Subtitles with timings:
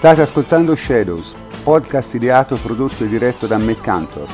[0.00, 4.26] State ascoltando Shadows, podcast ideato, prodotto e diretto da Matt Cantor.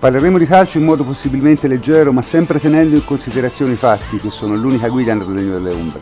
[0.00, 4.30] Parleremo di calcio in modo possibilmente leggero, ma sempre tenendo in considerazione i fatti, che
[4.30, 6.00] sono l'unica guida nel regno delle ombre.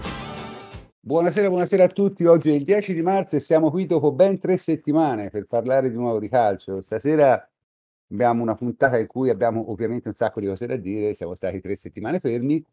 [1.00, 2.26] Buonasera, buonasera a tutti.
[2.26, 5.90] Oggi è il 10 di marzo e siamo qui dopo ben tre settimane per parlare
[5.90, 6.80] di nuovo di calcio.
[6.80, 7.44] Stasera
[8.12, 11.60] abbiamo una puntata in cui abbiamo ovviamente un sacco di cose da dire, siamo stati
[11.60, 12.64] tre settimane fermi,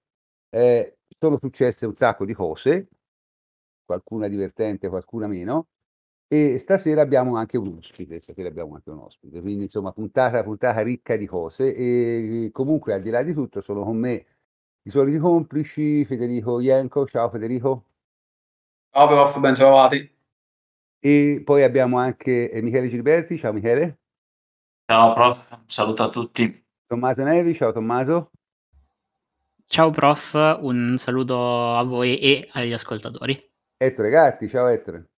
[0.51, 2.87] eh, sono successe un sacco di cose,
[3.83, 5.69] qualcuna divertente, qualcuna meno.
[6.33, 10.81] E stasera abbiamo anche un ospite, stasera abbiamo anche un ospite, quindi insomma puntata, puntata
[10.81, 14.25] ricca di cose e comunque al di là di tutto sono con me
[14.81, 17.83] i soliti complici, Federico Ienco, ciao Federico.
[18.89, 20.11] Ciao prof, ben trovati.
[20.97, 23.99] E poi abbiamo anche Michele Gilberti, ciao Michele.
[24.87, 26.65] Ciao prof, un saluto a tutti.
[26.87, 28.31] Tommaso Nevi, ciao Tommaso.
[29.67, 33.39] Ciao prof, un saluto a voi e agli ascoltatori.
[33.77, 35.09] Ettore Gatti, ciao Ettore.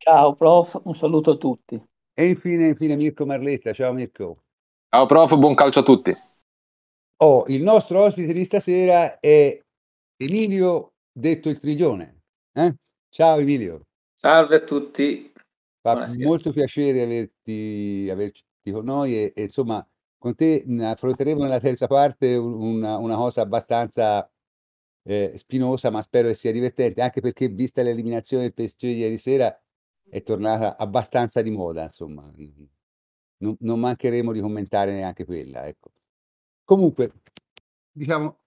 [0.00, 1.74] Ciao prof, un saluto a tutti.
[2.14, 4.44] E infine, infine Mirko Marletta, ciao Mirko.
[4.88, 6.12] Ciao prof, buon calcio a tutti.
[7.16, 9.60] Oh, il nostro ospite di stasera è
[10.16, 12.20] Emilio, detto il Triglione.
[12.52, 12.74] Eh?
[13.08, 13.86] Ciao Emilio.
[14.14, 15.32] Salve a tutti.
[15.80, 16.26] Fa Buonasera.
[16.26, 19.84] molto piacere averti, averti con noi e, e, insomma
[20.16, 24.30] con te affronteremo nella terza parte una, una cosa abbastanza
[25.02, 29.60] eh, spinosa, ma spero che sia divertente, anche perché vista l'eliminazione del PSG ieri sera
[30.08, 32.30] è tornata abbastanza di moda, insomma.
[33.40, 35.92] Non, non mancheremo di commentare neanche quella, ecco.
[36.64, 37.12] Comunque,
[37.92, 38.38] diciamo,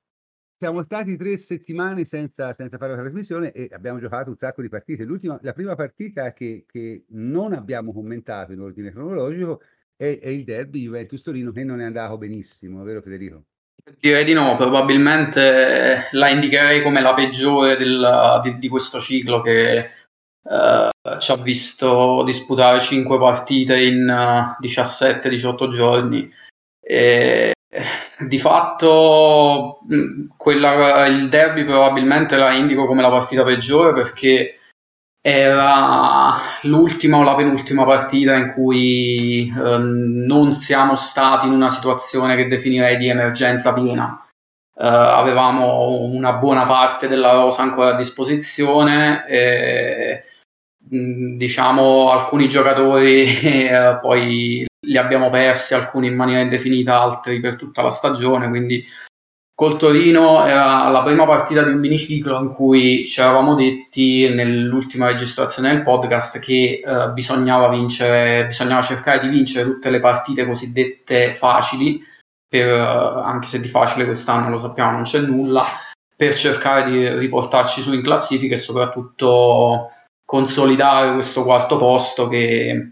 [0.62, 4.70] siamo stati tre settimane senza, senza fare la trasmissione e abbiamo giocato un sacco di
[4.70, 5.06] partite.
[5.06, 9.62] L'ultima, la prima partita che, che non abbiamo commentato in ordine cronologico
[9.96, 13.46] è, è il derby Juventus-Torino che non è andato benissimo, vero Federico?
[14.00, 19.90] Direi di no, probabilmente la indicherei come la peggiore del, di, di, questo ciclo che
[20.44, 26.30] uh, ci ha visto disputare 5 partite in uh, 17-18 giorni.
[26.80, 27.54] E,
[28.20, 29.80] di fatto
[30.36, 34.58] quella, il derby probabilmente la indico come la partita peggiore perché
[35.22, 42.36] era l'ultima o la penultima partita in cui eh, non siamo stati in una situazione
[42.36, 44.26] che definirei di emergenza piena.
[44.82, 50.24] Eh, avevamo una buona parte della rosa ancora a disposizione e
[50.84, 57.84] diciamo alcuni giocatori eh, poi li abbiamo persi, alcuni in maniera indefinita, altri per tutta
[57.84, 58.84] la stagione, quindi
[59.54, 65.06] Col Torino era la prima partita di un miniciclo in cui ci eravamo detti nell'ultima
[65.06, 71.34] registrazione del podcast che eh, bisognava vincere, bisognava cercare di vincere tutte le partite cosiddette
[71.34, 72.02] facili,
[72.52, 75.66] per, eh, anche se di facile quest'anno lo sappiamo non c'è nulla,
[76.14, 79.90] per cercare di riportarci su in classifica e soprattutto
[80.26, 82.92] consolidare questo quarto posto che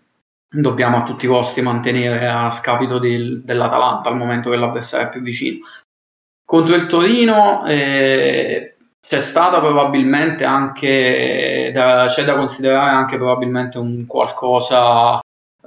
[0.50, 5.12] dobbiamo a tutti i costi mantenere a scapito del, dell'Atalanta al momento che l'avversario è
[5.12, 5.66] più vicino.
[6.46, 14.06] Contro il Torino eh, c'è stata probabilmente anche, da, c'è da considerare anche probabilmente un
[14.08, 15.20] qualcosa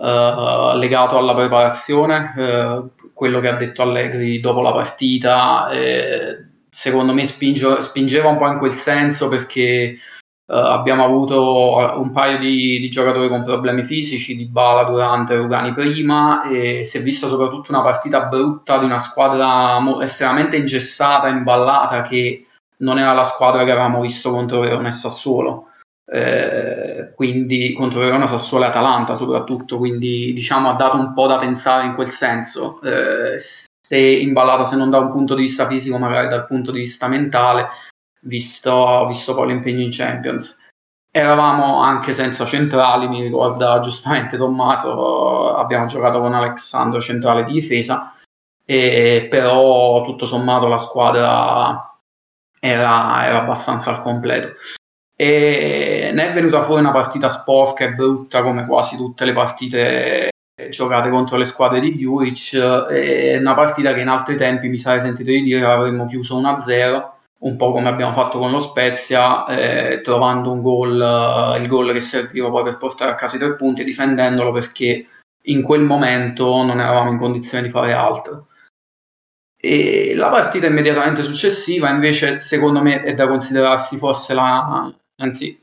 [0.05, 2.83] eh, legato alla preparazione, eh,
[3.13, 8.49] quello che ha detto Allegri dopo la partita, eh, secondo me spinge, spingeva un po'
[8.49, 9.97] in quel senso perché
[10.45, 15.73] Uh, abbiamo avuto un paio di, di, giocatori con problemi fisici, di Bala durante, Rugani
[15.73, 21.29] prima, e si è vista soprattutto una partita brutta di una squadra mo- estremamente ingessata,
[21.29, 22.47] imballata, che
[22.79, 25.69] non era la squadra che avevamo visto contro Verona e Sassuolo.
[26.05, 26.72] Eh,
[27.15, 31.87] quindi contro Verona, Sassuolo e Atalanta soprattutto, quindi diciamo ha dato un po' da pensare
[31.87, 32.81] in quel senso.
[32.83, 36.79] Eh, se imballata, se non da un punto di vista fisico, magari dal punto di
[36.79, 37.69] vista mentale,
[38.23, 40.59] visto, visto poi l'impegno in Champions.
[41.11, 48.15] Eravamo anche senza centrali, mi ricorda giustamente Tommaso, abbiamo giocato con Alessandro centrale di difesa,
[48.65, 51.99] e però tutto sommato la squadra
[52.59, 54.53] era, era abbastanza al completo.
[55.23, 60.31] E ne è venuta fuori una partita sporca e brutta come quasi tutte le partite
[60.69, 62.59] giocate contro le squadre di Juric,
[63.39, 67.57] una partita che in altri tempi mi sarei sentito di dire avremmo chiuso 1-0 un
[67.57, 72.01] po' come abbiamo fatto con lo Spezia, eh, trovando un gol, uh, il gol che
[72.01, 75.07] serviva poi per portare a casa i tre punti e difendendolo perché
[75.47, 78.47] in quel momento non eravamo in condizione di fare altro.
[79.57, 85.61] E la partita immediatamente successiva, invece, secondo me è da considerarsi forse la, anzi,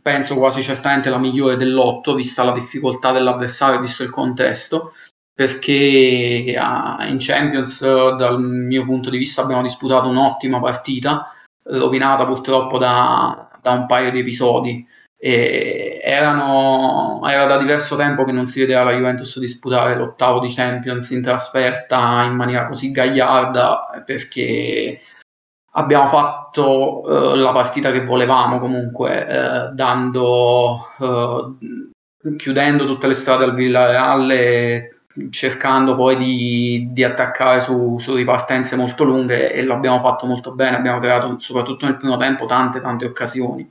[0.00, 4.92] penso quasi certamente la migliore dell'otto, vista la difficoltà dell'avversario, visto il contesto
[5.36, 7.82] perché ah, in Champions
[8.16, 11.28] dal mio punto di vista abbiamo disputato un'ottima partita,
[11.64, 14.88] rovinata purtroppo da, da un paio di episodi.
[15.18, 21.10] Erano, era da diverso tempo che non si vedeva la Juventus disputare l'ottavo di Champions
[21.10, 24.98] in trasferta in maniera così gagliarda perché
[25.76, 31.58] abbiamo fatto uh, la partita che volevamo comunque uh, dando uh,
[32.36, 34.90] chiudendo tutte le strade al Villareal e
[35.30, 40.76] cercando poi di, di attaccare su, su, ripartenze molto lunghe e l'abbiamo fatto molto bene,
[40.76, 43.70] abbiamo creato soprattutto nel primo tempo tante tante occasioni.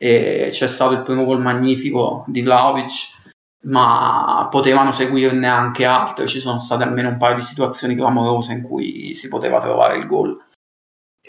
[0.00, 3.16] E c'è stato il primo gol magnifico di Vlaovic
[3.64, 8.62] ma potevano seguirne anche altre, ci sono state almeno un paio di situazioni clamorose in
[8.62, 10.40] cui si poteva trovare il gol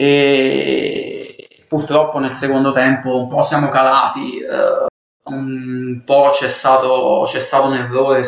[0.00, 4.86] e purtroppo nel secondo tempo un po' siamo calati, eh,
[5.24, 8.22] un po' c'è stato, c'è stato un errore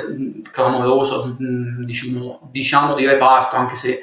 [0.50, 4.00] clamoroso, diciamo, diciamo di reparto, anche se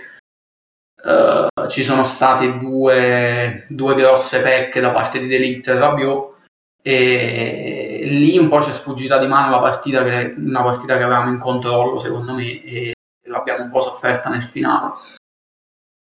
[1.05, 6.37] eh, ci sono state due, due grosse pecche da parte di Delict e Rabiot.
[6.81, 11.03] E lì un po' ci è sfuggita di mano la partita che, una partita che
[11.03, 12.93] avevamo in controllo secondo me e
[13.27, 14.93] l'abbiamo un po' sofferta nel finale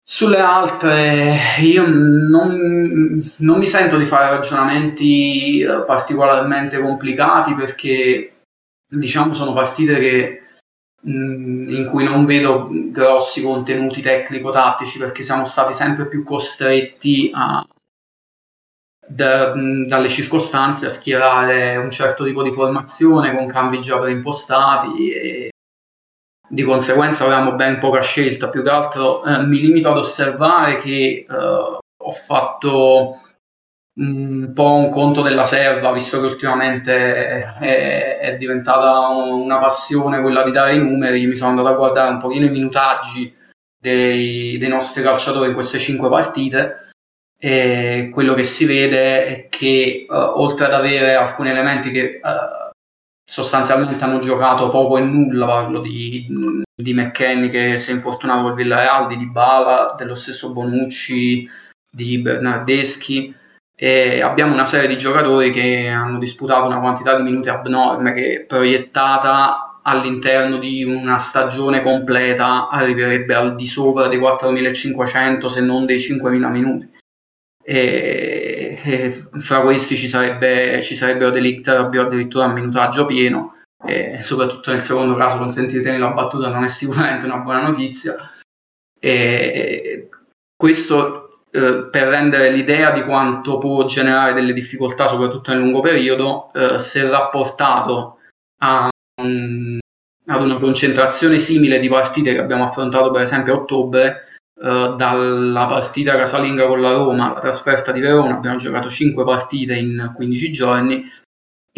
[0.04, 8.32] sulle altre io non, non, mi sento di fare ragionamenti eh, particolarmente complicati perché
[8.88, 10.42] diciamo sono partite che,
[11.02, 17.64] mh, in cui non vedo grossi contenuti tecnico-tattici perché siamo stati sempre più costretti a,
[19.06, 19.52] da,
[19.86, 25.51] dalle circostanze a schierare un certo tipo di formazione con cambi già preimpostati e
[26.52, 31.24] di conseguenza avevamo ben poca scelta, più che altro eh, mi limito ad osservare che
[31.26, 33.18] eh, ho fatto
[33.94, 40.42] un po' un conto della serva, visto che ultimamente è, è, diventata una passione quella
[40.42, 43.34] di dare i numeri, mi sono andato a guardare un pochino i minutaggi
[43.78, 46.90] dei, dei nostri calciatori in queste cinque partite
[47.38, 52.61] e quello che si vede è che uh, oltre ad avere alcuni elementi che uh,
[53.32, 56.26] sostanzialmente hanno giocato poco e nulla, parlo di,
[56.74, 61.48] di McKenny che si è infortunato col Villarreal, di Dybala, dello stesso Bonucci,
[61.90, 63.34] di Bernardeschi.
[63.74, 68.44] E abbiamo una serie di giocatori che hanno disputato una quantità di minuti abnorme che
[68.46, 75.96] proiettata all'interno di una stagione completa arriverebbe al di sopra dei 4.500 se non dei
[75.96, 76.90] 5.000 minuti
[77.62, 83.56] e, e fra questi ci, sarebbe, ci sarebbero Delict Rabiot addirittura a minutaggio pieno.
[83.84, 88.16] E soprattutto nel secondo caso consentitemi la battuta non è sicuramente una buona notizia.
[88.98, 90.08] E
[90.56, 96.50] questo eh, per rendere l'idea di quanto può generare delle difficoltà soprattutto nel lungo periodo
[96.54, 98.20] eh, se rapportato
[98.62, 98.88] a
[99.20, 99.78] un,
[100.26, 104.20] ad una concentrazione simile di partite che abbiamo affrontato per esempio a ottobre
[104.60, 109.74] eh, dalla partita casalinga con la Roma alla trasferta di Verona, abbiamo giocato 5 partite
[109.74, 111.04] in 15 giorni.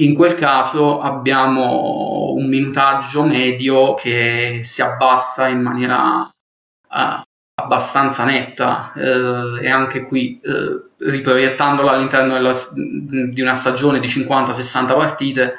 [0.01, 7.23] In quel caso abbiamo un minutaggio medio che si abbassa in maniera uh,
[7.55, 14.87] abbastanza netta uh, e anche qui uh, riproiettandolo all'interno della, di una stagione di 50-60
[14.97, 15.55] partite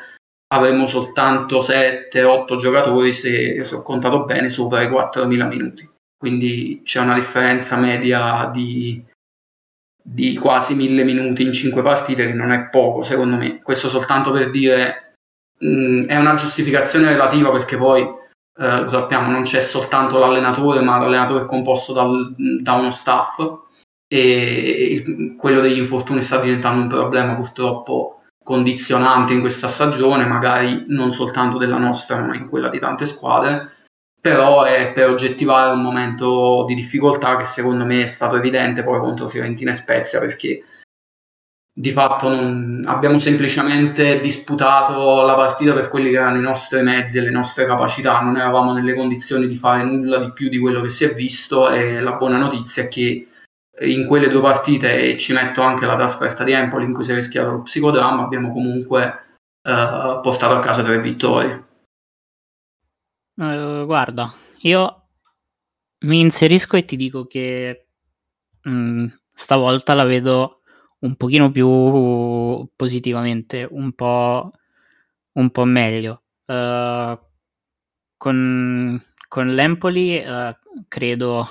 [0.53, 6.99] avremo soltanto 7-8 giocatori se, se ho contato bene sopra i 4.000 minuti quindi c'è
[6.99, 9.03] una differenza media di,
[10.01, 13.61] di quasi mille minuti in cinque partite che non è poco secondo me.
[13.61, 15.15] Questo soltanto per dire
[15.59, 20.97] mh, è una giustificazione relativa perché poi eh, lo sappiamo non c'è soltanto l'allenatore ma
[20.97, 23.63] l'allenatore è composto dal, da uno staff
[24.07, 31.11] e quello degli infortuni sta diventando un problema purtroppo condizionante in questa stagione, magari non
[31.11, 33.84] soltanto della nostra ma in quella di tante squadre
[34.25, 38.99] però è per oggettivare un momento di difficoltà che secondo me è stato evidente poi
[38.99, 40.63] contro Fiorentina e Spezia perché
[41.71, 47.19] di fatto non, abbiamo semplicemente disputato la partita per quelli che erano i nostri mezzi
[47.19, 50.81] e le nostre capacità, non eravamo nelle condizioni di fare nulla di più di quello
[50.81, 53.27] che si è visto e la buona notizia è che
[53.81, 57.11] in quelle due partite, e ci metto anche la trasferta di Empoli in cui si
[57.11, 59.03] è rischiato lo psicodramma, abbiamo comunque
[59.61, 61.64] eh, portato a casa tre vittorie.
[63.37, 65.09] Uh, guarda, io
[66.05, 67.87] mi inserisco e ti dico che
[68.63, 70.61] mh, mm, stavolta la vedo
[70.99, 71.67] un pochino più
[72.75, 74.51] positivamente, un po',
[75.33, 76.23] un po meglio.
[76.45, 77.19] Uh,
[78.17, 80.55] con, con l'Empoli uh,
[80.87, 81.47] credo,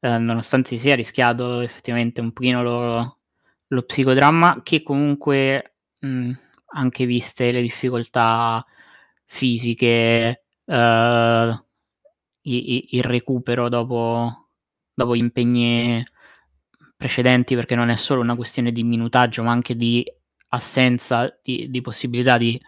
[0.00, 3.18] nonostante sia rischiato effettivamente un pochino lo,
[3.66, 6.32] lo psicodramma, che comunque mh,
[6.74, 8.64] anche viste le difficoltà
[9.26, 11.64] fisiche uh,
[12.42, 14.48] il recupero dopo,
[14.94, 16.04] dopo gli impegni
[16.96, 20.04] precedenti perché non è solo una questione di minutaggio ma anche di
[20.48, 22.60] assenza di, di possibilità di,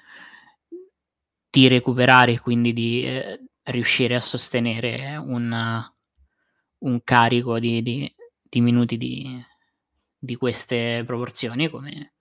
[1.50, 5.84] di recuperare e quindi di eh, riuscire a sostenere un,
[6.78, 12.13] un carico di, di, minuti di queste proporzioni, come,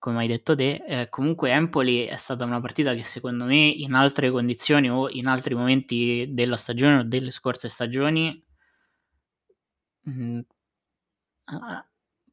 [0.00, 0.82] come hai detto te.
[0.86, 5.26] Eh, comunque Empoli è stata una partita che secondo me in altre condizioni o in
[5.28, 8.42] altri momenti della stagione o delle scorse stagioni
[10.02, 10.40] mh, mm,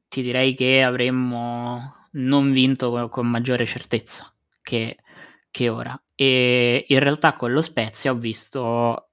[0.07, 4.97] ti direi che avremmo non vinto con, con maggiore certezza che,
[5.51, 5.99] che, ora.
[6.15, 9.09] E in realtà con lo Spezia ho visto,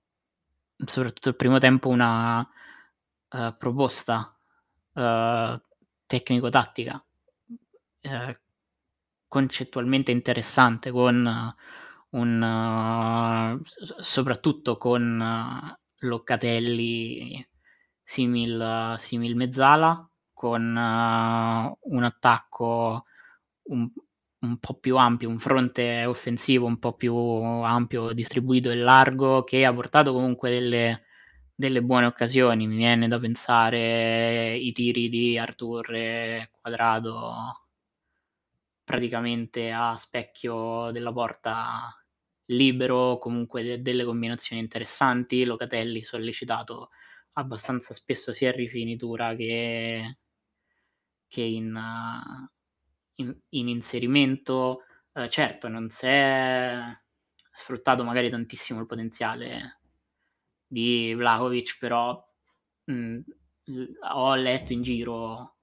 [0.86, 4.36] soprattutto il primo tempo, una uh, proposta
[4.92, 5.60] uh,
[6.06, 7.04] tecnico-tattica
[8.04, 8.34] uh,
[9.28, 11.54] concettualmente interessante, con
[12.10, 13.60] un
[14.00, 17.46] soprattutto con Locatelli
[18.02, 23.06] simil, simil mezzala con uh, un attacco
[23.64, 23.90] un,
[24.40, 29.64] un, po' più ampio, un fronte offensivo un po' più ampio, distribuito e largo, che
[29.64, 31.04] ha portato comunque delle,
[31.54, 32.66] delle buone occasioni.
[32.66, 35.86] Mi viene da pensare i tiri di Artur
[36.60, 37.63] quadrato
[38.84, 41.88] praticamente a specchio della porta
[42.46, 45.44] libero, comunque de- delle combinazioni interessanti.
[45.44, 46.90] Locatelli sollecitato
[47.32, 50.18] abbastanza spesso sia in rifinitura che,
[51.26, 52.48] che in, uh,
[53.14, 54.82] in, in, inserimento.
[55.12, 56.80] Uh, certo, non si è
[57.50, 59.80] sfruttato magari tantissimo il potenziale
[60.66, 62.22] di Vlahovic, però
[62.84, 63.18] mh,
[64.12, 65.53] ho letto in giro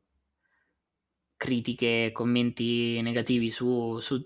[1.42, 4.24] critiche, commenti negativi su, su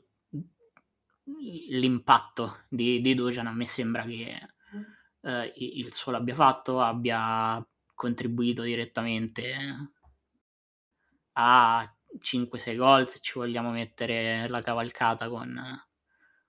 [1.70, 3.48] l'impatto di, di Dojan.
[3.48, 4.38] A me sembra che
[5.22, 9.56] eh, il suo l'abbia fatto, abbia contribuito direttamente
[11.38, 15.58] a 5-6 gol se ci vogliamo mettere la cavalcata con,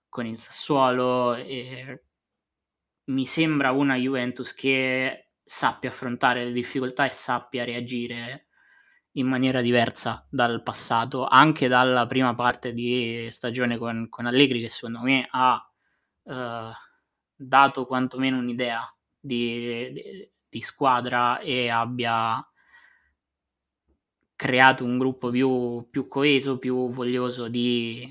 [0.08, 2.02] con il Sassuolo e
[3.04, 8.46] mi sembra una Juventus che sappia affrontare le difficoltà e sappia reagire
[9.16, 14.68] in maniera diversa dal passato, anche dalla prima parte di stagione con, con Allegri che
[14.68, 15.70] secondo me ha
[16.25, 16.70] eh,
[17.35, 18.82] dato quantomeno un'idea
[19.18, 22.46] di, di, di squadra e abbia
[24.37, 28.06] creato un gruppo più, più coeso, più voglioso di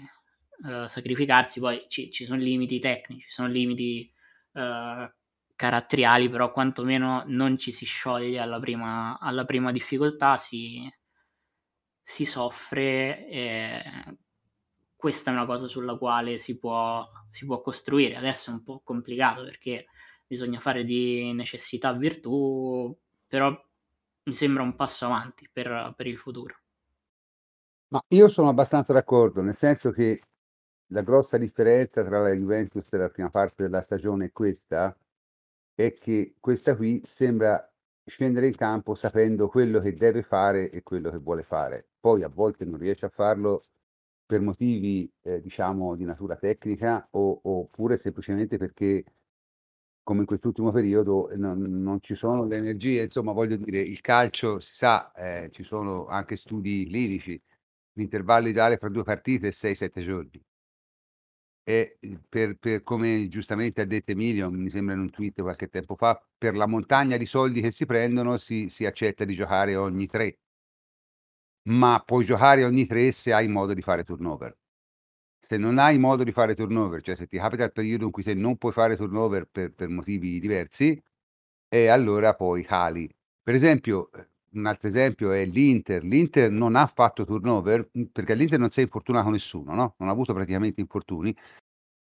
[0.63, 1.59] uh, sacrificarsi.
[1.59, 4.12] Poi ci, ci, sono limiti tecnici, ci sono limiti
[4.53, 5.07] uh,
[5.55, 10.89] caratteriali, però quantomeno non ci si scioglie alla prima, alla prima difficoltà, si,
[12.01, 13.27] si soffre.
[13.27, 13.83] E
[14.95, 18.15] questa è una cosa sulla quale si può, si può costruire.
[18.15, 19.88] Adesso è un po' complicato perché
[20.27, 22.95] bisogna fare di necessità virtù,
[23.27, 23.55] però
[24.24, 26.59] mi sembra un passo avanti per, per il futuro.
[27.89, 30.19] Ma io sono abbastanza d'accordo, nel senso che
[30.88, 34.95] la grossa differenza tra la Juventus della prima parte della stagione e questa
[35.75, 37.70] è che questa qui sembra
[38.05, 41.89] scendere in campo sapendo quello che deve fare e quello che vuole fare.
[42.00, 43.62] Poi a volte non riesce a farlo
[44.25, 49.03] per motivi, eh, diciamo, di natura tecnica o, oppure semplicemente perché
[50.03, 54.60] come in quest'ultimo periodo non, non, ci sono le energie, insomma voglio dire, il calcio
[54.60, 57.41] si sa, eh, ci sono anche studi clinici,
[57.94, 60.44] l'intervallo ideale fra due partite è 6-7 giorni.
[61.67, 61.98] E
[62.29, 66.24] per, per, come giustamente ha detto Emilio, mi sembra in un tweet qualche tempo fa,
[66.38, 70.38] per la montagna di soldi che si prendono si, si accetta di giocare ogni tre,
[71.69, 74.55] ma puoi giocare ogni tre se hai modo di fare turnover
[75.48, 78.24] se non hai modo di fare turnover, cioè se ti capita il periodo in cui
[78.24, 81.01] te non puoi fare turnover per, per motivi diversi,
[81.69, 83.10] e allora poi cali.
[83.43, 84.10] Per esempio,
[84.55, 86.03] un altro esempio è l'Inter.
[86.03, 89.95] L'Inter non ha fatto turnover mm, perché all'Inter non si è infortunato nessuno, no?
[89.97, 91.35] non ha avuto praticamente infortuni,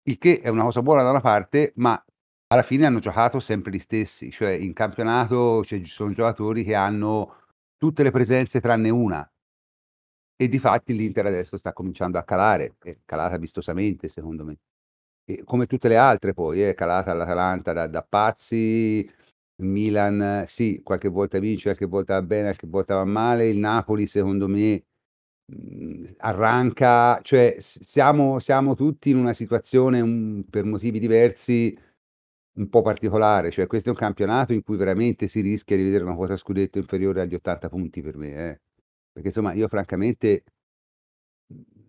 [0.03, 2.03] il che è una cosa buona da una parte, ma
[2.47, 6.75] alla fine hanno giocato sempre gli stessi, cioè in campionato cioè, ci sono giocatori che
[6.75, 7.35] hanno
[7.77, 9.29] tutte le presenze tranne una,
[10.41, 14.57] e difatti l'Inter adesso sta cominciando a calare, è calata vistosamente secondo me.
[15.25, 19.07] E come tutte le altre poi, è calata l'Atalanta da, da pazzi,
[19.59, 24.07] Milan sì, qualche volta vince, qualche volta va bene, qualche volta va male, il Napoli
[24.07, 24.83] secondo me
[25.45, 31.77] mh, arranca, cioè siamo, siamo, tutti in una situazione un, per motivi diversi
[32.53, 36.03] un po' particolare, cioè questo è un campionato in cui veramente si rischia di vedere
[36.03, 38.49] una quota scudetto inferiore agli 80 punti per me.
[38.49, 38.59] Eh.
[39.11, 40.43] Perché insomma io francamente,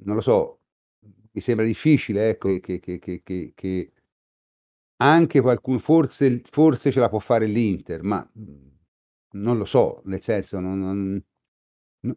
[0.04, 0.60] non lo so,
[1.32, 3.22] mi sembra difficile ecco, che, che, che,
[3.54, 3.92] che
[5.02, 8.26] anche qualcuno, forse, forse ce la può fare l'Inter, ma
[9.32, 11.22] non lo so, nel senso non, non,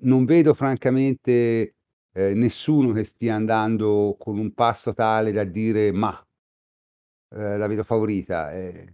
[0.02, 1.76] non vedo francamente
[2.14, 6.26] eh, nessuno che stia andando con un passo tale da dire ma
[7.30, 8.54] eh, la vedo favorita.
[8.54, 8.94] Eh.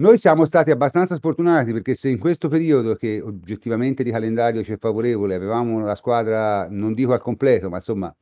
[0.00, 4.72] Noi siamo stati abbastanza sfortunati perché se in questo periodo che oggettivamente di calendario ci
[4.72, 8.14] è favorevole avevamo la squadra, non dico al completo, ma insomma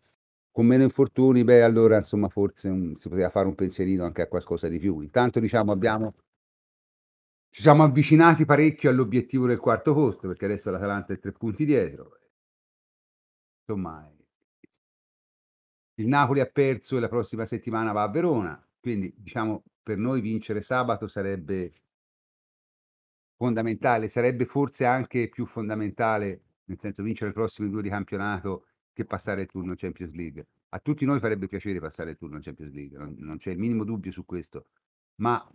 [0.59, 4.27] con meno infortuni, beh allora insomma forse un, si poteva fare un pensierino anche a
[4.27, 5.03] qualcosa di più.
[5.03, 6.17] Intanto diciamo abbiamo
[7.49, 12.19] ci siamo avvicinati parecchio all'obiettivo del quarto posto perché adesso l'Atalanta è tre punti dietro.
[13.61, 14.13] Insomma,
[15.95, 20.21] il Napoli ha perso e la prossima settimana va a Verona, quindi diciamo per noi
[20.21, 21.73] vincere sabato sarebbe
[23.37, 28.68] fondamentale, sarebbe forse anche più fondamentale, nel senso vincere i prossimi due di campionato
[28.99, 30.47] che passare il turno Champions League.
[30.71, 33.85] A tutti noi farebbe piacere passare il turno Champions League, non, non c'è il minimo
[33.85, 34.67] dubbio su questo,
[35.17, 35.49] ma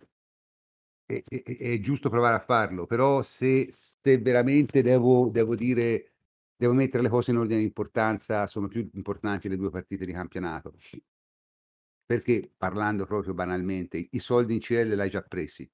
[1.05, 6.13] è, è, è giusto provare a farlo, però se, se veramente devo, devo dire,
[6.55, 10.13] devo mettere le cose in ordine di importanza, sono più importanti le due partite di
[10.13, 10.73] campionato
[12.05, 15.69] perché parlando proprio banalmente, i soldi in CL l'hai già presi.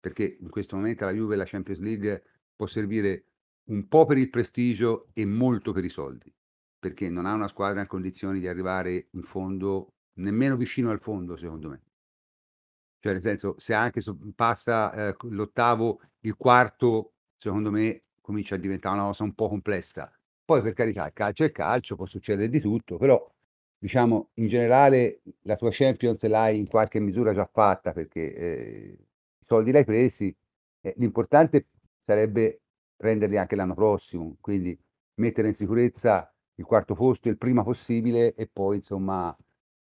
[0.00, 2.22] Perché in questo momento la Juve la Champions League
[2.54, 3.26] può servire
[3.66, 6.32] un po' per il prestigio e molto per i soldi,
[6.78, 11.36] perché non ha una squadra in condizioni di arrivare in fondo, nemmeno vicino al fondo,
[11.36, 11.82] secondo me.
[13.00, 14.00] Cioè, nel senso, se anche
[14.34, 20.10] passa eh, l'ottavo, il quarto, secondo me comincia a diventare una cosa un po' complessa.
[20.44, 23.24] Poi, per carità, il calcio è calcio, può succedere di tutto, però
[23.78, 28.96] diciamo, in generale la tua Champions l'hai in qualche misura già fatta perché eh,
[29.38, 30.34] i soldi l'hai presi,
[30.80, 31.66] eh, l'importante
[32.02, 32.62] sarebbe
[32.96, 34.78] prenderli anche l'anno prossimo, quindi
[35.14, 39.36] mettere in sicurezza il quarto posto il prima possibile e poi insomma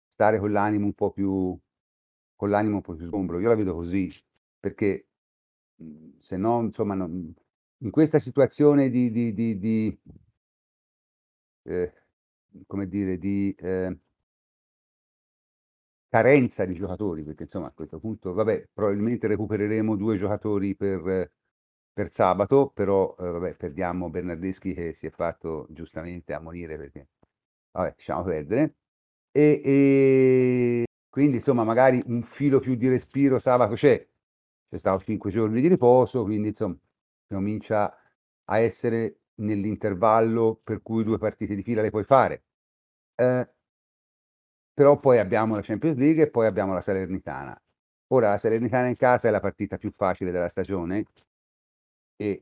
[0.08, 1.58] stare con l'animo un po' più
[2.38, 3.40] con l'animo un po' più sgombro.
[3.40, 4.10] Io la vedo così,
[4.60, 5.08] perché
[5.76, 7.34] mhmm, se no, insomma, non,
[7.80, 10.00] in questa situazione di, di, di, di
[11.64, 11.94] eh,
[12.66, 13.98] come dire, di eh,
[16.10, 21.32] carenza di giocatori, perché insomma a questo punto, vabbè, probabilmente recupereremo due giocatori per,
[21.98, 27.08] per sabato, però eh, vabbè, perdiamo Bernardeschi che si è fatto giustamente ammonire perché,
[27.72, 28.76] vabbè, lasciamo perdere.
[29.32, 34.08] E, e quindi insomma magari un filo più di respiro sabato c'è,
[34.70, 36.78] c'è stato cinque giorni di riposo, quindi insomma
[37.28, 37.92] comincia
[38.46, 42.44] a essere nell'intervallo per cui due partite di fila le puoi fare.
[43.16, 43.50] Eh,
[44.72, 47.60] però poi abbiamo la Champions League e poi abbiamo la Salernitana.
[48.10, 51.06] Ora la Salernitana in casa è la partita più facile della stagione
[52.18, 52.42] e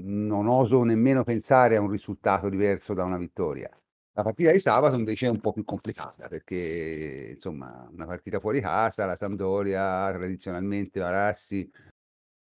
[0.00, 3.70] non oso nemmeno pensare a un risultato diverso da una vittoria.
[4.12, 8.60] La partita di sabato invece è un po' più complicata perché insomma una partita fuori
[8.60, 11.70] casa, la Sampdoria tradizionalmente Varassi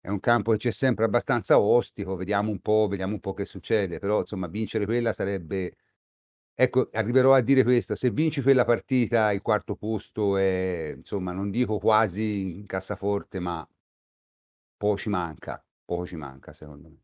[0.01, 3.45] è un campo che c'è sempre abbastanza ostico, vediamo un po', vediamo un po' che
[3.45, 5.77] succede, però insomma vincere quella sarebbe
[6.55, 11.51] ecco, arriverò a dire questo, se vinci quella partita il quarto posto è, insomma, non
[11.51, 13.67] dico quasi in cassaforte, ma
[14.77, 16.99] poco ci manca, poco ci manca secondo me.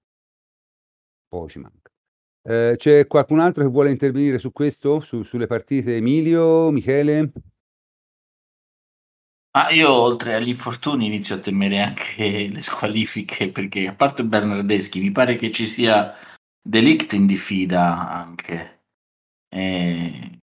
[1.27, 1.91] Poco ci manca.
[2.43, 5.97] Eh, c'è qualcun altro che vuole intervenire su questo, su, sulle partite?
[5.97, 7.33] Emilio, Michele?
[9.57, 15.01] Ah, io oltre agli infortuni inizio a temere anche le squalifiche perché a parte Bernardeschi
[15.01, 16.15] mi pare che ci sia
[16.63, 18.85] Delict in diffida anche.
[19.49, 20.39] E...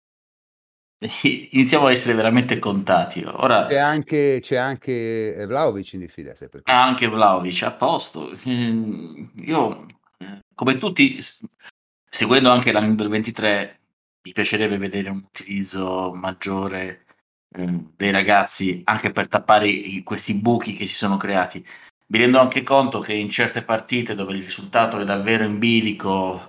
[1.51, 3.23] Iniziamo a essere veramente contati.
[3.25, 3.67] Ora...
[3.67, 6.33] C'è anche, c'è anche Vlaovic in diffida.
[6.63, 8.31] Anche Vlaovic a posto.
[8.43, 9.85] Io,
[10.53, 11.17] come tutti,
[12.09, 13.79] seguendo anche l'anno del 23,
[14.23, 17.05] mi piacerebbe vedere un utilizzo maggiore
[17.51, 21.65] Ehm, dei ragazzi anche per tappare i, questi buchi che si sono creati.
[22.07, 26.48] Mi rendo anche conto che in certe partite dove il risultato è davvero in bilico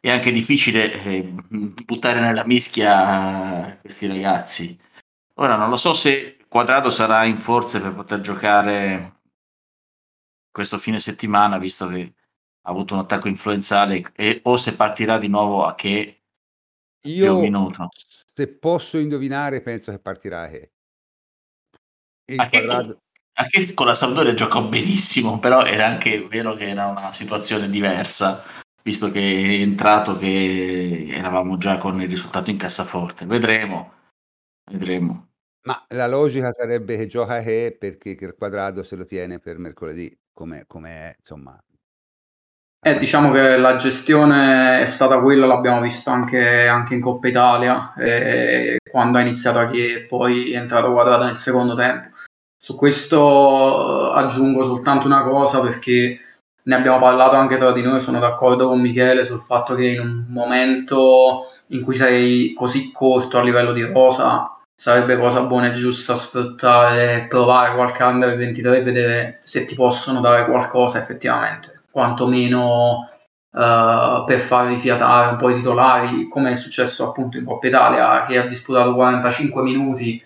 [0.00, 4.78] è anche difficile eh, buttare nella mischia questi ragazzi.
[5.34, 9.20] Ora non lo so se Quadrado sarà in forze per poter giocare
[10.50, 12.14] questo fine settimana, visto che
[12.62, 16.22] ha avuto un attacco influenzale, e, o se partirà di nuovo a che
[17.02, 17.88] Io, un minuto.
[18.34, 20.72] Se posso indovinare, penso che partirà che.
[22.24, 23.02] Il anche, quadrato...
[23.34, 28.44] anche con la Sampdoria giocò benissimo, però era anche vero che era una situazione diversa,
[28.82, 33.26] visto che è entrato che eravamo già con il risultato in cassaforte.
[33.26, 33.92] Vedremo,
[34.70, 35.28] vedremo.
[35.62, 40.16] Ma la logica sarebbe che gioca che perché il quadrato se lo tiene per mercoledì,
[40.32, 41.62] come, come è, insomma,
[42.82, 47.92] eh, diciamo che la gestione è stata quella, l'abbiamo visto anche, anche in Coppa Italia,
[47.92, 52.08] eh, quando ha iniziato a chi e poi è entrato quadrato nel secondo tempo.
[52.56, 56.18] Su questo aggiungo soltanto una cosa perché
[56.62, 60.00] ne abbiamo parlato anche tra di noi, sono d'accordo con Michele sul fatto che in
[60.00, 65.72] un momento in cui sei così corto a livello di rosa sarebbe cosa buona e
[65.72, 73.10] giusta sfruttare, provare qualche under 23 e vedere se ti possono dare qualcosa effettivamente, quantomeno
[73.50, 78.22] uh, per far rifiatare un po' i titolari, come è successo appunto in Coppa Italia,
[78.22, 80.22] che ha disputato 45 minuti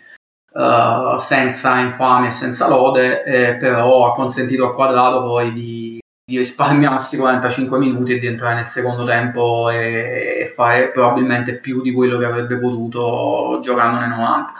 [0.53, 5.84] uh, senza infame e senza lode, eh, però ha consentito al quadrato poi di,
[6.27, 11.83] di risparmiarsi 45 minuti e di entrare nel secondo tempo e, e, fare probabilmente più
[11.83, 14.53] di quello che avrebbe potuto giocando nei 90.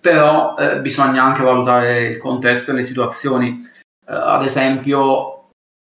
[0.00, 3.60] Però eh, bisogna anche valutare il contesto e le situazioni.
[4.06, 5.34] Uh, ad esempio,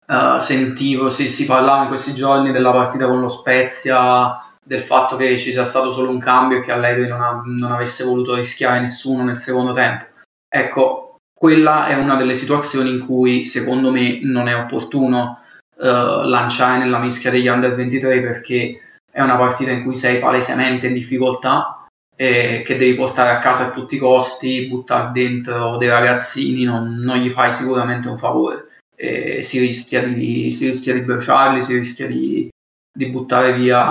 [0.06, 5.16] Uh, sentivo, si, si parlava in questi giorni della partita con lo Spezia, del fatto
[5.16, 8.34] che ci sia stato solo un cambio e che Allegri non, ha, non avesse voluto
[8.34, 10.04] rischiare nessuno nel secondo tempo.
[10.46, 11.03] Ecco,
[11.44, 15.40] quella è una delle situazioni in cui secondo me non è opportuno
[15.76, 18.80] uh, lanciare nella mischia degli under 23 perché
[19.12, 21.84] è una partita in cui sei palesemente in difficoltà
[22.16, 26.94] e che devi portare a casa a tutti i costi, buttare dentro dei ragazzini non,
[26.94, 31.74] non gli fai sicuramente un favore eh, si, rischia di, si rischia di bruciarli, si
[31.74, 32.48] rischia di,
[32.90, 33.84] di buttare via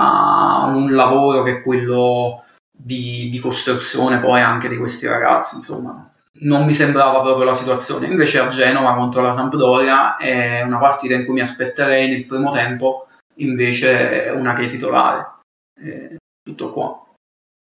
[0.66, 2.42] un lavoro che è quello
[2.76, 6.10] di, di, costruzione poi anche di questi ragazzi, insomma.
[6.40, 8.06] Non mi sembrava proprio la situazione.
[8.06, 12.50] Invece a Genova contro la Sampdoria è una partita in cui mi aspetterei nel primo
[12.50, 15.40] tempo invece una che è titolare.
[15.80, 16.98] Eh, tutto qua.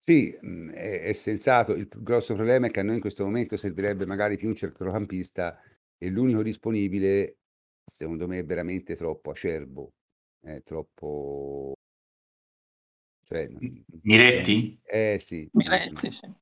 [0.03, 0.31] Sì,
[0.73, 1.73] è, è sensato.
[1.73, 5.61] Il grosso problema è che a noi in questo momento servirebbe magari più un centrocampista
[5.99, 7.37] e l'unico disponibile,
[7.85, 9.91] secondo me, è veramente troppo acerbo,
[10.41, 11.75] è troppo...
[13.27, 13.49] Cioè,
[14.03, 14.79] Miretti?
[14.85, 15.49] Eh sì.
[15.53, 16.33] Miretti, sì.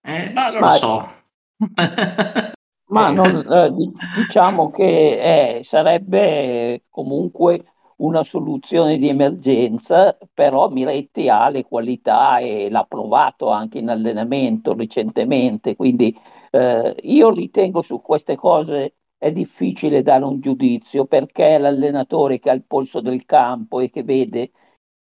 [0.00, 1.17] Eh, ma non lo so.
[2.90, 3.70] ma non, eh,
[4.16, 7.64] diciamo che eh, sarebbe comunque
[7.96, 14.74] una soluzione di emergenza, però Miretti ha le qualità e l'ha provato anche in allenamento
[14.74, 16.16] recentemente, quindi
[16.50, 22.52] eh, io ritengo su queste cose è difficile dare un giudizio perché l'allenatore che ha
[22.54, 24.52] il polso del campo e che vede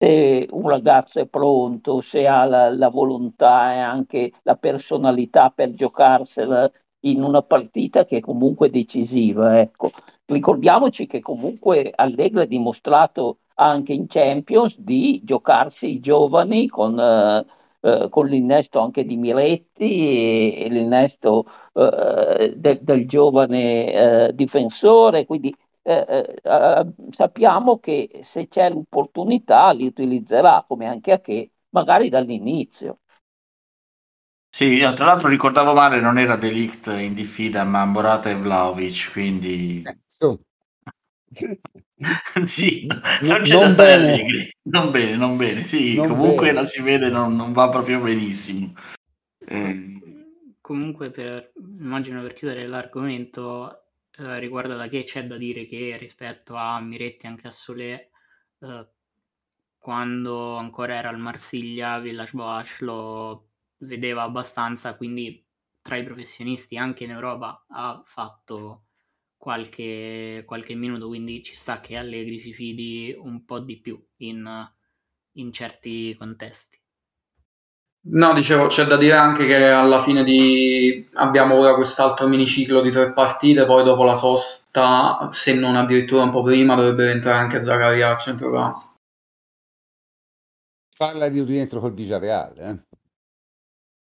[0.06, 5.74] se un ragazzo è pronto, se ha la, la volontà e anche la personalità per
[5.74, 6.72] giocarsela
[7.06, 9.60] in una partita che è comunque decisiva.
[9.60, 9.92] Ecco.
[10.26, 17.00] Ricordiamoci che comunque Allegri ha dimostrato anche in Champions di giocarsi i giovani con...
[17.00, 17.46] Eh,
[17.86, 23.94] eh, con l'innesto anche di Miretti e, e l'innesto eh, de, del giovane
[24.28, 25.56] eh, difensore, quindi
[25.88, 33.02] eh, eh, sappiamo che se c'è l'opportunità li utilizzerà come anche a che magari dall'inizio.
[34.50, 39.12] Sì, io tra l'altro ricordavo male, non era Delict in diffida, ma Morata e Vlaovic,
[39.12, 39.84] quindi...
[40.20, 40.40] Oh.
[42.46, 44.14] sì, non c'è non da stare bene.
[44.14, 44.56] allegri.
[44.64, 45.66] Non bene, non bene.
[45.66, 46.60] Sì, non comunque bene.
[46.60, 48.74] la si vede, non, non va proprio benissimo.
[49.46, 49.94] Eh.
[50.62, 53.85] Comunque, per, immagino per chiudere l'argomento,
[54.18, 58.12] eh, riguardo da che c'è da dire che rispetto a Miretti anche a Solé,
[58.60, 58.90] eh,
[59.78, 63.50] quando ancora era al Marsiglia, Village Boas lo
[63.80, 65.46] vedeva abbastanza, quindi
[65.82, 68.86] tra i professionisti anche in Europa ha fatto
[69.38, 74.74] qualche, qualche minuto, quindi ci sta che Allegri si fidi un po' di più in,
[75.34, 76.80] in certi contesti.
[78.08, 81.08] No, dicevo, c'è da dire anche che alla fine di...
[81.14, 86.30] abbiamo ora quest'altro miniciclo di tre partite, poi dopo la sosta, se non addirittura un
[86.30, 88.94] po' prima, dovrebbe entrare anche Zaccaria al centrocampo.
[90.96, 92.80] Parla di un rientro col Villarreal, eh?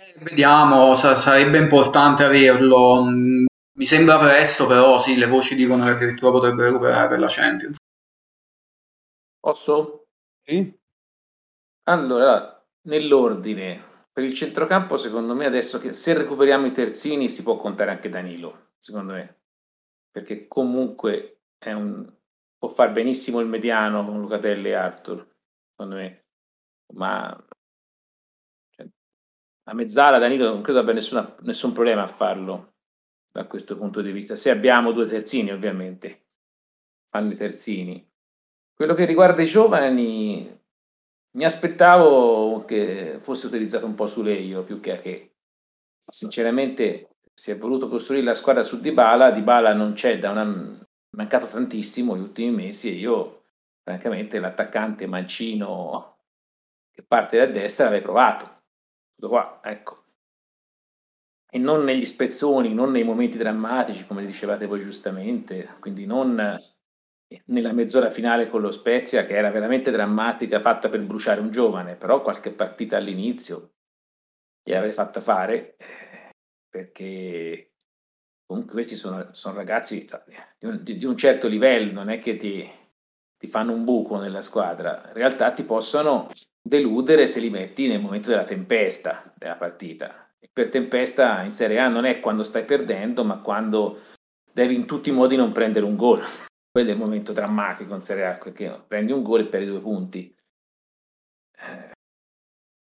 [0.02, 3.04] eh vediamo, sa- sarebbe importante averlo.
[3.04, 7.76] Mi sembra presto, però sì, le voci dicono che addirittura potrebbe recuperare per la Champions.
[9.38, 10.04] Posso?
[10.42, 10.78] Sì.
[11.84, 17.56] Allora, nell'ordine, per il centrocampo, secondo me adesso che se recuperiamo i terzini si può
[17.56, 19.42] contare anche Danilo, secondo me,
[20.10, 22.12] perché comunque un,
[22.58, 25.26] può far benissimo il mediano con Lucatelli e Arthur,
[25.70, 26.24] secondo me,
[26.94, 27.46] ma
[28.70, 28.86] cioè,
[29.64, 32.74] a mezzala Danilo non credo abbia nessuna, nessun problema a farlo
[33.32, 36.26] da questo punto di vista, se abbiamo due terzini ovviamente,
[37.06, 38.08] fanno i terzini.
[38.74, 40.59] Quello che riguarda i giovani,
[41.32, 45.34] mi aspettavo che fosse utilizzato un po' su Leio più che a che.
[46.06, 50.44] Sinceramente si è voluto costruire la squadra su Dybala, Dybala non c'è da una...
[51.10, 53.44] mancato tantissimo gli ultimi mesi e io
[53.82, 56.18] francamente l'attaccante mancino
[56.90, 58.62] che parte da destra l'avrei provato.
[59.14, 60.00] Tutto qua, ecco
[61.50, 66.56] e non negli spezzoni, non nei momenti drammatici, come dicevate voi giustamente, quindi non
[67.46, 71.94] nella mezz'ora finale con lo Spezia, che era veramente drammatica, fatta per bruciare un giovane,
[71.94, 73.74] però qualche partita all'inizio
[74.62, 76.30] gli avrei fatta fare, eh,
[76.68, 77.72] perché
[78.44, 80.04] comunque questi sono, sono ragazzi
[80.58, 82.68] di un, di un, certo livello, non è che ti,
[83.38, 86.28] ti fanno un buco nella squadra, in realtà ti possono
[86.60, 90.28] deludere se li metti nel momento della tempesta della partita.
[90.52, 94.00] Per tempesta in Serie A non è quando stai perdendo, ma quando
[94.52, 96.22] devi in tutti i modi non prendere un gol.
[96.72, 99.80] Quello è il momento drammatico in Serie A, perché prendi un gol e perdi due
[99.80, 100.32] punti.
[101.52, 101.92] Eh,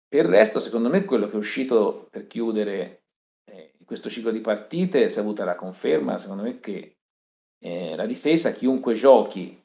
[0.07, 3.05] per il resto, secondo me, quello che è uscito per chiudere
[3.45, 6.97] eh, questo ciclo di partite si è avuta la conferma, secondo me, che
[7.57, 9.59] eh, la difesa, chiunque giochi,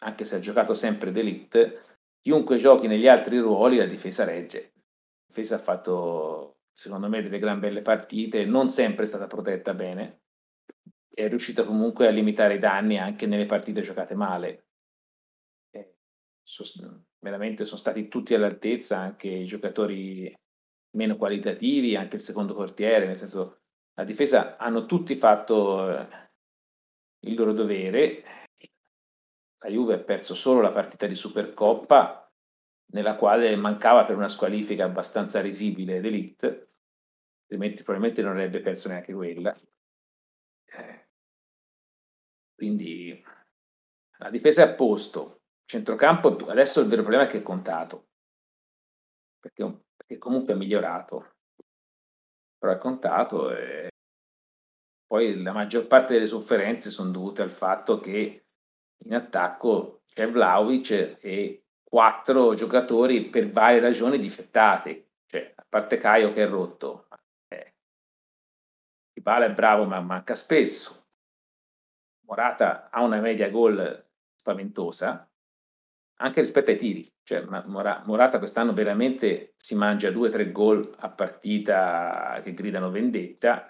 [0.00, 1.80] anche se ha giocato sempre d'elite,
[2.20, 4.72] chiunque giochi negli altri ruoli, la difesa regge.
[4.74, 9.74] La difesa ha fatto, secondo me, delle gran belle partite, non sempre è stata protetta
[9.74, 10.23] bene,
[11.14, 14.66] è riuscita comunque a limitare i danni anche nelle partite giocate male.
[15.70, 15.94] Eh,
[16.42, 16.64] so,
[17.20, 20.34] veramente sono stati tutti all'altezza, anche i giocatori
[20.96, 23.60] meno qualitativi, anche il secondo portiere, nel senso
[23.94, 26.08] la difesa hanno tutti fatto eh,
[27.20, 28.22] il loro dovere.
[29.64, 32.28] La Juve ha perso solo la partita di Supercoppa,
[32.92, 36.72] nella quale mancava per una squalifica abbastanza risibile d'Elite,
[37.42, 39.56] altrimenti probabilmente non avrebbe perso neanche quella.
[42.54, 43.22] Quindi
[44.18, 48.08] la difesa è a posto, centrocampo adesso il vero problema è che è contato,
[49.38, 51.34] perché, perché comunque è migliorato,
[52.56, 53.88] però è contato e
[55.06, 58.46] poi la maggior parte delle sofferenze sono dovute al fatto che
[59.04, 66.30] in attacco c'è Vlaovic e quattro giocatori per varie ragioni difettati, cioè a parte Caio
[66.30, 67.08] che è rotto,
[67.48, 67.74] eh,
[69.12, 71.03] Ibala è bravo ma manca spesso,
[72.26, 75.28] Morata ha una media gol spaventosa
[76.16, 77.06] anche rispetto ai tiri.
[77.22, 83.66] Cioè, Morata quest'anno veramente si mangia due o tre gol a partita che gridano vendetta.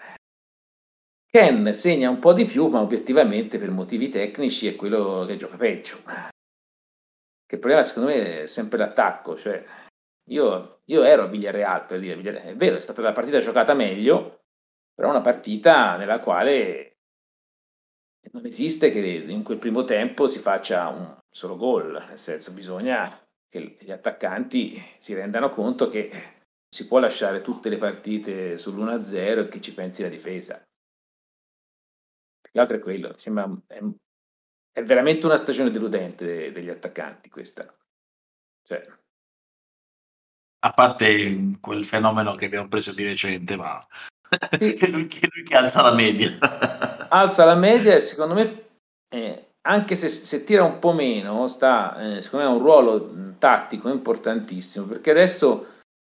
[1.25, 5.57] Ken segna un po' di più, ma obiettivamente per motivi tecnici è quello che gioca
[5.57, 6.01] peggio.
[6.03, 9.35] Che il problema secondo me è sempre l'attacco.
[9.35, 9.63] Cioè,
[10.29, 14.43] io, io ero a Villarreal per dire, è vero, è stata la partita giocata meglio,
[14.93, 16.94] però una partita nella quale
[18.31, 23.09] non esiste che in quel primo tempo si faccia un solo gol, nel senso bisogna
[23.47, 26.09] che gli attaccanti si rendano conto che
[26.67, 30.61] si può lasciare tutte le partite sull'1-0 e che ci pensi la difesa.
[32.41, 33.81] Più altro è quello, sembra è,
[34.71, 37.73] è veramente una stagione deludente degli attaccanti questa.
[38.63, 38.81] Cioè,
[40.65, 43.79] a parte quel fenomeno che abbiamo preso di recente, ma
[44.57, 46.37] che lui, che lui che alza la media.
[47.09, 48.65] Alza la media e secondo me,
[49.09, 53.33] eh, anche se, se, tira un po' meno, sta, eh, secondo me ha un ruolo
[53.37, 55.73] tattico importantissimo perché adesso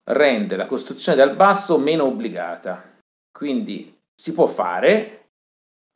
[0.09, 2.93] rende la costruzione dal basso meno obbligata.
[3.31, 5.29] Quindi si può fare,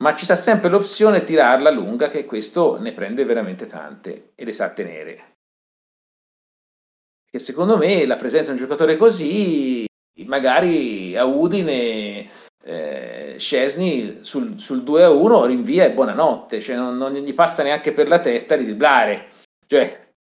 [0.04, 4.52] ma ci sta sempre l'opzione tirarla lunga che questo ne prende veramente tante e le
[4.52, 5.36] sa tenere.
[7.32, 9.88] E secondo me la presenza di un giocatore così
[10.26, 12.28] magari a Udine
[12.70, 17.64] eh, Scesni sul, sul 2 a 1 rinvia e buonanotte, cioè non, non, gli passa
[17.64, 19.30] neanche per la testa di driblare,
[19.66, 20.14] cioè,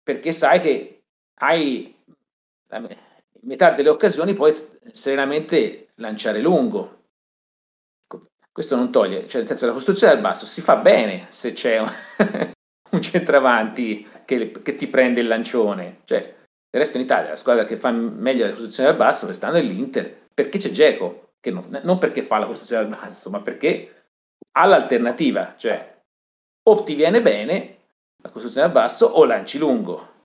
[0.00, 1.02] perché sai che
[1.40, 1.92] hai
[2.68, 2.86] la
[3.40, 4.54] metà delle occasioni puoi
[4.92, 6.96] serenamente lanciare lungo.
[8.52, 11.78] Questo non toglie, cioè nel senso la costruzione dal basso si fa bene se c'è
[11.78, 11.90] un,
[12.90, 16.20] un centravanti che, che ti prende il lancione, cioè
[16.70, 19.62] del resto in Italia la squadra che fa meglio la costruzione dal basso quest'anno è
[19.62, 24.06] l'Inter, perché c'è Geco, che non, non perché fa la costruzione dal basso, ma perché
[24.52, 25.96] ha l'alternativa, cioè
[26.68, 27.76] o ti viene bene
[28.22, 30.16] la costruzione dal basso o lanci lungo.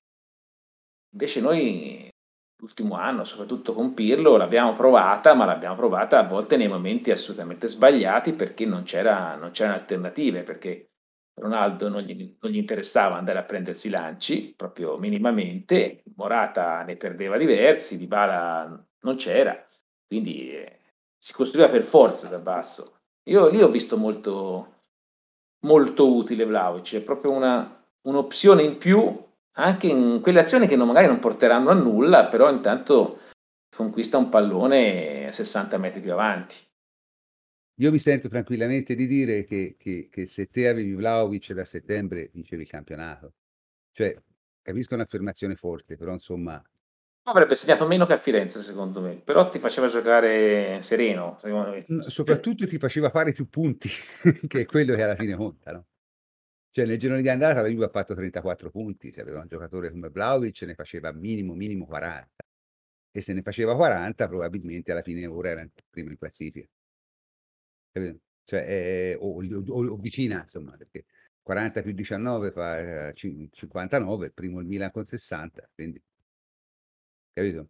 [1.12, 2.10] Invece noi
[2.58, 7.68] l'ultimo anno, soprattutto con Pirlo, l'abbiamo provata, ma l'abbiamo provata a volte nei momenti assolutamente
[7.68, 10.92] sbagliati perché non, c'era, non c'erano alternative, perché
[11.36, 17.38] Ronaldo non gli, non gli, interessava andare a prendersi lanci, proprio minimamente, Morata ne perdeva
[17.38, 19.66] diversi, Di Bala non c'era,
[20.08, 20.80] quindi eh,
[21.24, 22.98] si costruiva per forza da basso.
[23.30, 24.82] Io lì ho visto molto,
[25.62, 30.88] molto utile Vlaovic, è proprio una, un'opzione in più anche in quelle azioni che non,
[30.88, 33.20] magari non porteranno a nulla, però intanto
[33.74, 36.58] conquista un pallone a 60 metri più avanti.
[37.76, 42.32] Io mi sento tranquillamente di dire che, che, che se te avevi Vlaovic da settembre
[42.34, 43.36] vincevi il campionato.
[43.94, 44.14] Cioè,
[44.62, 46.62] capisco un'affermazione forte, però insomma...
[47.26, 51.38] Avrebbe segnato meno che a Firenze, secondo me, però ti faceva giocare sereno.
[52.00, 53.90] Soprattutto ti faceva fare più punti,
[54.48, 55.86] che è quello che alla fine conta, no?
[56.72, 59.92] Cioè, nel girone di andata la Juve ha fatto 34 punti, se aveva un giocatore
[59.92, 62.30] come Vlaovic ne faceva minimo, minimo 40.
[63.12, 66.68] E se ne faceva 40 probabilmente alla fine ora era primo in classifica.
[68.46, 71.06] Cioè, eh, o, o, o, vicina, insomma, perché
[71.44, 76.02] 40 più 19 fa eh, 59, il primo il Milan con 60, quindi,
[77.34, 77.70] capito?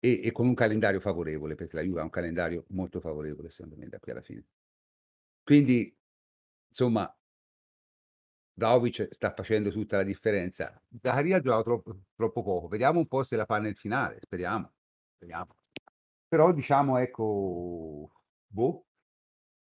[0.00, 3.76] E, e, con un calendario favorevole, perché la Juve ha un calendario molto favorevole, secondo
[3.76, 4.44] me, da qui alla fine.
[5.42, 5.94] Quindi,
[6.68, 7.14] insomma,
[8.56, 10.80] Vlahovic sta facendo tutta la differenza.
[11.00, 14.70] Zaccaria ha giocato troppo, troppo poco, vediamo un po' se la fa nel finale, speriamo.
[15.16, 15.56] speriamo.
[16.28, 18.10] Però diciamo, ecco,
[18.46, 18.86] boh,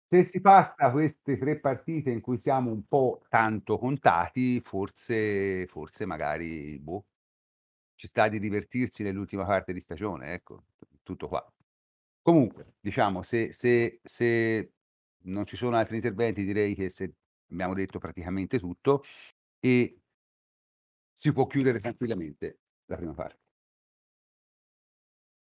[0.09, 6.05] se si passa queste tre partite in cui siamo un po' tanto contati, forse, forse
[6.05, 7.07] magari, boh,
[8.05, 10.65] ci sta di divertirsi nell'ultima parte di stagione, ecco,
[11.03, 11.43] tutto qua.
[12.21, 14.73] Comunque, diciamo, se, se, se
[15.25, 17.15] non ci sono altri interventi, direi che se
[17.51, 19.05] abbiamo detto praticamente tutto
[19.59, 20.01] e
[21.17, 23.41] si può chiudere tranquillamente la prima parte.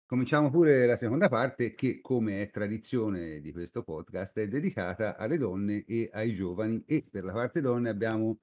[0.05, 5.39] Cominciamo pure la seconda parte che, come è tradizione di questo podcast, è dedicata alle
[5.39, 8.39] donne e ai giovani e per la parte donne abbiamo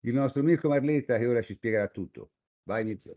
[0.00, 2.33] il nostro Mirko Marletta che ora ci spiegherà tutto.
[2.64, 3.16] Vai Mirko.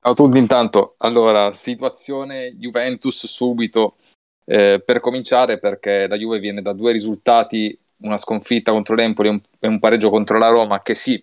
[0.00, 0.94] Ciao a tutti intanto.
[0.98, 3.96] Allora, situazione Juventus subito
[4.44, 9.30] eh, per cominciare perché la Juve viene da due risultati, una sconfitta contro l'Empoli e
[9.30, 11.22] un, e un pareggio contro la Roma che sì,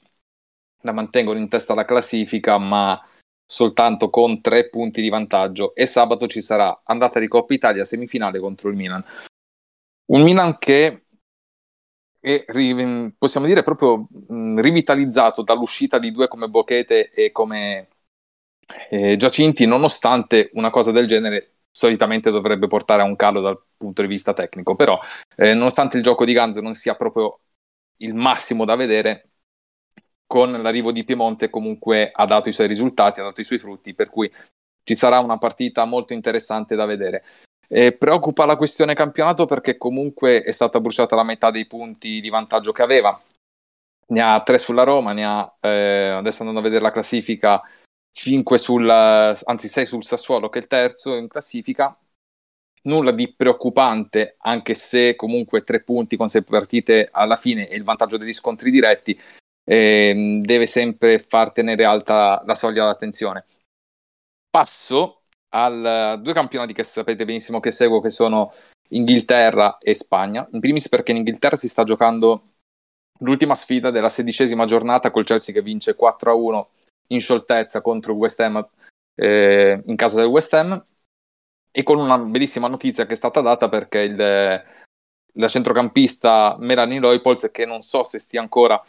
[0.81, 2.99] la mantengono in testa alla classifica ma
[3.45, 8.39] soltanto con tre punti di vantaggio e sabato ci sarà andata di Coppa Italia semifinale
[8.39, 9.03] contro il Milan.
[10.11, 11.03] Un Milan che
[12.21, 12.45] è,
[13.17, 17.87] possiamo dire proprio rivitalizzato dall'uscita di due come Bochete e come
[18.89, 24.01] eh, Giacinti, nonostante una cosa del genere solitamente dovrebbe portare a un calo dal punto
[24.01, 24.99] di vista tecnico, però
[25.35, 27.39] eh, nonostante il gioco di Ganzo non sia proprio
[27.97, 29.29] il massimo da vedere,
[30.27, 33.93] con l'arrivo di Piemonte comunque ha dato i suoi risultati, ha dato i suoi frutti,
[33.93, 34.31] per cui
[34.83, 37.23] ci sarà una partita molto interessante da vedere.
[37.73, 42.27] Eh, preoccupa la questione campionato perché comunque è stata bruciata la metà dei punti di
[42.27, 43.17] vantaggio che aveva.
[44.07, 47.61] Ne ha tre sulla Roma, ne ha eh, adesso andando a vedere la classifica
[48.11, 51.97] 5 sul, anzi 6 sul Sassuolo che è il terzo in classifica.
[52.83, 57.83] Nulla di preoccupante, anche se comunque tre punti con sei partite alla fine e il
[57.83, 59.17] vantaggio degli scontri diretti
[59.63, 63.45] eh, deve sempre far tenere alta la soglia d'attenzione.
[64.49, 65.20] Passo
[65.53, 68.53] a due campionati che sapete benissimo che seguo, che sono
[68.89, 70.47] Inghilterra e Spagna.
[70.51, 72.51] In primis perché in Inghilterra si sta giocando
[73.19, 76.65] l'ultima sfida della sedicesima giornata col Chelsea che vince 4-1
[77.07, 78.67] in scioltezza contro West Ham
[79.15, 80.85] eh, in casa del West Ham
[81.71, 84.15] e con una bellissima notizia che è stata data perché il,
[85.33, 88.81] la centrocampista Melanie Loipols che non so se stia ancora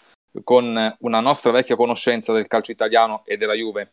[0.42, 3.92] con una nostra vecchia conoscenza del calcio italiano e della Juve,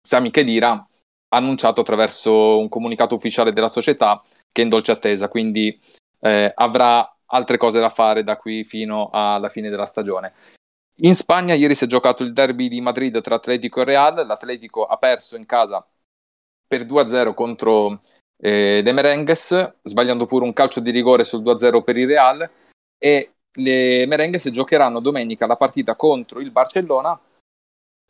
[0.00, 0.86] Sami Khedira,
[1.34, 5.78] annunciato attraverso un comunicato ufficiale della società che è in dolce attesa, quindi
[6.20, 10.32] eh, avrà altre cose da fare da qui fino alla fine della stagione.
[10.98, 14.86] In Spagna ieri si è giocato il derby di Madrid tra Atletico e Real, l'Atletico
[14.86, 15.84] ha perso in casa
[16.66, 18.00] per 2-0 contro
[18.40, 22.48] eh, De Merengues, sbagliando pure un calcio di rigore sul 2-0 per il Real
[22.96, 27.18] e le Merengues giocheranno domenica la partita contro il Barcellona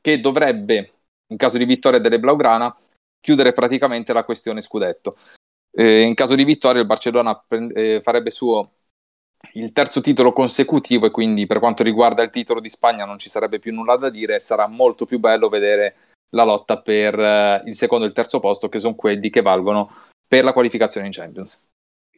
[0.01, 0.93] che dovrebbe,
[1.29, 2.75] in caso di vittoria delle Blaugrana,
[3.25, 5.17] chiudere praticamente la questione scudetto.
[5.73, 8.73] Eh, in caso di vittoria il Barcellona eh, farebbe suo
[9.55, 13.31] il terzo titolo consecutivo e quindi per quanto riguarda il titolo di Spagna non ci
[13.31, 15.97] sarebbe più nulla da dire, sarà molto più bello vedere
[16.31, 19.91] la lotta per eh, il secondo e il terzo posto che sono quelli che valgono
[20.29, 21.61] per la qualificazione in Champions.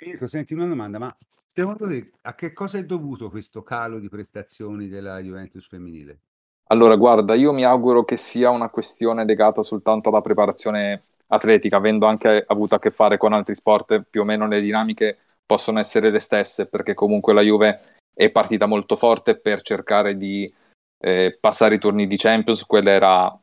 [0.00, 1.16] Mirko, senti una domanda, ma
[1.56, 6.18] Secondo te a che cosa è dovuto questo calo di prestazioni della Juventus femminile?
[6.68, 12.06] Allora, guarda, io mi auguro che sia una questione legata soltanto alla preparazione atletica, avendo
[12.06, 16.10] anche avuto a che fare con altri sport, più o meno le dinamiche possono essere
[16.10, 17.80] le stesse, perché comunque la Juve
[18.12, 20.52] è partita molto forte per cercare di
[20.98, 23.40] eh, passare i turni di Champions, quella era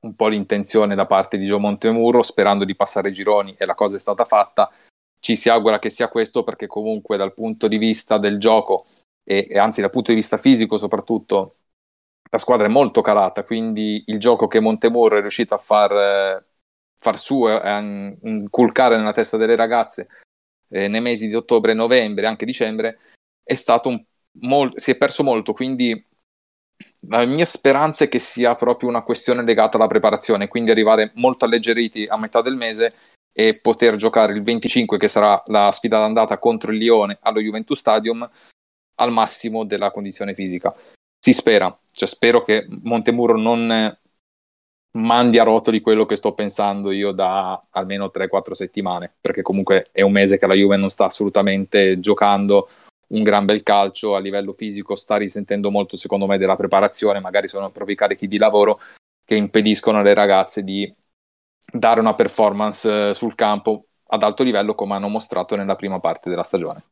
[0.00, 3.74] un po' l'intenzione da parte di Gio Montemuro, sperando di passare i gironi e la
[3.74, 4.70] cosa è stata fatta.
[5.18, 8.84] Ci si augura che sia questo perché comunque dal punto di vista del gioco
[9.24, 11.54] e, e, anzi dal punto di vista fisico soprattutto
[12.32, 16.42] la squadra è molto calata quindi il gioco che Montemurro è riuscito a far,
[16.98, 20.08] far suo a inculcare nella testa delle ragazze
[20.70, 22.98] eh, nei mesi di ottobre novembre anche dicembre
[23.42, 24.02] è stato un,
[24.40, 26.06] mol- si è perso molto quindi
[27.08, 31.44] la mia speranza è che sia proprio una questione legata alla preparazione quindi arrivare molto
[31.44, 32.94] alleggeriti a metà del mese
[33.34, 37.78] e poter giocare il 25 che sarà la sfida d'andata contro il Lione allo Juventus
[37.78, 38.28] Stadium
[38.96, 40.72] al massimo della condizione fisica.
[41.24, 43.96] Si spera, cioè spero che Montemuro non
[44.98, 50.02] mandi a rotoli quello che sto pensando io da almeno 3-4 settimane, perché comunque è
[50.02, 52.68] un mese che la Juve non sta assolutamente giocando
[53.08, 57.46] un gran bel calcio a livello fisico, sta risentendo molto secondo me della preparazione, magari
[57.46, 58.80] sono proprio i carichi di lavoro
[59.24, 60.92] che impediscono alle ragazze di
[61.72, 66.28] dare una performance eh, sul campo ad alto livello come hanno mostrato nella prima parte
[66.28, 66.82] della stagione.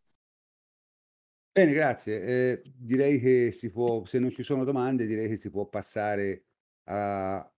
[1.52, 2.22] Bene, grazie.
[2.22, 6.44] Eh, direi che si può, se non ci sono domande, direi che si può passare
[6.84, 7.50] a,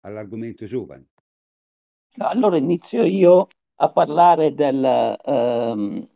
[0.00, 1.06] all'argomento giovani.
[2.18, 6.06] Allora inizio io a parlare del um,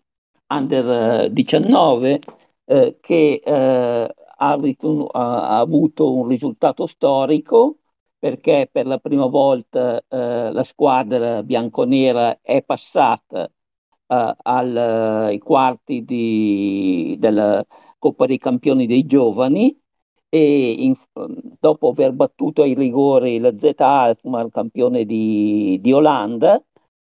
[0.47, 2.21] under 19
[2.65, 7.79] eh, che eh, ha, ritenuto, ha, avuto un risultato storico
[8.19, 13.51] perché per la prima volta eh, la squadra bianconera è passata
[14.09, 17.65] al, ai quarti di, della
[17.99, 19.77] Coppa dei Campioni dei Giovani
[20.31, 20.95] e in,
[21.59, 26.63] dopo aver battuto ai rigori la Z Alkmaar, campione di, di Olanda,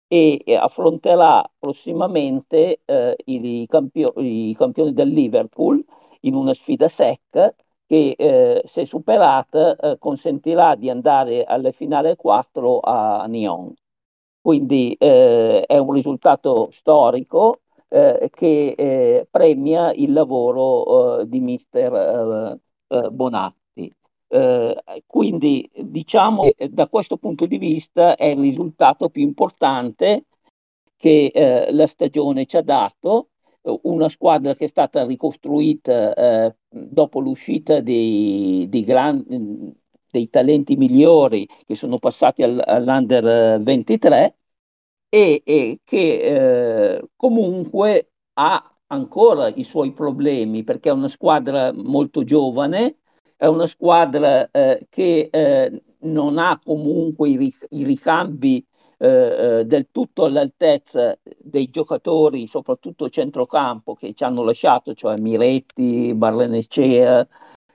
[0.08, 5.84] e, e, affronterà prossimamente eh, i, campio- i, campioni del Liverpool
[6.22, 7.54] in una sfida secca
[7.86, 13.74] che eh, se superata eh, consentirà di andare alle finale 4 a Nyon.
[14.44, 21.94] Quindi eh, è un risultato storico eh, che eh, premia il lavoro eh, di mister
[21.94, 22.60] eh,
[22.98, 23.96] eh, Bonatti.
[25.06, 30.26] quindi diciamo che da questo punto di vista è il risultato più importante
[30.98, 31.32] che
[31.70, 33.30] la stagione ci ha dato,
[33.84, 39.83] una squadra che è stata ricostruita dopo l'uscita dei, dei grandi
[40.14, 44.38] dei talenti migliori che sono passati al, all'Under 23
[45.10, 52.24] e, e che eh, comunque ha ancora i suoi problemi perché è una squadra molto
[52.24, 52.98] giovane,
[53.36, 58.64] è una squadra eh, che eh, non ha comunque i, i ricambi
[59.00, 66.14] eh, eh, del tutto all'altezza dei giocatori, soprattutto centrocampo, che ci hanno lasciato, cioè Miretti,
[66.14, 67.28] Barlenecea,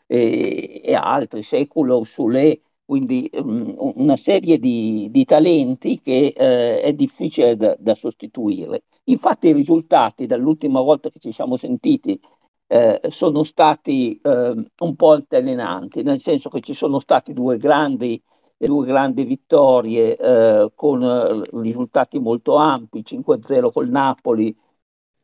[0.08, 6.92] e, e altri, Seculo, Sule, quindi um, una serie di, di talenti che eh, è
[6.94, 8.84] difficile da, da, sostituire.
[9.04, 12.18] Infatti i risultati dall'ultima volta che ci siamo sentiti
[12.66, 18.20] eh, sono stati eh, un po' altalenanti, nel senso che ci sono stati due grandi,
[18.56, 24.54] due grandi vittorie eh, con eh, risultati molto ampi, 5-0 col Napoli,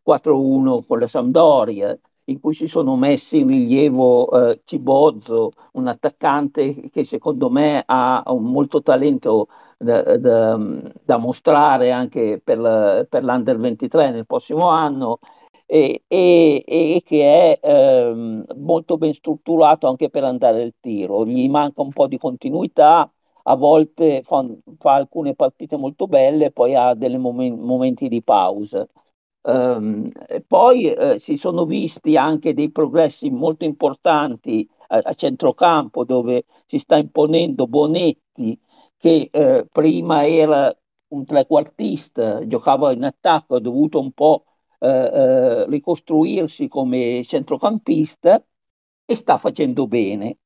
[0.03, 6.89] 4-1 con la Sampdoria, in cui si sono messi in rilievo eh, Cibozzo, un attaccante
[6.91, 9.49] che secondo me ha un molto talento
[9.79, 10.59] da, da,
[11.05, 15.19] da mostrare anche per, per, l'Under 23 nel prossimo anno
[15.67, 21.25] e, e, e che è eh, molto ben strutturato anche per andare al tiro.
[21.27, 23.11] Gli manca un po' di continuità,
[23.47, 24.45] a volte fa,
[24.79, 28.87] fa alcune partite molto belle, poi ha dei momen- momenti di pausa.
[29.47, 30.11] Um,
[30.47, 36.79] poi eh, si sono visti anche dei progressi molto importanti a, a centrocampo dove si
[36.79, 38.59] sta imponendo Bonetti
[38.97, 40.75] che eh, prima era
[41.09, 44.45] un trequartista, giocava in attacco, ha dovuto un po'
[44.79, 48.43] eh, eh ricostruirsi come centrocampista
[49.05, 50.39] e sta facendo bene.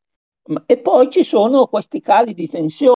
[0.66, 2.96] E poi ci sono questi cali di tensione,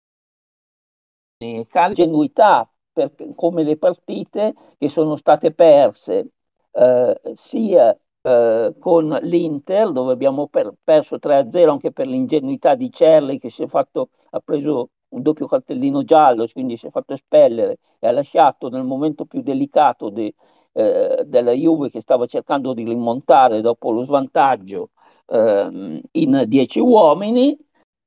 [1.67, 2.69] cali di genuità,
[3.07, 6.31] per, come le partite che sono state perse
[6.71, 13.39] eh, sia eh, con l'Inter, dove abbiamo per, perso 3-0 anche per l'ingenuità di Cerli
[13.39, 17.77] che si è fatto, ha preso un doppio cartellino giallo, quindi si è fatto espellere
[17.99, 20.33] e ha lasciato nel momento più delicato de,
[20.73, 24.91] eh, della Juve che stava cercando di rimontare dopo lo svantaggio
[25.27, 27.57] eh, in 10 uomini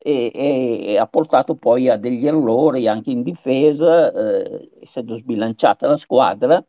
[0.03, 5.97] e, e, ha portato poi a degli errori anche in difesa, eh, essendo sbilanciata la
[5.97, 6.65] squadra.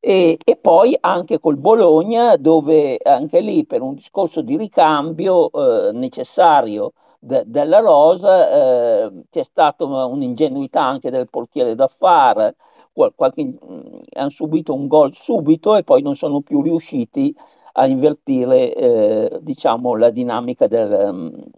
[0.00, 5.50] E, e, poi anche col Bologna, dove anche lì per un discorso di ricambio
[5.88, 12.56] eh, necessario de, della rosa eh, c'è stata un'ingenuità anche del portiere d'affare,
[12.92, 17.34] qual, qualche, mh, hanno subito un gol subito e poi non sono più riusciti
[17.72, 21.50] a invertire eh, diciamo, la dinamica del,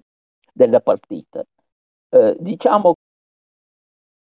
[0.53, 1.45] della partita.
[2.11, 2.95] Eh, diciamo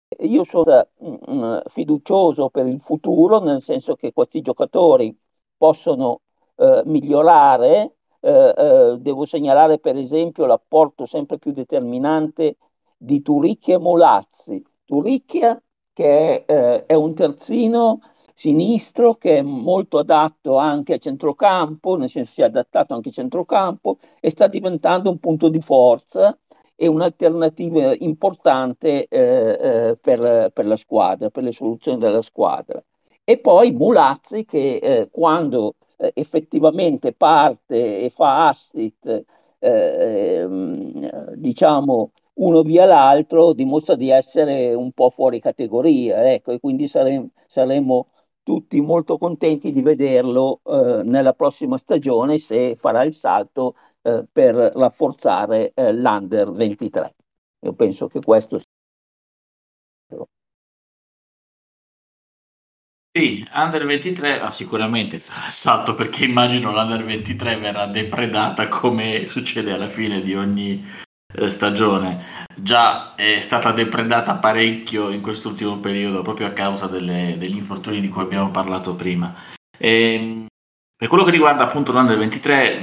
[0.09, 5.17] che io sono mh, mm, fiducioso per il futuro, nel senso che questi giocatori
[5.57, 6.21] possono
[6.57, 7.97] eh, migliorare.
[8.21, 12.57] Eh, eh devo segnalare per esempio l'apporto sempre più determinante
[12.97, 14.65] di Turicchia e Molazzi.
[14.85, 15.61] Turicchia
[15.93, 18.01] che è, eh, è un terzino
[18.43, 23.13] sinistro che è molto adatto anche a centrocampo, nel senso si è adattato anche a
[23.13, 26.37] centrocampo e sta diventando un punto di forza
[26.75, 29.21] e un'alternativa importante eh,
[29.91, 32.83] eh, per, per, la squadra, per le soluzioni della squadra.
[33.23, 39.07] E poi Mulazzi che eh, quando eh, effettivamente parte e fa assist,
[39.61, 39.69] eh,
[40.41, 46.89] ehm, diciamo, uno via l'altro, dimostra di essere un po' fuori categoria, ecco, e quindi
[46.89, 48.07] saremo, saremo
[48.43, 54.55] tutti molto contenti di vederlo eh, nella prossima stagione se farà il salto eh, per
[54.55, 57.15] rafforzare eh, l'Under 23.
[57.61, 58.67] Io penso che questo sia.
[63.15, 69.27] Sì, Under 23 ah, sicuramente sarà il salto perché immagino l'Under 23 verrà depredata come
[69.27, 70.83] succede alla fine di ogni
[71.47, 72.47] stagione.
[72.55, 78.09] Già è stata depredata parecchio in quest'ultimo periodo proprio a causa delle, degli infortuni di
[78.09, 79.35] cui abbiamo parlato prima.
[79.79, 80.47] E, ehm,
[80.97, 82.83] per quello che riguarda appunto l'Under 23,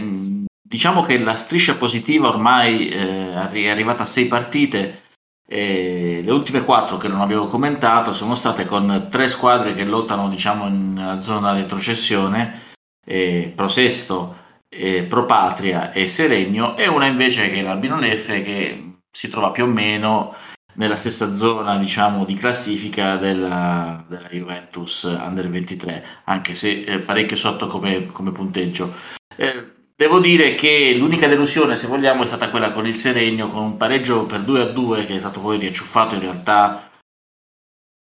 [0.62, 5.04] diciamo che la striscia positiva ormai eh, è arrivata a sei partite.
[5.52, 10.30] E le ultime quattro che non abbiamo commentato sono state con tre squadre che lottano
[10.30, 12.68] diciamo nella zona retrocessione,
[13.04, 14.36] eh, Prosesto,
[14.70, 19.64] eh, Propatria e Seregno, e una invece che è l'Albino Neffe che si trova più
[19.66, 20.36] o meno
[20.76, 27.36] nella stessa zona diciamo di classifica della, della Juventus Under 23, anche se eh, parecchio
[27.36, 28.94] sotto come, come punteggio.
[29.36, 33.64] Eh, Devo dire che l'unica delusione, se vogliamo, è stata quella con il Seregno, con
[33.64, 36.90] un pareggio per 2 a 2 che è stato poi riacciuffato in realtà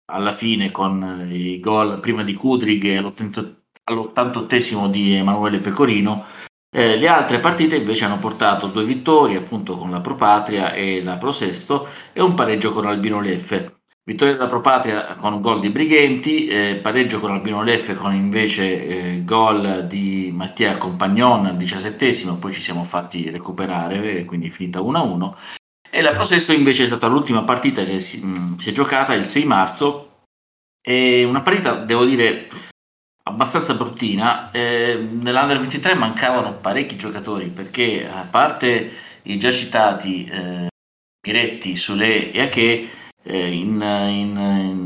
[0.09, 6.27] alla fine con i gol prima di Kudrig all'88 di Emanuele Pecorino.
[6.73, 11.03] Eh, le altre partite invece hanno portato due vittorie, appunto con la Pro Patria e
[11.03, 13.81] la Pro Sesto, e un pareggio con Albino Leffe.
[14.03, 19.23] Vittoria della Propatria con gol di Brighenti, eh, pareggio con Albino Leffe con invece eh,
[19.23, 25.35] gol di Mattia Compagnon al diciassettesimo, poi ci siamo fatti recuperare, quindi finita 1-1.
[25.89, 29.25] E la Prosesto invece è stata l'ultima partita che si, mh, si è giocata il
[29.25, 30.23] 6 marzo,
[30.81, 32.47] e una partita, devo dire,
[33.23, 34.51] abbastanza bruttina.
[34.51, 38.91] Eh, Nell'Under 23 mancavano parecchi giocatori perché a parte
[39.23, 40.67] i già citati eh,
[41.19, 42.89] Piretti, Sule e Ache,
[43.23, 44.85] eh, in, in, in,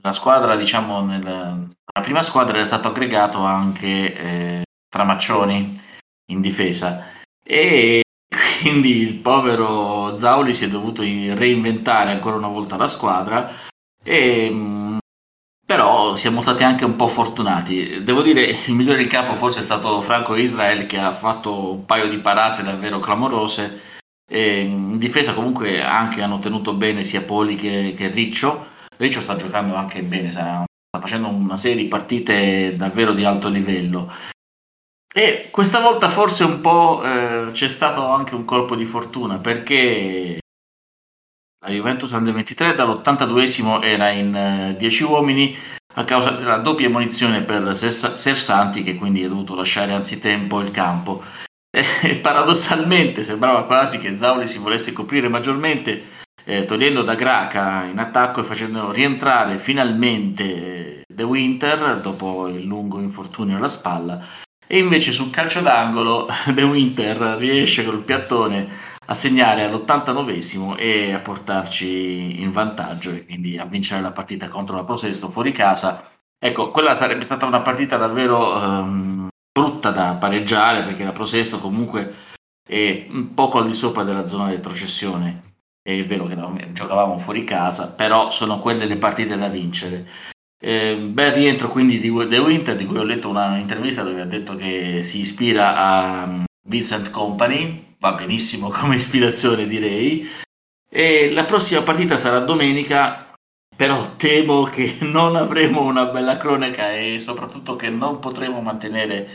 [0.00, 1.58] la squadra, diciamo, nella,
[2.02, 5.80] prima squadra era stato aggregato anche eh, Tramaccioni
[6.30, 7.06] in difesa
[7.44, 8.02] e
[8.60, 13.50] quindi il povero Zauli si è dovuto reinventare ancora una volta la squadra
[14.02, 14.87] e mm,
[15.68, 18.02] però siamo stati anche un po' fortunati.
[18.02, 21.84] Devo dire, il migliore in campo forse è stato Franco Israel che ha fatto un
[21.84, 23.82] paio di parate davvero clamorose
[24.26, 28.68] e in difesa comunque anche hanno tenuto bene sia Poli che, che Riccio.
[28.96, 30.64] Riccio sta giocando anche bene, sta,
[30.98, 34.10] facendo una serie di partite davvero di alto livello.
[35.14, 40.38] E questa volta forse un po' eh, c'è stato anche un colpo di fortuna perché
[41.60, 45.56] la Juventus Under 23 dall'82esimo era in 10 uh, uomini
[45.94, 51.22] a causa della doppia munizione per Sersanti che quindi ha dovuto lasciare anzitempo il campo.
[51.70, 56.02] E paradossalmente sembrava quasi che Zauli si volesse coprire maggiormente
[56.44, 63.00] eh, togliendo da Graca in attacco e facendo rientrare finalmente The Winter dopo il lungo
[63.00, 64.24] infortunio alla spalla.
[64.66, 68.66] E invece sul calcio d'angolo The Winter riesce col piattone
[69.10, 74.76] a segnare all'89esimo e a portarci in vantaggio e quindi a vincere la partita contro
[74.76, 76.02] la Prosesto fuori casa
[76.38, 82.26] ecco quella sarebbe stata una partita davvero um, brutta da pareggiare perché la Prosesto comunque
[82.68, 85.46] è un poco al di sopra della zona di retrocessione.
[85.82, 90.06] È vero che no, giocavamo fuori casa, però sono quelle le partite da vincere.
[90.60, 94.26] Eh, bel rientro quindi di The Winter, di cui ho letto una intervista dove ha
[94.26, 100.28] detto che si ispira a Vincent Company, va benissimo come ispirazione direi.
[100.90, 103.34] E la prossima partita sarà domenica,
[103.74, 109.28] però temo che non avremo una bella cronaca e soprattutto che non potremo mantenere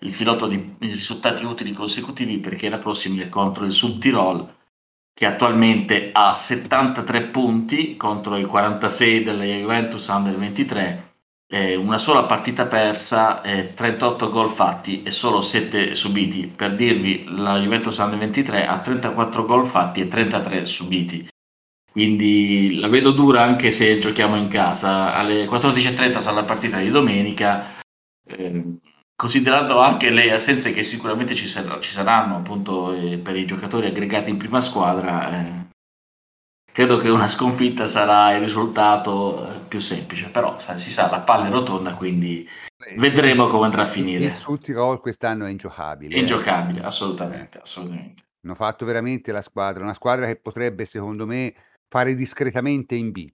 [0.00, 4.56] il filotto di risultati utili consecutivi perché la prossima è contro il Sud Tirol
[5.12, 11.07] che attualmente ha 73 punti contro i 46 della Juventus Under 23
[11.50, 16.46] eh, una sola partita persa, eh, 38 gol fatti e solo 7 subiti.
[16.46, 21.26] Per dirvi, la Juventus Under 23 ha 34 gol fatti e 33 subiti.
[21.90, 25.14] Quindi la vedo dura anche se giochiamo in casa.
[25.14, 27.76] Alle 14.30 sarà la partita di domenica.
[28.26, 28.76] Eh,
[29.16, 33.86] considerando anche le assenze che sicuramente ci, sar- ci saranno appunto eh, per i giocatori
[33.86, 35.67] aggregati in prima squadra, eh,
[36.78, 41.48] credo che una sconfitta sarà il risultato eh, più semplice, però si sa, la palla
[41.48, 42.48] è rotonda, quindi
[42.98, 44.26] vedremo come andrà a finire.
[44.26, 46.14] Il Sulti Gol quest'anno è ingiocabile.
[46.14, 48.22] È ingiocabile, assolutamente, assolutamente.
[48.44, 51.52] Hanno fatto veramente la squadra, una squadra che potrebbe, secondo me,
[51.88, 53.28] fare discretamente in B.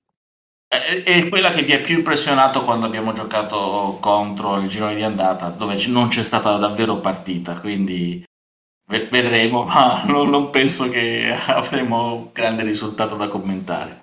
[0.66, 5.02] È, è quella che mi ha più impressionato quando abbiamo giocato contro il girone di
[5.02, 8.24] andata, dove non c'è stata davvero partita, quindi
[8.86, 14.02] vedremo, ma non, non penso che avremo un grande risultato da commentare.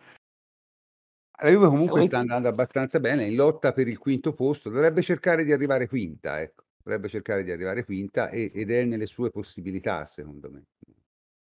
[1.41, 5.43] La Juve comunque sta andando abbastanza bene, in lotta per il quinto posto, dovrebbe cercare
[5.43, 6.63] di arrivare quinta, ecco.
[6.83, 10.63] Dovrebbe cercare di arrivare quinta e, ed è nelle sue possibilità, secondo me.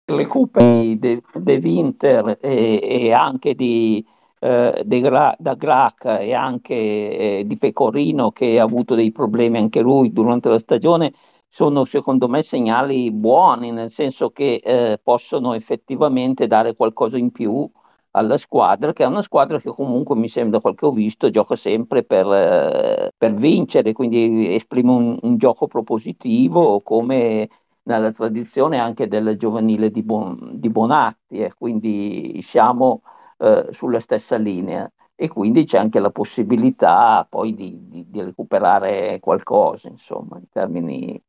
[0.04, 4.04] Le cupe di De Winter e, e anche di,
[4.40, 9.58] eh, de Gra- da Grac e anche eh, di Pecorino che ha avuto dei problemi
[9.58, 11.12] anche lui durante la stagione
[11.50, 17.68] sono secondo me segnali buoni, nel senso che eh, possono effettivamente dare qualcosa in più
[18.12, 21.56] alla squadra, che è una squadra che comunque mi sembra, quel che ho visto, gioca
[21.56, 27.48] sempre per, eh, per vincere, quindi esprime un, un, gioco propositivo come
[27.82, 33.02] nella tradizione anche del giovanile di, Bon, di Bonatti, e quindi siamo
[33.38, 34.90] eh, sulla stessa linea.
[35.14, 41.22] E quindi c'è anche la possibilità poi di, di, di recuperare qualcosa, insomma, in termini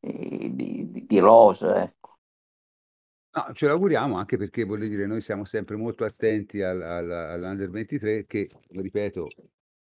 [0.00, 1.66] di, di, di rose.
[1.74, 2.18] Ecco.
[3.36, 7.68] No, ce l'auguriamo anche perché voglio dire, noi siamo sempre molto attenti al, al, all'Under
[7.68, 9.28] 23 che, ripeto,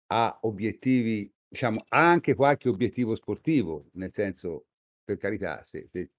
[0.09, 4.67] ha obiettivi, diciamo, ha anche qualche obiettivo sportivo, nel senso,
[5.03, 6.11] per carità, se, se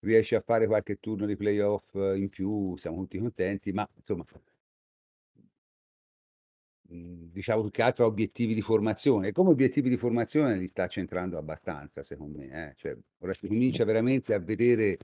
[0.00, 4.24] riesce a fare qualche turno di playoff in più siamo tutti contenti, ma insomma,
[6.92, 9.28] diciamo più che altro a obiettivi di formazione.
[9.28, 12.70] E come obiettivi di formazione li sta centrando abbastanza, secondo me.
[12.70, 12.74] Eh?
[12.76, 14.98] Cioè, ora si comincia veramente a vedere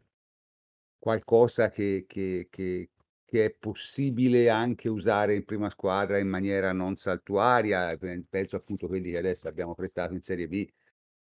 [0.98, 2.90] qualcosa che, che, che,
[3.24, 7.96] che, è possibile anche usare in prima squadra in maniera non saltuaria.
[8.28, 10.66] Penso appunto a quelli che adesso abbiamo prestato in Serie B.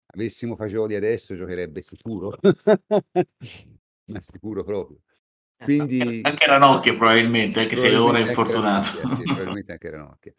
[0.09, 2.39] Avessimo Fagioli adesso giocherebbe sicuro,
[4.07, 5.01] ma sicuro proprio.
[5.59, 9.01] Quindi, anche Ranocchia probabilmente, anche se ora è infortunato.
[9.01, 10.35] Ranocchia, sì, probabilmente anche Ranocchia.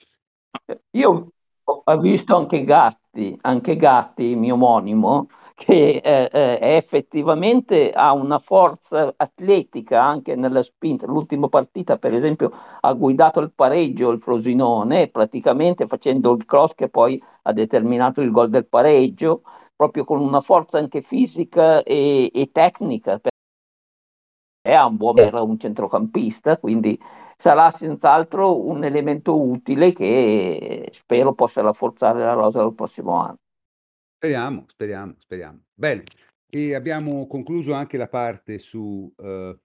[0.91, 1.31] Io
[1.63, 9.13] ho visto anche Gatti, anche Gatti, mio omonimo, che eh, eh, effettivamente ha una forza
[9.17, 11.05] atletica anche nella spinta.
[11.07, 16.89] L'ultima partita, per esempio, ha guidato il pareggio il Frosinone, praticamente facendo il cross che
[16.89, 19.41] poi ha determinato il gol del pareggio,
[19.75, 23.19] proprio con una forza anche fisica e, e tecnica.
[24.91, 26.99] Buon era un centrocampista, quindi
[27.38, 33.38] sarà senz'altro un elemento utile che spero possa rafforzare la rosa del prossimo anno.
[34.18, 35.59] Speriamo, speriamo, speriamo.
[35.74, 36.03] Bene,
[36.49, 39.57] e abbiamo concluso anche la parte su eh,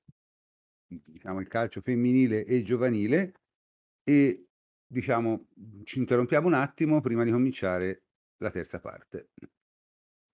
[0.86, 3.32] diciamo, il calcio femminile e giovanile
[4.04, 4.46] e
[4.86, 5.46] diciamo
[5.84, 8.02] ci interrompiamo un attimo prima di cominciare
[8.36, 9.30] la terza parte.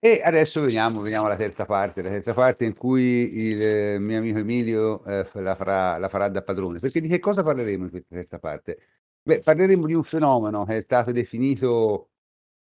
[0.01, 4.39] E adesso veniamo, veniamo alla terza parte, la terza parte in cui il mio amico
[4.39, 6.79] Emilio eh, la, farà, la farà da padrone.
[6.79, 8.79] Perché di che cosa parleremo in questa terza parte?
[9.23, 12.11] Beh, parleremo di un fenomeno che è stato definito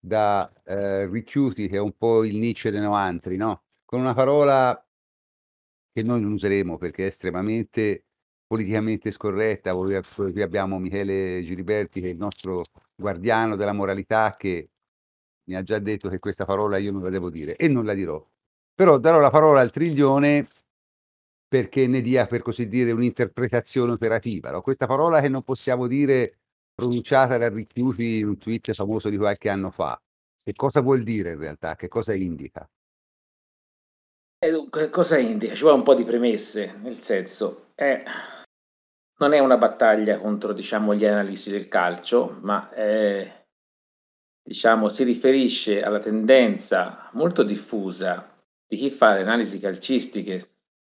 [0.01, 3.64] da eh, Richiuti, che è un po' il Nietzsche dei novantri, no?
[3.84, 4.82] Con una parola
[5.93, 8.05] che noi non useremo perché è estremamente
[8.47, 9.74] politicamente scorretta.
[9.74, 12.64] Qui abbiamo Michele Giliberti, che è il nostro
[12.95, 14.70] guardiano della moralità, che
[15.47, 17.95] mi ha già detto che questa parola io non la devo dire e non la
[17.95, 18.25] dirò.
[18.75, 20.49] Però darò la parola al triglione
[21.49, 24.51] perché ne dia, per così dire, un'interpretazione operativa.
[24.51, 24.61] No?
[24.61, 26.39] Questa parola che non possiamo dire
[26.75, 30.01] pronunciata da Ricchiuti in un tweet famoso di qualche anno fa.
[30.43, 31.75] Che cosa vuol dire in realtà?
[31.77, 32.69] Che cosa indica?
[34.39, 35.55] E dunque, cosa indica?
[35.55, 38.03] Ci vuole un po' di premesse, nel senso, è,
[39.19, 43.46] non è una battaglia contro diciamo, gli analisti del calcio, ma è
[44.47, 48.33] diciamo, si riferisce alla tendenza molto diffusa
[48.65, 50.41] di chi fa le analisi calcistiche,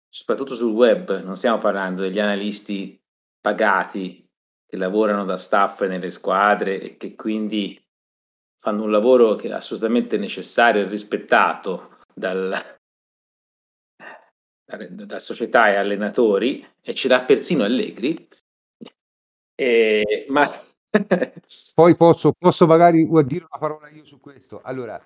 [0.10, 3.00] soprattutto sul web, non stiamo parlando degli analisti
[3.40, 4.28] pagati
[4.66, 7.80] che lavorano da staff nelle squadre e che quindi
[8.58, 12.80] fanno un lavoro che è assolutamente necessario e rispettato dal,
[14.90, 18.28] da società e allenatori, e ce l'ha persino Allegri,
[19.54, 20.50] e, ma
[21.74, 24.62] Poi posso, posso magari dire una parola io su questo.
[24.62, 25.02] Allora,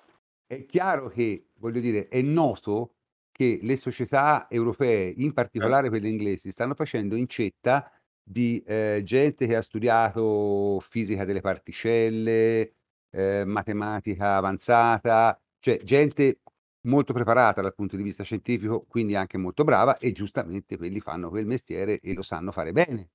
[0.46, 2.94] è chiaro che, voglio dire, è noto
[3.30, 7.90] che le società europee, in particolare quelle inglesi, stanno facendo incetta
[8.22, 12.72] di eh, gente che ha studiato fisica delle particelle,
[13.10, 16.40] eh, matematica avanzata, cioè gente
[16.86, 21.28] molto preparata dal punto di vista scientifico, quindi anche molto brava, e giustamente quelli fanno
[21.28, 23.10] quel mestiere e lo sanno fare bene.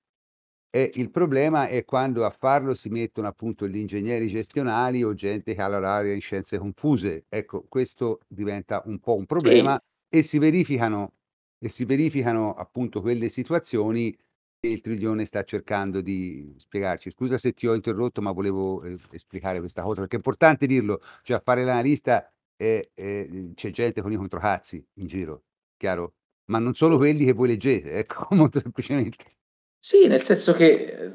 [0.74, 5.54] E il problema è quando a farlo si mettono appunto gli ingegneri gestionali o gente
[5.54, 7.26] che ha la laurea in scienze confuse.
[7.28, 11.16] Ecco, questo diventa un po' un problema e si verificano,
[11.60, 14.18] e si verificano appunto quelle situazioni
[14.60, 17.12] che il Triglione sta cercando di spiegarci.
[17.12, 21.02] Scusa se ti ho interrotto, ma volevo eh, esplicare questa cosa perché è importante dirlo,
[21.24, 25.44] cioè a fare l'analista eh, eh, c'è gente con i controcazzi in giro,
[25.76, 26.14] chiaro?
[26.46, 29.41] Ma non solo quelli che voi leggete, ecco, molto semplicemente.
[29.84, 31.12] Sì, nel senso che eh,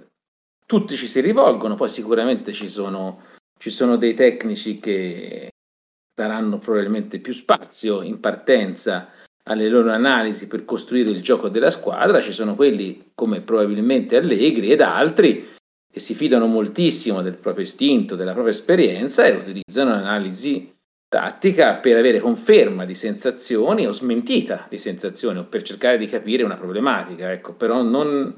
[0.66, 3.22] tutti ci si rivolgono, poi sicuramente ci sono,
[3.56, 5.50] ci sono dei tecnici che
[6.12, 9.10] daranno probabilmente più spazio in partenza
[9.44, 14.72] alle loro analisi per costruire il gioco della squadra, ci sono quelli come probabilmente Allegri
[14.72, 15.54] ed altri
[15.88, 20.74] che si fidano moltissimo del proprio istinto, della propria esperienza e utilizzano l'analisi
[21.08, 26.42] tattica per avere conferma di sensazioni o smentita di sensazioni o per cercare di capire
[26.42, 28.34] una problematica, ecco, però non,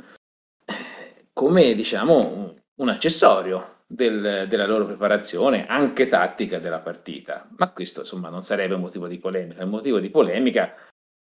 [1.39, 7.49] come diciamo un accessorio del, della loro preparazione, anche tattica della partita.
[7.59, 9.63] Ma questo insomma non sarebbe un motivo di polemica.
[9.63, 10.75] Il motivo di polemica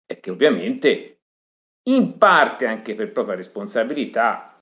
[0.05, 1.21] è che ovviamente,
[1.91, 4.59] in parte anche per propria responsabilità,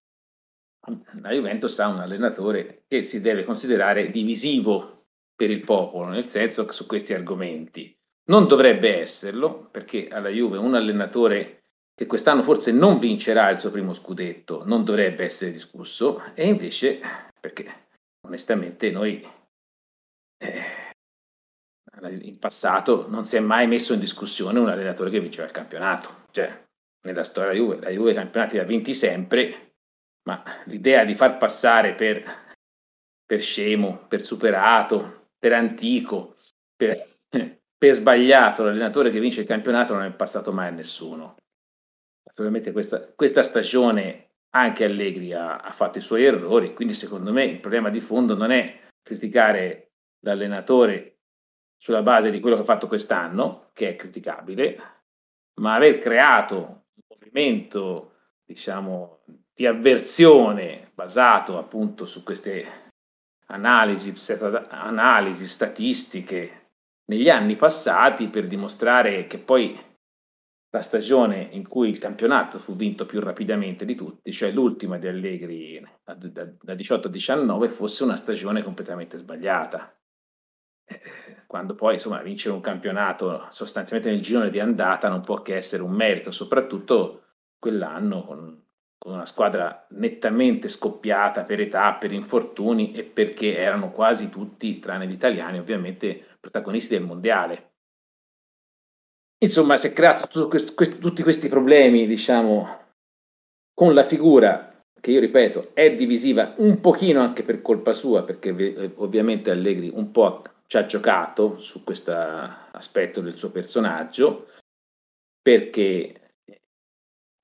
[1.23, 6.67] la Juventus ha un allenatore che si deve considerare divisivo per il popolo, nel senso
[6.67, 7.97] che su questi argomenti.
[8.29, 11.58] Non dovrebbe esserlo, perché alla Juve un allenatore
[11.99, 17.01] che quest'anno forse non vincerà il suo primo scudetto, non dovrebbe essere discusso, e invece,
[17.41, 17.87] perché
[18.25, 19.29] onestamente noi
[20.39, 20.93] eh,
[22.21, 26.27] in passato non si è mai messo in discussione un allenatore che vinceva il campionato,
[26.31, 26.67] cioè
[27.05, 29.73] nella storia della Juve, la Juve campionati ha vinti sempre,
[30.29, 32.23] ma l'idea di far passare per,
[33.27, 36.37] per scemo, per superato, per antico,
[36.77, 37.05] per,
[37.77, 41.35] per sbagliato l'allenatore che vince il campionato non è passato mai a nessuno
[42.39, 47.45] naturalmente questa, questa stagione anche Allegri ha, ha, fatto i suoi errori, quindi secondo me
[47.45, 51.19] il problema di fondo non è criticare l'allenatore
[51.77, 54.79] sulla base di quello che ha fatto quest'anno, che è criticabile,
[55.61, 56.57] ma aver creato
[56.95, 58.15] un movimento,
[58.45, 59.21] diciamo,
[59.53, 62.93] di avversione basato appunto su queste
[63.47, 64.15] analisi,
[64.69, 66.71] analisi statistiche
[67.07, 69.77] negli anni passati per dimostrare che poi
[70.71, 75.09] la stagione in cui il campionato fu vinto più rapidamente di tutti, cioè l'ultima di
[75.09, 79.95] Allegri da, da, da 18 a 19, fosse una stagione completamente sbagliata.
[80.85, 81.01] Eh,
[81.47, 85.83] quando poi insomma vincere un campionato sostanzialmente nel girone di andata non può che essere
[85.83, 87.23] un merito, soprattutto
[87.59, 88.63] quell'anno con,
[88.99, 95.07] con una squadra nettamente scoppiata per età, per infortuni e perché erano quasi tutti, tranne
[95.07, 97.68] gli italiani ovviamente, protagonisti del mondiale
[99.41, 102.87] Insomma, si è creato questo, questo, tutti questi problemi, diciamo,
[103.73, 104.69] con la figura
[105.01, 110.11] che io ripeto è divisiva un pochino anche per colpa sua, perché ovviamente Allegri un
[110.11, 114.49] po' ci ha giocato su questo aspetto del suo personaggio,
[115.41, 116.33] perché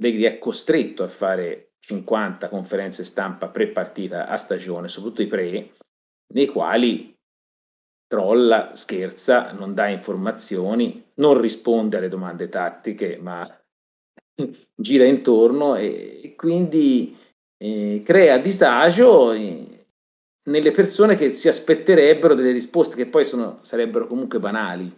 [0.01, 5.71] Allegri è costretto a fare 50 conferenze stampa pre-partita a stagione, soprattutto i pre,
[6.35, 7.14] nei quali
[8.07, 13.47] trolla, scherza, non dà informazioni, non risponde alle domande tattiche, ma
[14.75, 17.17] gira intorno e, e quindi
[17.57, 19.87] eh, crea disagio eh,
[20.51, 24.93] nelle persone che si aspetterebbero delle risposte che poi sono, sarebbero comunque banali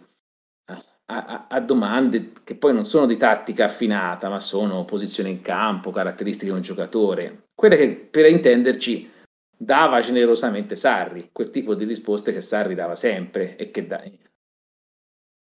[1.09, 5.41] a, a, a, domande che poi non sono di tattica affinata, ma sono posizione in
[5.41, 9.11] campo, caratteristiche di un giocatore, quelle che per intenderci
[9.57, 14.03] dava generosamente Sarri, quel tipo di risposte che Sarri dava sempre e che da...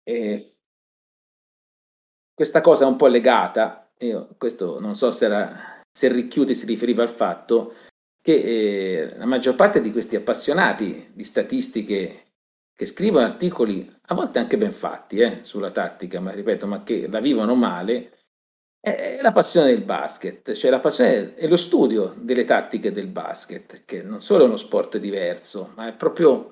[0.04, 0.54] E
[2.34, 6.66] questa cosa è un po' legata, io questo non so se, era, se Ricchiuti si
[6.66, 7.76] riferiva al fatto
[8.22, 12.24] che eh, la maggior parte di questi appassionati di statistiche
[12.74, 17.10] che scrivono articoli, a volte anche ben fatti, eh, sulla tattica, ma ripeto, ma che
[17.10, 18.19] la vivono male,
[18.82, 23.84] è la passione del basket, cioè la passione è lo studio delle tattiche del basket,
[23.86, 26.52] che non solo è uno sport diverso, ma è proprio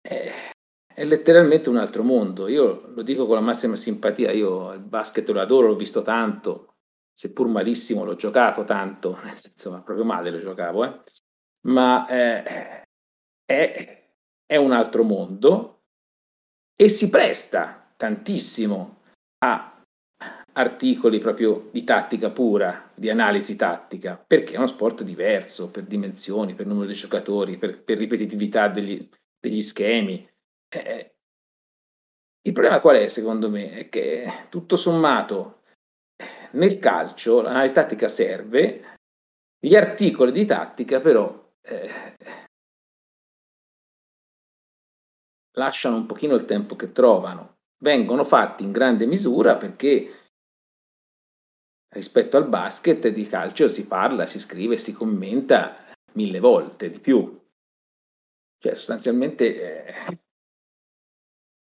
[0.00, 0.52] è,
[0.94, 2.48] è letteralmente un altro mondo.
[2.48, 6.74] Io lo dico con la massima simpatia, io il basket lo adoro, l'ho visto tanto,
[7.12, 11.02] seppur malissimo l'ho giocato tanto, nel senso, ma proprio male lo giocavo, eh?
[11.66, 12.84] ma eh,
[13.44, 14.08] è,
[14.46, 15.82] è un altro mondo
[16.80, 19.00] e si presta tantissimo
[19.44, 19.77] a
[20.58, 26.54] articoli proprio di tattica pura, di analisi tattica, perché è uno sport diverso per dimensioni,
[26.54, 30.28] per numero di giocatori, per, per ripetitività degli, degli schemi.
[30.68, 31.14] Eh,
[32.42, 33.72] il problema qual è secondo me?
[33.72, 35.62] È che tutto sommato
[36.52, 38.96] nel calcio l'analisi tattica serve
[39.60, 42.16] Gli articoli di tattica però eh,
[45.56, 47.56] lasciano un pochino il tempo che trovano.
[47.80, 50.17] Vengono fatti in grande misura perché
[51.90, 57.40] rispetto al basket di calcio si parla, si scrive, si commenta mille volte di più.
[58.60, 60.20] Cioè, sostanzialmente, eh,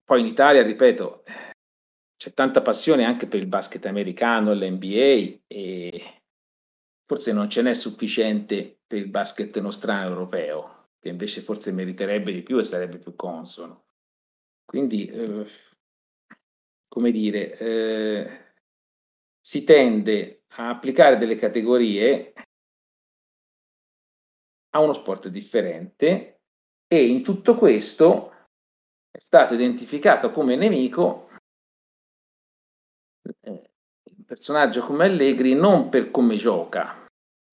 [0.05, 1.25] poi in Italia, ripeto,
[2.17, 6.23] c'è tanta passione anche per il basket americano, l'NBA e
[7.05, 12.43] forse non ce n'è sufficiente per il basket nostrano europeo, che invece forse meriterebbe di
[12.43, 13.87] più e sarebbe più consono.
[14.65, 15.47] Quindi, eh,
[16.89, 18.48] come dire, eh,
[19.41, 22.33] si tende a applicare delle categorie
[24.71, 26.41] a uno sport differente
[26.87, 28.33] e in tutto questo
[29.11, 31.29] è stato identificato come nemico
[33.23, 33.71] un eh,
[34.25, 37.07] personaggio come Allegri non per come gioca,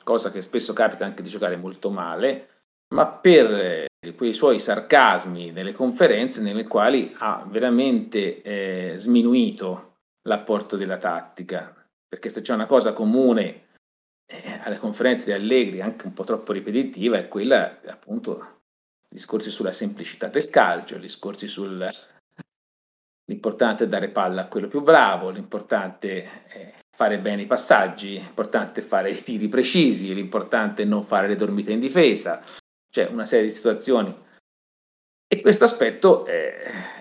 [0.04, 2.50] cosa che spesso capita anche di giocare molto male,
[2.94, 9.95] ma per eh, quei suoi sarcasmi nelle conferenze nelle quali ha veramente eh, sminuito
[10.28, 11.74] l'apporto della tattica.
[12.08, 13.68] Perché se c'è una cosa comune
[14.26, 18.60] eh, alle conferenze di Allegri, anche un po' troppo ripetitiva, è quella appunto
[19.10, 21.90] discorsi sulla semplicità del calcio, discorsi sul
[23.28, 28.82] l'importante è dare palla a quello più bravo, l'importante è fare bene i passaggi, l'importante
[28.82, 32.42] è fare i tiri precisi, l'importante è non fare le dormite in difesa,
[32.90, 34.24] cioè una serie di situazioni.
[35.28, 36.95] E questo aspetto eh,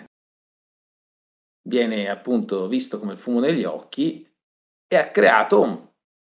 [1.67, 4.29] viene appunto visto come il fumo negli occhi
[4.87, 5.89] e ha creato un,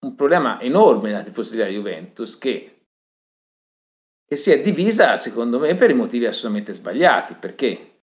[0.07, 2.87] un problema enorme nella tifoseria Juventus che,
[4.25, 8.03] che si è divisa, secondo me, per i motivi assolutamente sbagliati, perché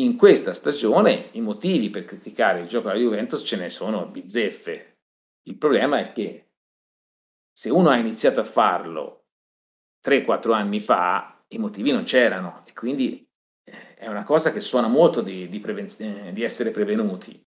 [0.00, 4.98] in questa stagione i motivi per criticare il gioco della Juventus ce ne sono bizzeffe.
[5.46, 6.50] Il problema è che
[7.52, 9.26] se uno ha iniziato a farlo
[10.04, 13.23] 3-4 anni fa, i motivi non c'erano e quindi
[14.04, 17.42] è una cosa che suona molto di, di, preven- di essere prevenuti.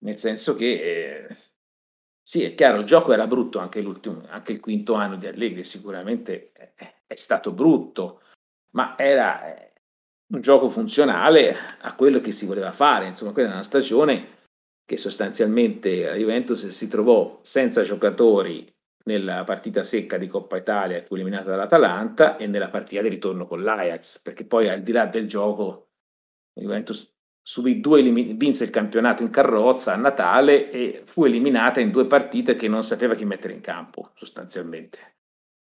[0.00, 1.36] Nel senso che eh,
[2.22, 3.84] sì, è chiaro, il gioco era brutto anche,
[4.28, 8.22] anche il quinto anno di Allegri, sicuramente è, è stato brutto,
[8.70, 9.72] ma era eh,
[10.32, 13.08] un gioco funzionale a quello che si voleva fare.
[13.08, 14.36] Insomma, quella è una stagione
[14.86, 18.66] che sostanzialmente la Juventus si trovò senza giocatori
[19.08, 23.62] nella partita secca di Coppa Italia fu eliminata dall'Atalanta e nella partita di ritorno con
[23.62, 25.92] l'Ajax, perché poi al di là del gioco
[26.52, 31.90] Juventus subì due elim- vinse il campionato in carrozza a Natale e fu eliminata in
[31.90, 35.16] due partite che non sapeva chi mettere in campo, sostanzialmente.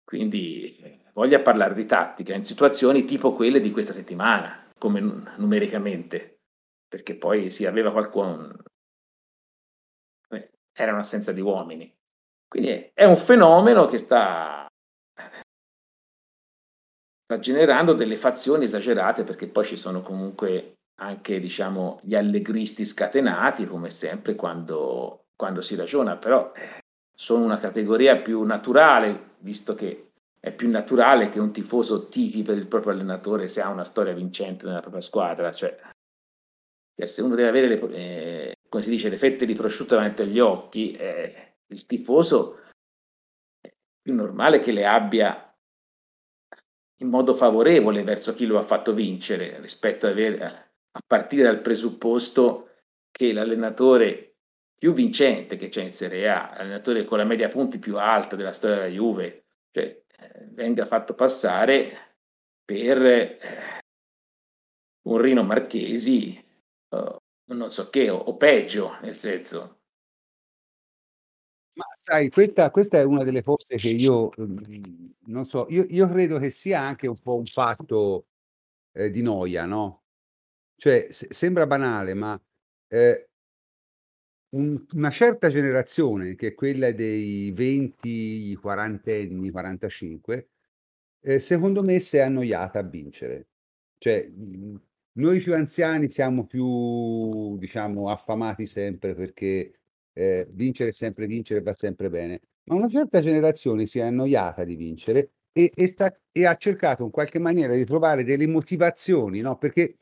[0.05, 5.01] Quindi voglia parlare di tattica in situazioni tipo quelle di questa settimana, come
[5.37, 6.43] numericamente,
[6.87, 8.55] perché poi si aveva qualcuno,
[10.29, 11.93] eh, era un'assenza di uomini.
[12.49, 14.67] Quindi è un fenomeno che sta,
[17.25, 23.67] sta generando delle fazioni esagerate perché poi ci sono comunque anche diciamo, gli allegristi scatenati,
[23.67, 26.53] come sempre quando, quando si ragiona, però
[27.15, 32.59] sono una categoria più naturale, visto che è più naturale che un tifoso tifi per
[32.59, 35.77] il proprio allenatore se ha una storia vincente nella propria squadra, cioè
[37.03, 40.39] se uno deve avere le, eh, come si dice, le fette di prosciutto davanti agli
[40.39, 42.61] occhi, eh, il tifoso
[43.61, 45.41] è più normale che le abbia
[46.99, 50.43] in modo favorevole verso chi lo ha fatto vincere rispetto a avere
[50.97, 52.69] a partire dal presupposto
[53.11, 54.37] che l'allenatore
[54.77, 58.53] più vincente che c'è in Serie A, l'allenatore con la media punti più alta della
[58.53, 62.19] storia della Juve, cioè, eh, venga fatto passare
[62.65, 63.39] per eh,
[65.09, 66.43] un Rino Marchesi,
[67.47, 69.84] non so che, o, o, peggio, nel senso.
[72.07, 74.59] Sai, questa, questa, è una delle cose che io mm,
[75.29, 78.27] non so, io, io, credo che sia anche un po' un fatto
[78.93, 80.03] eh, di noia, no?
[80.77, 82.39] Cioè, se sembra banale, ma,
[82.89, 83.25] ehm
[84.55, 90.51] un una certa generazione, che è quella dei 20, quarantenni, 45,
[91.21, 93.49] ehm, secondo me si è annoiata a vincere.
[93.99, 94.81] Cioè, mhmm,
[95.15, 99.81] noi più anziani siamo più, diciamo, affamati sempre perché,
[100.15, 104.77] ehm, vincere sempre vincere, va sempre bene, ma una certa generazione si è annoiata di
[104.77, 109.57] vincere e e sta e ha cercato in qualche maniera di trovare delle motivazioni, no,
[109.59, 109.99] perché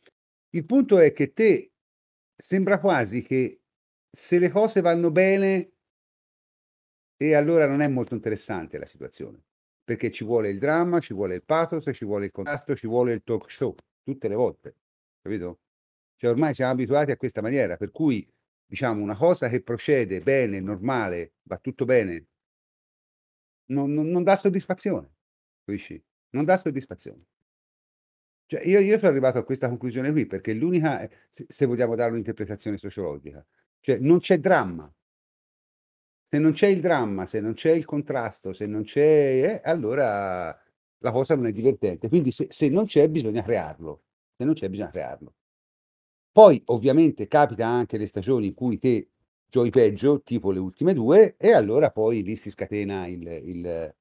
[0.51, 1.73] il punto è che te
[2.37, 3.61] sembra quasi che
[4.11, 5.73] se le cose vanno bene
[7.17, 9.43] e allora non è molto interessante la situazione,
[9.85, 13.13] perché ci vuole il dramma, ci vuole il pathos, ci vuole il contrasto, ci vuole
[13.13, 14.77] il talk show, tutte le volte,
[15.21, 15.61] capito?
[16.17, 18.27] Cioè ormai siamo abituati a questa maniera, per cui
[18.73, 22.27] diciamo una cosa che procede bene, normale, va tutto bene,
[23.67, 25.11] non, non, non dà soddisfazione,
[25.63, 26.03] capisci?
[26.31, 27.23] Non dà soddisfazione.
[28.47, 32.13] Cioè, io, io sono arrivato a questa conclusione qui perché l'unica, se, se vogliamo dare
[32.13, 33.45] un'interpretazione sociologica,
[33.81, 34.91] cioè non c'è dramma.
[36.31, 40.47] Se non c'è il dramma, se non c'è il contrasto, se non c'è, eh, allora
[40.99, 42.09] la cosa non è divertente.
[42.09, 44.05] Quindi se, se non c'è bisogna crearlo.
[44.35, 45.35] Se non c'è bisogna crearlo.
[46.33, 49.09] Poi ovviamente capita anche le stagioni in cui te
[49.49, 53.95] giochi peggio, tipo le ultime due, e allora poi lì si scatena il, il,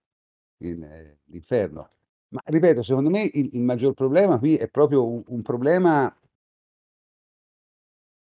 [0.60, 1.90] il, l'inferno.
[2.30, 6.14] Ma ripeto, secondo me il, il maggior problema qui è proprio un, un problema,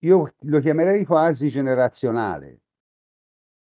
[0.00, 2.60] io lo chiamerei quasi generazionale.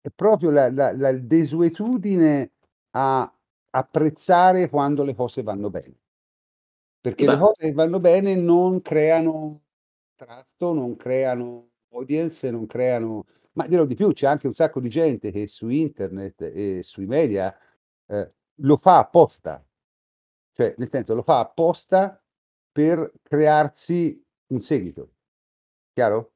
[0.01, 2.53] È proprio la, la, la desuetudine
[2.91, 3.29] a
[3.71, 5.97] apprezzare quando le cose vanno bene.
[7.01, 9.64] Perché le cose che vanno bene non creano
[10.15, 13.27] tratto, non creano audience, non creano...
[13.53, 17.07] Ma dirò di più, c'è anche un sacco di gente che su internet e sui
[17.07, 17.57] media
[18.07, 19.65] eh, lo fa apposta,
[20.53, 22.21] cioè nel senso lo fa apposta
[22.73, 25.13] per crearsi un seguito,
[25.93, 26.33] chiaro?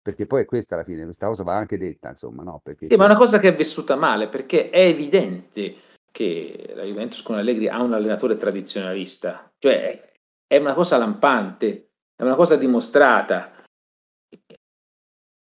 [0.00, 2.60] Perché poi è questa alla fine, questa cosa va anche detta, insomma, no?
[2.62, 5.74] Perché sì, ma è una cosa che è vissuta male, perché è evidente
[6.12, 10.12] che la Juventus con Allegri ha un allenatore tradizionalista, cioè
[10.46, 13.52] è una cosa lampante, è una cosa dimostrata.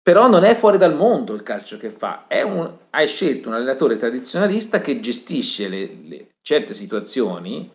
[0.01, 3.95] Però non è fuori dal mondo il calcio che fa, un, hai scelto un allenatore
[3.95, 7.72] tradizionalista che gestisce le, le certe situazioni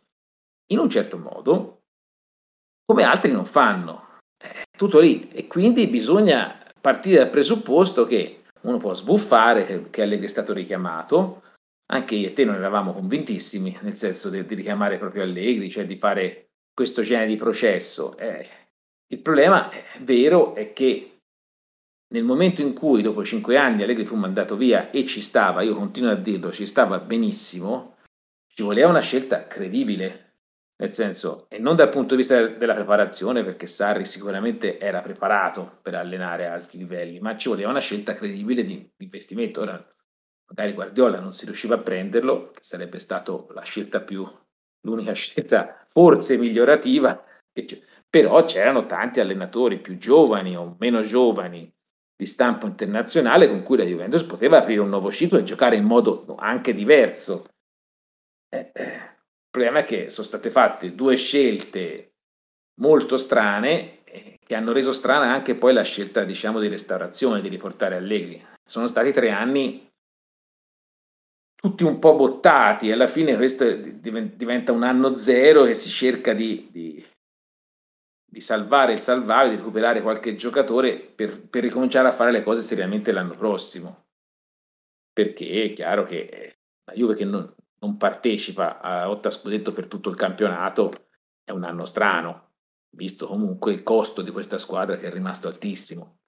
[0.72, 1.82] in un certo modo,
[2.84, 4.18] come altri non fanno.
[4.36, 5.28] È tutto lì.
[5.30, 11.42] E quindi bisogna partire dal presupposto che uno può sbuffare che, Allegri è stato richiamato,
[11.92, 15.84] anche io e te non eravamo convintissimi nel senso di, di richiamare proprio Allegri, cioè
[15.84, 18.16] di fare questo genere di processo.
[18.16, 18.63] Eh,
[19.08, 21.14] il problema è vero è che
[22.14, 25.74] nel momento in cui dopo cinque anni Allegri fu mandato via e ci stava, io
[25.74, 27.96] continuo a dirlo, ci stava benissimo,
[28.46, 30.22] ci voleva una scelta credibile.
[30.76, 35.78] Nel senso, e non dal punto di vista della preparazione, perché Sarri sicuramente era preparato
[35.82, 39.60] per allenare a alti livelli, ma ci voleva una scelta credibile di, investimento.
[39.60, 39.72] Ora,
[40.48, 44.28] magari Guardiola non si riusciva a prenderlo, che sarebbe stata la scelta più,
[44.80, 47.24] l'unica scelta forse migliorativa,
[48.14, 51.68] però c'erano tanti allenatori più giovani o meno giovani
[52.14, 55.82] di stampo internazionale con cui la Juventus poteva aprire un nuovo ciclo e giocare in
[55.82, 57.48] modo anche diverso.
[58.48, 62.12] Eh, eh, il problema è che sono state fatte due scelte
[62.80, 67.48] molto strane eh, che hanno reso strana anche poi la scelta, diciamo, di restaurazione, di
[67.48, 68.40] riportare Allegri.
[68.64, 69.90] Sono stati tre anni
[71.56, 76.68] tutti un po' bottati, alla fine questo diventa un anno zero che si cerca di,
[76.70, 77.04] di,
[78.34, 82.62] di salvare il salvabile, di recuperare qualche giocatore per, per, ricominciare a fare le cose
[82.62, 84.06] seriamente l'anno prossimo.
[85.12, 90.10] Perché è chiaro che la Juve che non, non partecipa a Otta Scudetto per tutto
[90.10, 91.10] il campionato
[91.44, 92.54] è un anno strano,
[92.96, 96.22] visto comunque il costo di questa squadra che è rimasto altissimo.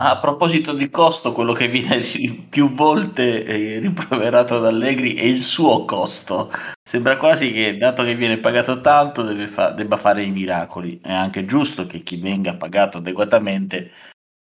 [0.00, 2.02] A proposito di costo, quello che viene
[2.48, 6.52] più volte eh, rimproverato da Allegri è il suo costo.
[6.80, 11.00] Sembra quasi che, dato che viene pagato tanto, fa- debba fare i miracoli.
[11.02, 13.90] È anche giusto che chi venga pagato adeguatamente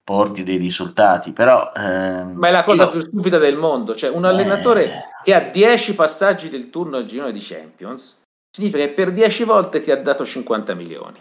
[0.05, 1.73] porti dei risultati, però...
[1.75, 2.91] Ehm, Ma è la cosa io...
[2.91, 5.01] più stupida del mondo, cioè un allenatore eh...
[5.23, 8.21] che ha 10 passaggi del turno al girone di Champions,
[8.51, 11.19] significa che per 10 volte ti ha dato 50 milioni.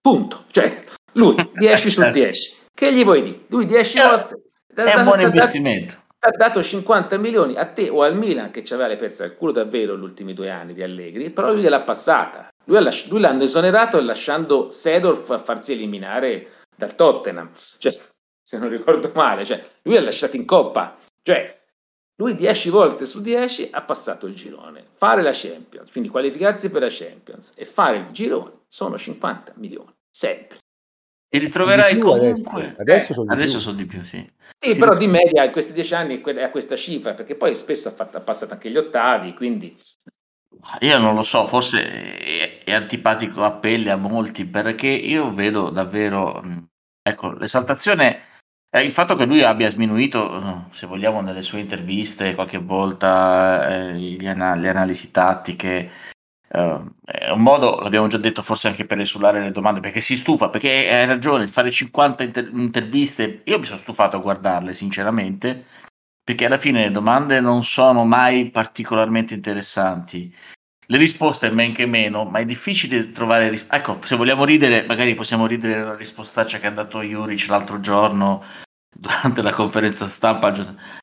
[0.00, 0.44] Punto.
[0.52, 3.40] Cioè, lui 10 su 10 che gli vuoi dire?
[3.46, 4.42] Lui 10 volte...
[4.74, 5.94] È un buon investimento.
[6.18, 9.50] Ha dato 50 milioni a te o al Milan che aveva le pezze al culo
[9.50, 12.50] davvero gli ultimi due anni di Allegri, però lui gliel'ha passata.
[12.64, 17.48] Lui, lasci- lui l'hanno esonerato lasciando Sedorf a farsi eliminare dal Tottenham.
[17.78, 17.96] Cioè,
[18.42, 20.96] se non ricordo male, cioè, lui l'ha lasciato in coppa.
[21.22, 21.58] Cioè,
[22.16, 24.84] lui 10 volte su 10 ha passato il girone.
[24.90, 29.94] Fare la Champions, quindi qualificarsi per la Champions e fare il girone sono 50 milioni,
[30.10, 30.58] sempre.
[31.28, 32.74] Ti ritroverai comunque.
[32.78, 34.32] Adesso, adesso, sono, adesso sono, di più, sì.
[34.58, 37.88] Sì, però di media in questi dieci anni è a questa cifra, perché poi spesso
[37.88, 39.76] ha, fatto, ha passato anche gli ottavi, quindi...
[40.80, 45.70] Io non lo so, forse è, è, antipatico a pelle a molti, perché io vedo
[45.70, 46.42] davvero...
[47.02, 48.34] Ecco, l'esaltazione...
[48.68, 53.92] Eh, il fatto che lui abbia sminuito, se vogliamo, nelle sue interviste qualche volta eh,
[53.92, 55.90] le, anal- le analisi tattiche,
[56.48, 60.16] Uh, è un modo, l'abbiamo già detto, forse anche per esulare le domande, perché si
[60.16, 65.64] stufa, perché hai ragione, fare 50 inter- interviste, io mi sono stufato a guardarle sinceramente,
[66.22, 70.32] perché alla fine le domande non sono mai particolarmente interessanti.
[70.88, 73.48] Le risposte men che meno, ma è difficile trovare...
[73.48, 77.80] Ris- ecco, se vogliamo ridere, magari possiamo ridere la rispostaccia che ha dato Juric l'altro
[77.80, 78.42] giorno
[78.96, 80.52] durante la conferenza stampa,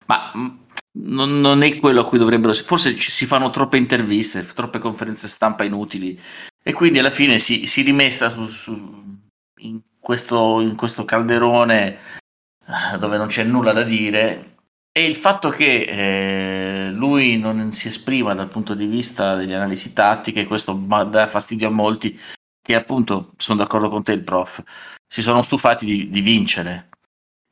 [0.07, 0.47] ma mm,
[0.95, 2.53] non, non, è quello a cui dovrebbero.
[2.53, 6.19] Forse ci si fanno troppe interviste, troppe conferenze stampa inutili,
[6.61, 9.01] e quindi alla fine si, si rimessa su, su,
[9.59, 11.97] in, questo, in questo calderone
[12.65, 14.51] eh, dove non c'è nulla da dire.
[14.95, 19.91] E il fatto che eh, lui non si esprima dal punto di vista delle analisi
[19.91, 22.19] tattiche, questo dà fastidio a molti,
[22.61, 24.61] che appunto sono d'accordo con te, il prof,
[25.07, 26.89] si sono stufati di, di vincere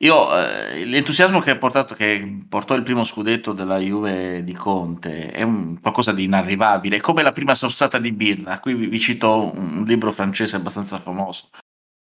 [0.02, 5.42] io, eh, l'entusiasmo che, portato, che portò il primo scudetto della Juve di Conte è
[5.42, 8.58] un, qualcosa di inarrivabile, è come la prima sorsata di birra.
[8.58, 11.50] Qui vi, vi cito un, un libro francese abbastanza famoso.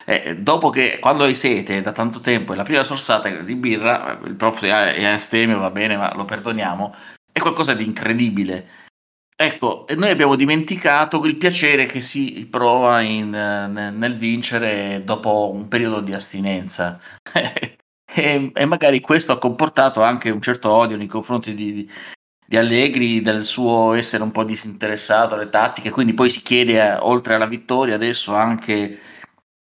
[0.04, 4.18] Eh, dopo che quando hai sete da tanto tempo e la prima sorsata di birra,
[4.24, 6.94] il prof è astemio, va bene, ma lo perdoniamo,
[7.32, 8.68] è qualcosa di incredibile.
[9.34, 16.00] Ecco, noi abbiamo dimenticato il piacere che si prova in, nel vincere dopo un periodo
[16.00, 17.00] di astinenza.
[18.14, 21.88] e, e, magari questo ha comportato anche un certo odio nei confronti di,
[22.46, 26.96] di Allegri, del suo essere un po' disinteressato alle tattiche, quindi poi si chiede, eh,
[26.96, 28.98] oltre alla vittoria, adesso anche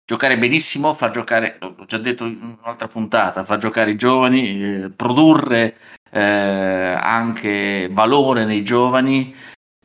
[0.05, 4.91] giocare benissimo, far giocare, ho già detto in un'altra puntata, far giocare i giovani, eh,
[4.91, 5.77] produrre
[6.11, 9.35] eh, anche valore nei giovani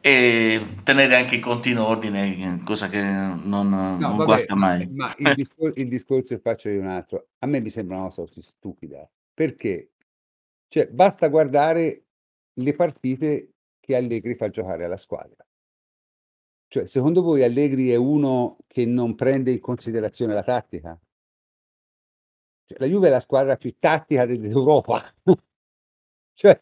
[0.02, 4.89] e tenere anche i conti in ordine, cosa che non, no, non vabbè, guasta mai.
[4.91, 7.28] Ma il discorso, il discorso faccio di un altro.
[7.39, 9.91] A me mi sembra una cosa così stupida, perché
[10.68, 12.06] cioè, basta guardare
[12.54, 15.45] le partite che Allegri fa giocare alla squadra.
[16.68, 20.99] Cioè, secondo voi Allegri è uno che non prende in considerazione la tattica?
[22.66, 25.14] Cioè, la Juve è la squadra più tattica dell'Europa.
[26.34, 26.60] cioè,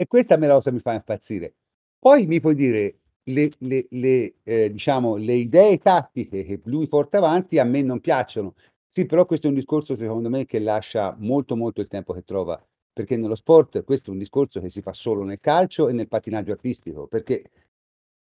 [0.00, 1.56] e questa me la cosa mi fa impazzire.
[1.98, 7.18] Poi mi puoi dire le, le, le, eh, diciamo, le idee tattiche che lui porta
[7.18, 8.54] avanti a me non piacciono.
[8.88, 12.22] Sì, però questo è un discorso secondo me che lascia molto molto il tempo che
[12.22, 12.58] trova,
[12.90, 16.08] perché nello sport questo è un discorso che si fa solo nel calcio e nel
[16.08, 17.50] pattinaggio artistico, perché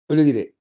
[0.05, 0.55] voglio dire,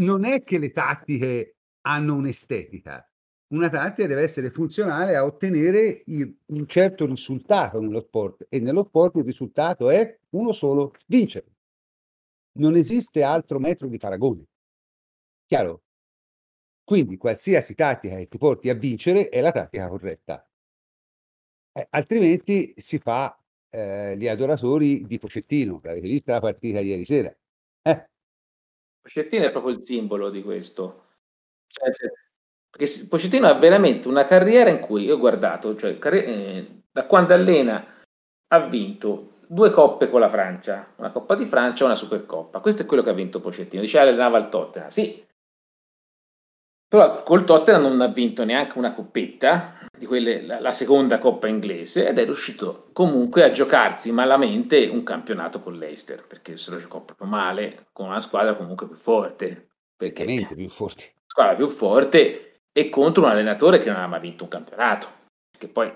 [0.00, 3.07] non è che le tattiche hanno un'estetica,
[3.48, 8.84] una tattica deve essere funzionale a ottenere il, un certo risultato nello sport e nello
[8.84, 11.46] sport il risultato è uno solo, vincere.
[12.58, 14.44] Non esiste altro metro di paragone.
[15.46, 15.82] Chiaro?
[16.84, 20.46] Quindi qualsiasi tattica che ti porti a vincere è la tattica corretta.
[21.72, 23.38] Eh, altrimenti si fa
[23.70, 27.34] eh, gli adoratori di Pocettino, che avete visto la partita ieri sera.
[27.82, 28.08] Eh.
[29.00, 31.06] Pocettino è proprio il simbolo di questo.
[31.66, 31.90] Cioè,
[32.70, 37.34] perché Pochettino ha veramente una carriera in cui io ho guardato, cioè, eh, da quando
[37.34, 37.84] allena
[38.48, 42.60] ha vinto due coppe con la Francia, una Coppa di Francia e una Supercoppa.
[42.60, 43.82] Questo è quello che ha vinto Pochettino.
[43.82, 45.24] Dice allenava il Tottenham, sì.
[46.86, 51.48] Però col Tottenham non ha vinto neanche una coppetta, di quelle, la, la seconda coppa
[51.48, 56.78] inglese, ed è riuscito comunque a giocarsi malamente un campionato con l'Eister, perché se lo
[56.78, 59.70] giocò proprio male, con una squadra comunque più forte.
[59.96, 61.14] Perché più forte.
[61.26, 62.47] Squadra più forte
[62.78, 65.08] e contro un allenatore che non aveva mai vinto un campionato.
[65.58, 65.92] Che poi,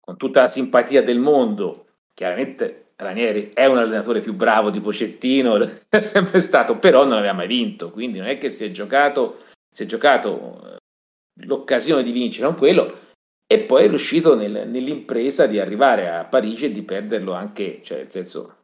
[0.00, 5.56] con tutta la simpatia del mondo, chiaramente Ranieri è un allenatore più bravo di Pocettino,
[5.88, 9.44] è sempre stato, però non aveva mai vinto, quindi non è che si è giocato,
[9.70, 10.76] si è giocato eh,
[11.46, 12.98] l'occasione di vincere con quello
[13.46, 17.98] e poi è riuscito nel, nell'impresa di arrivare a Parigi e di perderlo anche, cioè
[17.98, 18.62] nel senso,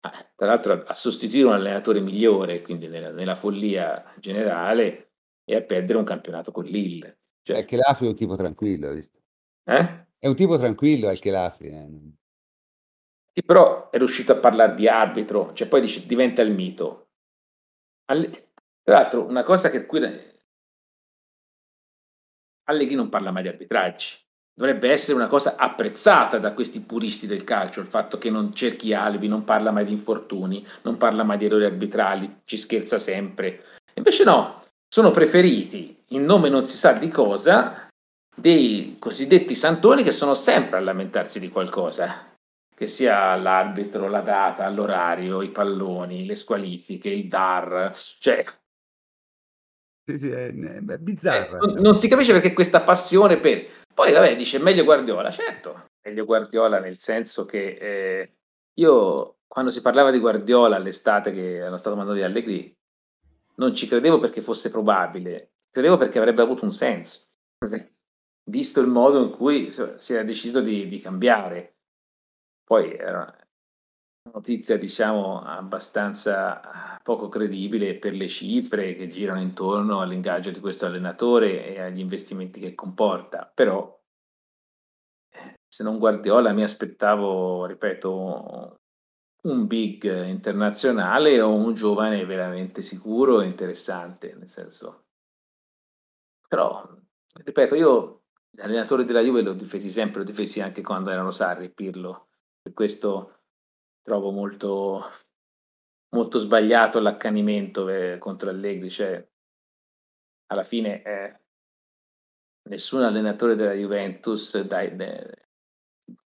[0.00, 5.05] tra l'altro a sostituire un allenatore migliore, quindi nella, nella follia generale,
[5.48, 7.20] e a perdere un campionato con Lille.
[7.42, 9.20] Cioè, Al Chelafi è un tipo tranquillo, visto?
[9.64, 10.06] Eh?
[10.18, 11.66] È un tipo tranquillo al Chelafi.
[11.66, 11.88] Eh.
[13.32, 17.10] Sì, però è riuscito a parlare di arbitro, cioè poi dice, diventa il mito.
[18.06, 18.28] All...
[18.82, 20.00] Tra l'altro, una cosa che qui
[22.68, 24.24] Allegri non parla mai di arbitraggi.
[24.52, 28.94] Dovrebbe essere una cosa apprezzata da questi puristi del calcio, il fatto che non cerchi
[28.94, 33.62] alibi, non parla mai di infortuni, non parla mai di errori arbitrali, ci scherza sempre.
[33.94, 37.88] Invece no, sono preferiti, in nome non si sa di cosa,
[38.34, 42.36] dei cosiddetti santoni che sono sempre a lamentarsi di qualcosa,
[42.74, 48.44] che sia l'arbitro, la data, l'orario, i palloni, le squalifiche, il DAR, cioè...
[50.04, 51.56] Sì, sì, è, è bizzarro.
[51.56, 53.66] Eh, non, non, si capisce perché questa passione per...
[53.92, 58.34] Poi, vabbè, dice meglio Guardiola, certo, meglio Guardiola nel senso che eh,
[58.74, 62.76] io, quando si parlava di Guardiola all'estate che erano stato mandato di Allegri,
[63.56, 67.28] non ci credevo perché fosse probabile, credevo perché avrebbe avuto un senso,
[68.44, 71.74] visto il modo in cui si era deciso di, di cambiare.
[72.64, 73.32] Poi era
[74.32, 81.66] notizia diciamo abbastanza poco credibile per le cifre che girano intorno all'ingaggio di questo allenatore
[81.66, 84.02] e agli investimenti che comporta, però
[85.30, 88.76] eh, se non Guardiola mi aspettavo, ripeto,
[89.46, 95.06] un big internazionale o un giovane veramente sicuro e interessante, nel senso.
[96.48, 96.88] Però,
[97.44, 98.24] ripeto, io
[98.56, 102.28] l'allenatore della Juve l'ho difesi sempre, l'ho difesi anche quando erano Sarri, Pirlo.
[102.60, 103.42] Per questo
[104.02, 105.10] trovo molto,
[106.10, 108.90] molto sbagliato l'accanimento eh, contro Allegri.
[108.90, 109.28] Cioè,
[110.46, 111.40] alla fine eh,
[112.68, 115.48] nessun allenatore della Juventus dai, de,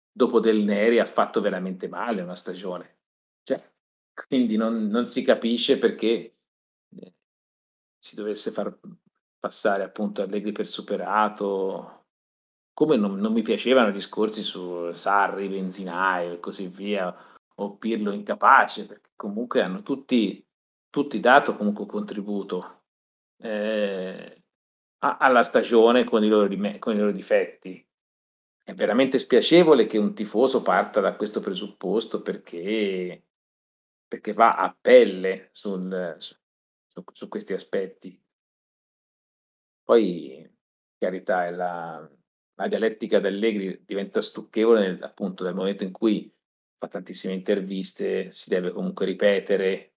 [0.10, 2.99] dopo Del Neri ha fatto veramente male una stagione.
[4.28, 6.36] Quindi non, non si capisce perché
[7.00, 7.14] eh,
[7.98, 8.78] si dovesse far
[9.40, 12.00] passare appunto Allegri per superato
[12.80, 17.14] come non, non, mi piacevano i discorsi su Sarri, Benzinaio e così via,
[17.56, 20.42] o Pirlo incapace, perché comunque hanno tutti,
[20.90, 22.84] tutti dato comunque un contributo
[23.42, 24.44] eh,
[25.00, 26.48] alla stagione con i, loro,
[26.80, 27.86] con i loro difetti.
[28.64, 33.29] È veramente spiacevole che un tifoso parta da questo presupposto perché,
[34.10, 36.36] perché va a pelle sul, su,
[37.14, 38.20] su, questi aspetti.
[39.84, 40.52] Poi,
[40.98, 42.10] carità, la,
[42.56, 46.34] la dialettica dell'Allegri diventa stucchevole nel, appunto nel momento in cui
[46.78, 49.94] fa tantissime interviste, si deve comunque ripetere,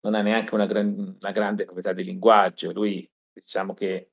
[0.00, 2.72] non ha neanche una, gran, una grande proprietà di linguaggio.
[2.72, 4.10] Lui, diciamo che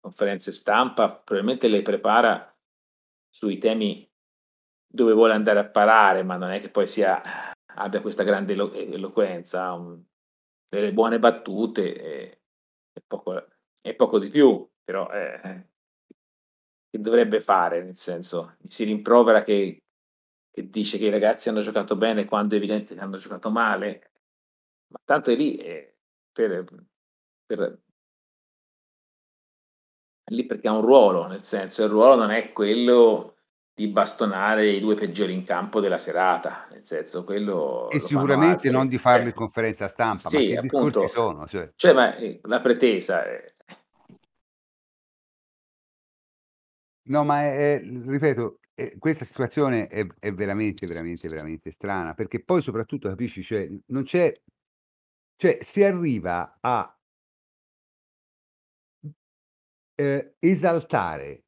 [0.00, 2.56] conferenze stampa probabilmente le prepara
[3.28, 4.10] sui temi
[4.86, 7.20] dove vuole andare a parare, ma non è che poi sia,
[7.74, 10.02] abbia questa grande elo- eloquenza, un,
[10.68, 12.40] delle buone battute e,
[12.92, 13.46] e, poco,
[13.80, 15.68] e poco di più, però eh,
[16.90, 19.82] che dovrebbe fare, nel senso, si rimprovera che,
[20.50, 24.12] che, dice che i ragazzi hanno giocato bene quando è evidente che hanno giocato male,
[24.88, 25.92] ma tanto è lì è
[26.32, 26.64] per,
[27.46, 27.80] per,
[30.30, 33.33] lì perché ha un ruolo, nel senso, il ruolo non è quello
[33.74, 37.90] di bastonare i due peggiori in campo della serata, nel senso, quello...
[37.90, 41.46] E sicuramente non di farlo cioè, in conferenza stampa, sì, ma che appunto, discorsi sono?
[41.48, 43.24] Cioè, cioè ma, eh, la pretesa...
[43.24, 43.52] È,
[47.06, 52.42] No, ma è, è- ripeto, è- questa situazione è, è veramente, veramente, veramente strana, perché
[52.42, 54.32] poi soprattutto capisci, cioè, non c'è,
[55.36, 56.96] cioè, si arriva a
[59.96, 61.43] eh, esaltare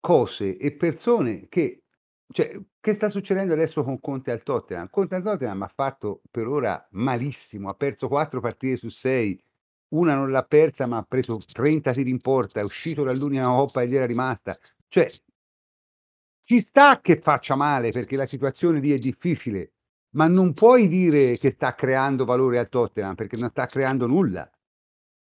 [0.00, 1.84] cose e persone che,
[2.32, 4.88] cioè, che sta succedendo adesso con Conte al Tottenham?
[4.90, 9.40] Conte al Tottenham ha fatto per ora malissimo, ha perso quattro partite su sei,
[9.88, 13.82] una non l'ha persa, ma ha preso 30 tiri in porta, è uscito dall'unica coppa
[13.82, 14.58] e gli era rimasta.
[14.88, 15.10] Cioè,
[16.44, 19.72] ci sta che faccia male perché la situazione lì è difficile,
[20.16, 24.50] ma non puoi dire che sta creando valore al Tottenham perché non sta creando nulla.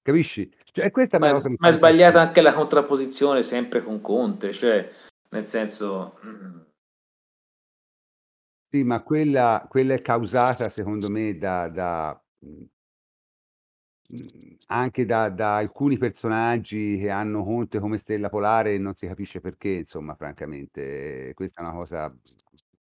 [0.02, 0.50] Capisci?
[0.74, 4.88] Cioè, questa ma, è, ma è sbagliata anche la contrapposizione sempre con Conte, cioè
[5.30, 6.18] nel senso...
[6.26, 6.60] Mm.
[8.68, 12.20] Sì, ma quella, quella è causata secondo me da, da
[14.08, 19.06] Mhmm, anche da da alcuni personaggi che hanno Conte come stella polare e non si
[19.06, 21.32] capisce perché, insomma, francamente.
[21.34, 22.14] Questa è una cosa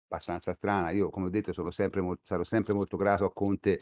[0.08, 0.90] abbastanza strana.
[0.92, 3.82] Io, come ho detto, sono sempre sarò sempre molto grato a Conte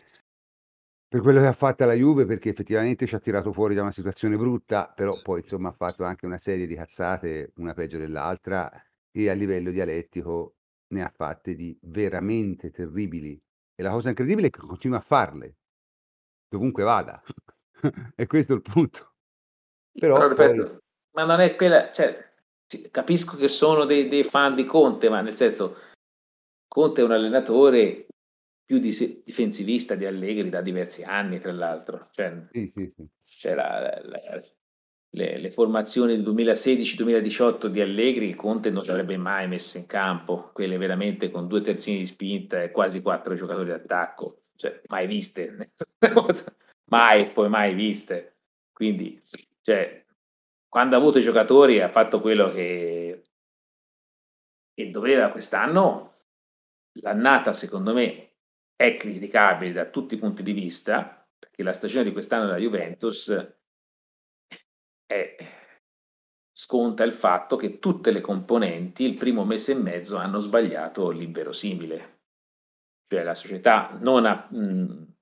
[1.13, 3.91] per quello che ha fatto alla Juve, perché effettivamente ci ha tirato fuori da una
[3.91, 8.71] situazione brutta, però poi, insomma, ha fatto anche una serie di cazzate, una peggio dell'altra,
[9.11, 10.55] e a livello dialettico
[10.87, 13.39] ne ha fatte di veramente terribili.
[13.75, 15.57] E la cosa incredibile è che continua a farle
[16.49, 17.21] dovunque vada.
[18.15, 19.13] e questo è il punto.
[19.91, 20.79] Però, Però ripeto, poi...
[21.11, 22.27] ma non è quella, cioè,
[22.89, 25.75] capisco che sono dei, dei, fan di Conte, ma nel senso,
[26.67, 28.07] Conte è un allenatore
[28.65, 32.07] più di, difensivista di Allegri da diversi anni, tra l'altro.
[32.11, 33.07] Cioè, sì, sì, sì.
[33.23, 34.41] Cioè la, la,
[35.09, 40.51] le, le, formazioni del 2016-2018 di Allegri, Conte non le avrebbe mai messe in campo,
[40.53, 45.73] quelle veramente con due terzini di spinta e quasi quattro giocatori d'attacco cioè, mai viste,
[46.85, 48.37] mai, poi mai viste.
[48.71, 49.21] Quindi,
[49.61, 50.05] cioè,
[50.69, 53.23] quando ha avuto i giocatori ha fatto quello che,
[54.73, 56.11] che doveva quest'anno.
[57.01, 58.32] L'annata, secondo me,
[58.75, 63.55] è criticabile da tutti i punti di vista, perché la stagione di quest'anno della Juventus
[65.05, 65.35] è,
[66.51, 72.21] sconta il fatto che tutte le componenti il primo mese e mezzo hanno sbagliato l'inverosimile.
[73.07, 75.13] Cioè la società non ha, mh,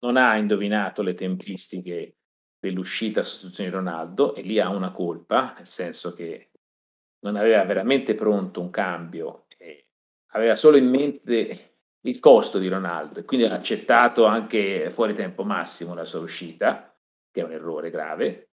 [0.00, 2.16] non ha indovinato le tempistiche
[2.58, 6.50] dell'uscita a sostituzione di Ronaldo e lì ha una colpa, nel senso che
[7.20, 9.88] non aveva veramente pronto un cambio e
[10.32, 11.69] aveva solo in mente
[12.02, 16.96] il costo di Ronaldo quindi ha accettato anche fuori tempo massimo la sua uscita,
[17.30, 18.50] che è un errore grave.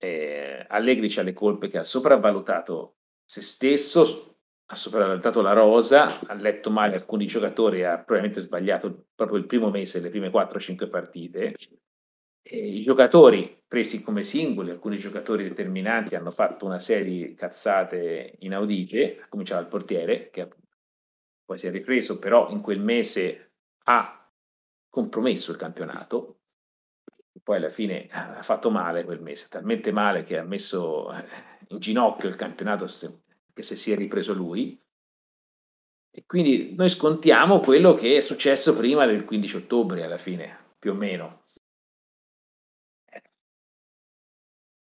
[0.00, 4.36] Eh, Allegri ha le colpe che ha sopravvalutato se stesso,
[4.70, 9.70] ha sopravvalutato la rosa, ha letto male alcuni giocatori, ha probabilmente sbagliato proprio il primo
[9.70, 11.54] mese, le prime 4-5 partite.
[12.42, 18.36] E I giocatori presi come singoli, alcuni giocatori determinanti hanno fatto una serie di cazzate
[18.40, 20.48] inaudite, a cominciare dal portiere, che
[21.48, 23.52] poi si è ripreso, però in quel mese
[23.84, 24.30] ha
[24.90, 26.40] compromesso il campionato,
[27.42, 31.08] poi alla fine ha fatto male quel mese, talmente male che ha messo
[31.68, 32.84] in ginocchio il campionato
[33.54, 34.78] che se si è ripreso lui.
[36.10, 40.90] E quindi noi scontiamo quello che è successo prima del 15 ottobre alla fine, più
[40.90, 41.44] o meno.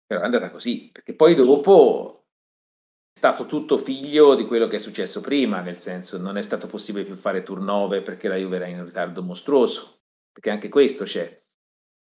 [0.05, 2.16] Però è andata così, perché poi dopo
[3.17, 7.03] stato tutto figlio di quello che è successo prima, nel senso non è stato possibile
[7.03, 11.35] più fare turnover perché la Juve era in ritardo mostruoso, perché anche questo c'è,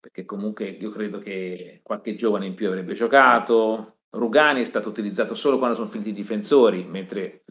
[0.01, 5.37] perché comunque io credo che qualche giovane in più avrebbe giocato, Rugani è stato utilizzato
[5.37, 7.45] solo quando sono finiti i difensori, mentre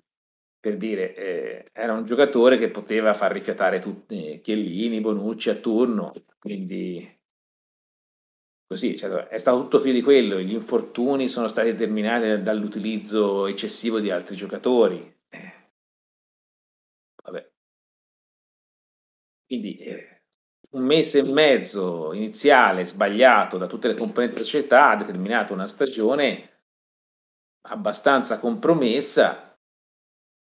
[0.60, 5.56] per dire eh, era un giocatore che poteva far rifiatare tutti eh, Chiellini, Bonucci a
[5.56, 7.17] turno, quindi
[8.68, 14.00] così, cioè, è stato tutto figlio di quello, gli infortuni sono stati determinati dall'utilizzo eccessivo
[14.00, 15.00] di altri giocatori.
[15.30, 15.54] Eh.
[17.24, 17.52] Vabbè.
[19.46, 20.24] Quindi eh,
[20.72, 25.68] un mese e mezzo iniziale sbagliato da tutte le componenti della società ha determinato una
[25.68, 26.64] stagione
[27.70, 29.58] abbastanza compromessa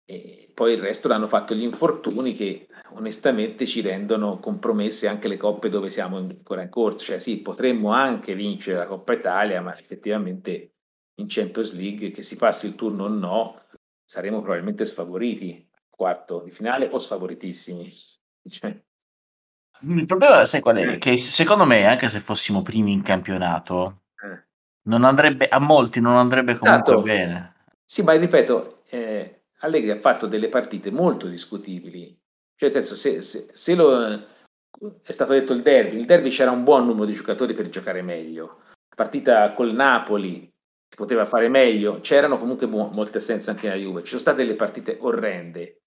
[0.04, 5.36] e poi il resto l'hanno fatto gli infortuni che onestamente ci rendono compromesse anche le
[5.36, 7.04] coppe dove siamo ancora in corsa.
[7.04, 10.76] Cioè sì, potremmo anche vincere la Coppa Italia, ma effettivamente
[11.16, 13.60] in Champions League, che si passi il turno o no,
[14.06, 17.92] saremo probabilmente sfavoriti quarto di finale o sfavoritissimi.
[18.48, 18.82] Cioè.
[19.82, 20.94] Il problema, sai qual è?
[20.94, 20.98] Eh.
[20.98, 24.46] Che secondo me, anche se fossimo primi in campionato, eh.
[24.84, 27.06] non andrebbe, a molti non andrebbe comunque esatto.
[27.06, 27.56] bene.
[27.84, 32.18] Sì, ma ripeto, eh, Allegri ha fatto delle partite molto discutibili.
[32.56, 34.20] Cioè, nel senso, se, se, se lo,
[35.02, 38.02] è stato detto il derby, il derby c'era un buon numero di giocatori per giocare
[38.02, 38.62] meglio.
[38.90, 40.52] La partita col Napoli
[40.88, 44.44] si poteva fare meglio, c'erano comunque mo- molte assenze anche nella Juve, ci sono state
[44.44, 45.82] delle partite orrende.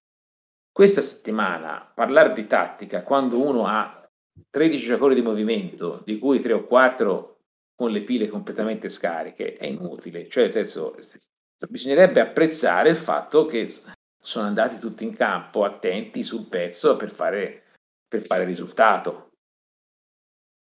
[0.71, 4.07] Questa settimana parlare di tattica quando uno ha
[4.49, 7.37] 13 giocatori di movimento, di cui 3 o 4
[7.75, 10.27] con le pile completamente scariche, è inutile.
[10.27, 10.95] Cioè, nel senso,
[11.67, 13.67] bisognerebbe apprezzare il fatto che
[14.21, 17.63] sono andati tutti in campo attenti sul pezzo per fare,
[18.07, 19.27] per fare risultato.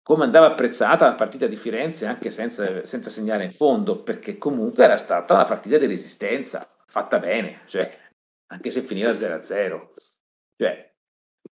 [0.02, 4.84] Come andava apprezzata la partita di Firenze anche senza, senza segnare in fondo, perché comunque
[4.84, 7.92] era stata una partita di resistenza fatta bene, cioè,
[8.48, 9.90] anche se finiva 0-0.
[10.58, 10.94] Cioè,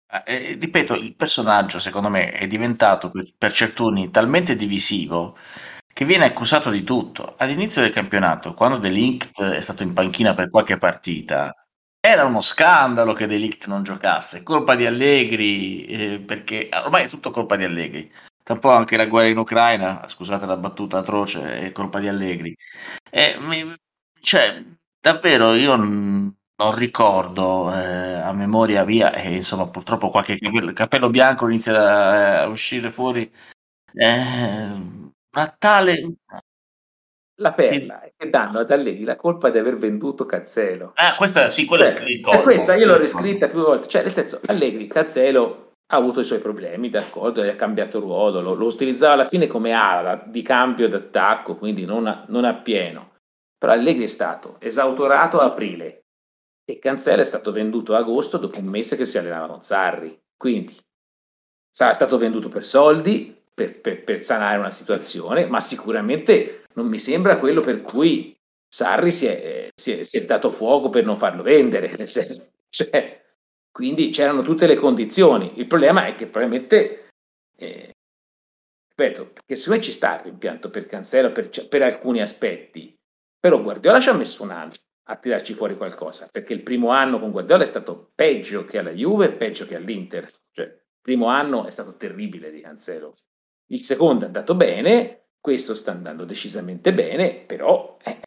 [0.09, 5.38] eh, eh, ripeto, il personaggio secondo me è diventato per, per certuni talmente divisivo
[5.97, 7.33] che viene accusato di tutto.
[7.37, 11.51] All'inizio del campionato, quando Delict è stato in panchina per qualche partita,
[11.99, 17.31] era uno scandalo che Delict non giocasse, colpa di Allegri, eh, perché ormai è tutto
[17.31, 18.11] colpa di Allegri.
[18.43, 22.07] Tra un po' anche la guerra in Ucraina, scusate la battuta atroce, è colpa di
[22.07, 22.55] Allegri.
[23.09, 23.35] E,
[24.21, 24.63] cioè,
[25.01, 26.35] davvero io non
[26.75, 32.91] ricordo eh, a memoria via, e insomma purtroppo qualche capello, capello bianco inizia a uscire
[32.91, 33.31] fuori.
[33.93, 34.96] Eh,
[35.38, 35.93] una tale
[37.39, 40.91] La perla è che danno ad Allegri la colpa di aver venduto Cazzelo.
[40.95, 42.41] Ah, questa sì, quella Cioè, è il e colmo.
[42.41, 46.39] questa io l'ho riscritta più volte, cioè nel senso Allegri, Cazzelo ha avuto i suoi
[46.39, 50.88] problemi, d'accordo, e ha cambiato ruolo, lo, lo utilizzava alla fine come ala di cambio
[50.89, 53.15] d'attacco, quindi non a, non a pieno.
[53.57, 56.05] Però Allegri è stato esautorato a aprile
[56.65, 60.18] e Cancelo è stato venduto a agosto dopo un mese che si allenava con Sarri.
[60.35, 60.76] Quindi
[61.69, 66.99] sarà stato venduto per soldi, per, per, per sanare una situazione, ma sicuramente non mi
[66.99, 71.17] sembra quello per cui Sarri si è, si è, si è dato fuoco per non
[71.17, 71.91] farlo vendere.
[71.97, 73.19] Nel senso, cioè,
[73.71, 75.53] quindi c'erano tutte le condizioni.
[75.55, 77.07] Il problema è che probabilmente,
[77.57, 77.95] eh,
[78.89, 82.93] ripeto, perché secondo me ci sta il rimpianto per Cancelo per, per alcuni aspetti,
[83.39, 84.73] però Guardiola ci ha messo un anno
[85.09, 88.91] a tirarci fuori qualcosa, perché il primo anno con Guardiola è stato peggio che alla
[88.91, 90.31] Juve, peggio che all'Inter.
[90.51, 93.15] Cioè, il primo anno è stato terribile di Cancelo.
[93.69, 97.98] Il secondo è andato bene, questo sta andando decisamente bene, però...
[98.03, 98.22] Eh.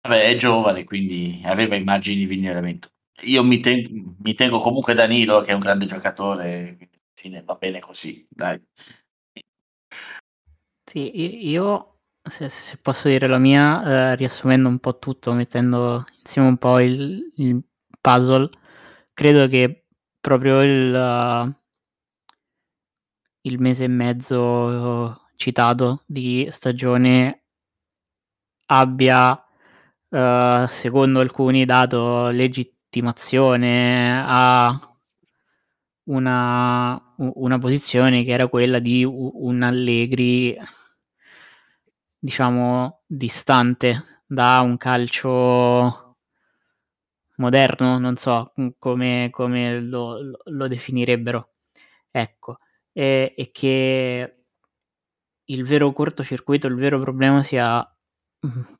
[0.00, 2.88] Vabbè, è giovane, quindi aveva immagini di miglioramento.
[3.22, 6.78] Io mi, ten- mi tengo comunque Danilo, che è un grande giocatore,
[7.14, 8.60] fine va bene così, dai.
[10.88, 16.48] Sì, io se, se posso dire la mia, eh, riassumendo un po' tutto, mettendo insieme
[16.48, 17.62] un po' il, il
[18.00, 18.48] puzzle,
[19.12, 19.86] credo che
[20.20, 21.56] proprio il,
[23.46, 27.44] il mese e mezzo citato di stagione
[28.66, 29.32] abbia,
[30.08, 34.98] uh, secondo alcuni, dato legittimazione a
[36.04, 40.56] una, una posizione che era quella di un Allegri,
[42.18, 46.16] diciamo, distante da un calcio
[47.36, 51.50] moderno, non so come, come lo, lo, definirebbero.
[52.10, 52.58] Ecco,
[52.96, 54.36] e, e, che
[55.44, 57.86] il vero cortocircuito, il vero problema sia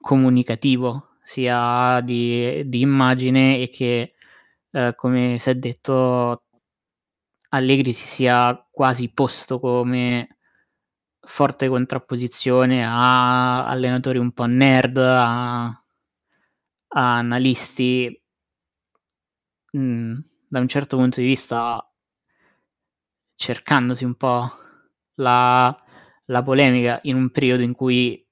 [0.01, 4.15] comunicativo, sia di, di immagine e che,
[4.71, 6.45] eh, come si è detto,
[7.51, 10.39] Allegri si sia quasi posto come
[11.21, 18.23] forte contrapposizione a allenatori un po' nerd, a, a analisti
[19.77, 20.19] mm,
[20.49, 21.87] da un certo punto di vista
[23.37, 24.51] cercandosi un po'
[25.17, 25.75] la,
[26.27, 28.27] la polemica in un periodo in cui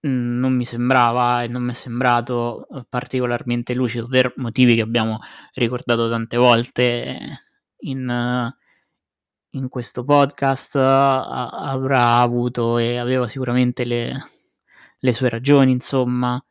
[0.00, 5.18] mh, non mi sembrava e non mi è sembrato particolarmente lucido per motivi che abbiamo
[5.54, 7.18] ricordato tante volte
[7.80, 8.52] in,
[9.50, 14.12] in questo podcast avrà avuto e aveva sicuramente le,
[14.98, 16.42] le sue ragioni, insomma,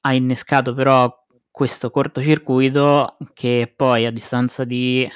[0.00, 1.12] ha innescato però
[1.50, 5.08] questo cortocircuito che poi a distanza di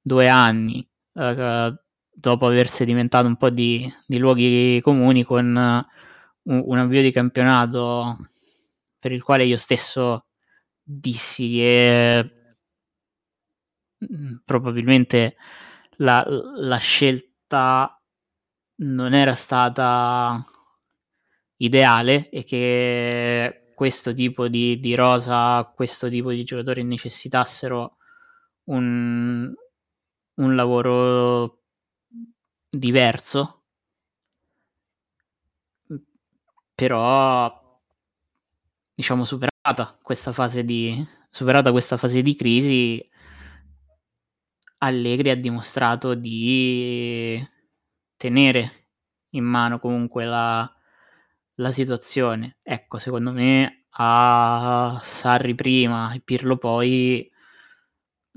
[0.00, 1.74] due anni, eh,
[2.12, 5.84] dopo aver sedimentato un po' di, di luoghi comuni con un,
[6.66, 8.16] un avvio di campionato
[8.98, 10.26] per il quale io stesso
[10.82, 12.30] dissi che
[14.02, 15.36] Mhmm, probabilmente
[15.98, 17.98] la la scelta
[18.76, 20.42] non era stata
[21.58, 27.96] ideale e che questo tipo di di rosa, questo tipo di giocatori necessitassero
[28.64, 29.52] un
[30.40, 31.62] un lavoro
[32.70, 33.64] diverso.
[36.74, 37.80] Però
[38.94, 43.08] diciamo superata questa fase di superata questa fase di crisi
[44.78, 47.46] Allegri ha dimostrato di
[48.16, 48.88] tenere
[49.30, 50.70] in mano comunque la
[51.60, 52.58] la situazione.
[52.62, 57.30] Ecco, secondo me a Sarri prima e Pirlo poi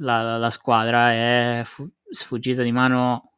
[0.03, 3.31] la la squadra è fu sfuggita di mano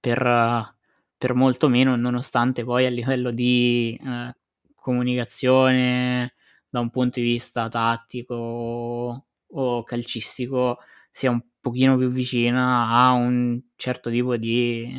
[0.00, 0.72] per
[1.18, 4.32] per molto meno, nonostante poi a livello di, ehm,
[4.74, 6.34] comunicazione
[6.68, 10.78] da un punto di vista tattico o calcistico
[11.10, 14.92] sia un pochino più vicina a un certo tipo di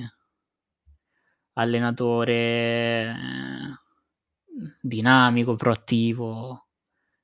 [1.53, 3.15] allenatore
[4.81, 6.67] dinamico, proattivo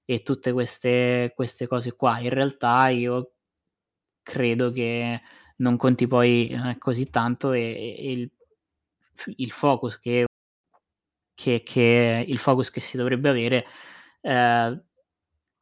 [0.06, 2.20] e tutte queste, queste cose qua.
[2.20, 3.31] In realtà io
[4.24, 5.22] credo che
[5.58, 8.32] non conti poi eh, così tanto e, e il,
[9.38, 10.26] il, focus che,
[11.34, 13.66] che, che, il focus che si dovrebbe avere
[14.22, 14.82] eh,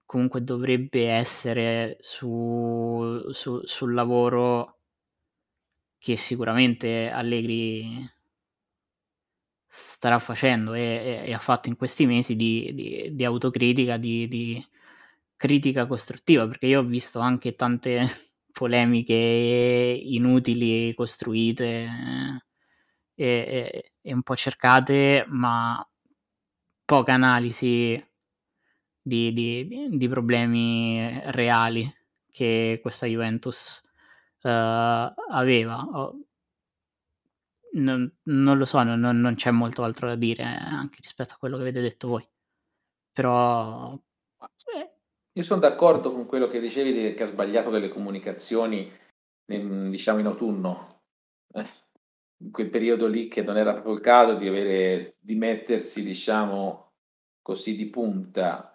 [0.06, 4.78] comunque dovrebbe essere su, su, sul lavoro
[5.98, 8.10] che sicuramente Allegri
[9.68, 14.28] starà facendo e, e, e ha fatto in questi mesi di, di, di autocritica, di,
[14.28, 14.68] di,
[15.36, 21.90] critica costruttiva, perché io ho visto anche tante polemiche inutili, costruite
[23.16, 25.86] e, e un po' cercate, ma
[26.86, 28.04] poca analisi
[29.02, 31.92] di, di, di problemi reali
[32.32, 33.82] che questa Juventus
[34.44, 34.50] uh,
[35.32, 35.86] aveva.
[37.72, 41.56] Non, non, lo so, non, non, c'è molto altro da dire anche rispetto a quello
[41.58, 42.28] che avete detto voi.
[43.12, 43.94] Però...
[44.76, 44.99] Eh.
[45.40, 48.92] Io sono d'accordo con quello che dicevi che ha sbagliato delle comunicazioni,
[49.46, 51.04] diciamo in autunno,
[51.54, 51.66] eh,
[52.44, 56.92] in quel periodo lì che non era proprio il caso di, avere, di mettersi, diciamo
[57.42, 58.70] così, di punta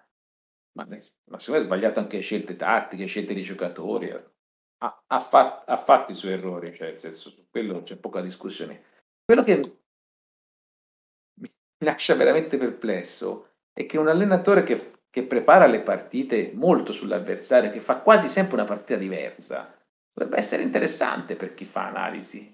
[0.72, 4.10] ma, ma secondo me ha sbagliato anche scelte tattiche, scelte di giocatori.
[4.10, 8.22] Ha, ha, fat, ha fatto i suoi errori, cioè nel senso, su quello c'è poca
[8.22, 8.84] discussione.
[9.22, 9.60] Quello che
[11.40, 11.50] mi
[11.84, 17.78] lascia veramente perplesso è che un allenatore che, che prepara le partite molto sull'avversario, che
[17.78, 19.72] fa quasi sempre una partita diversa,
[20.12, 22.52] dovrebbe essere interessante per chi fa analisi.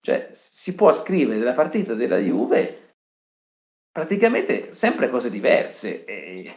[0.00, 2.94] Cioè, si può scrivere la partita della Juve
[3.90, 6.06] praticamente sempre cose diverse.
[6.06, 6.54] E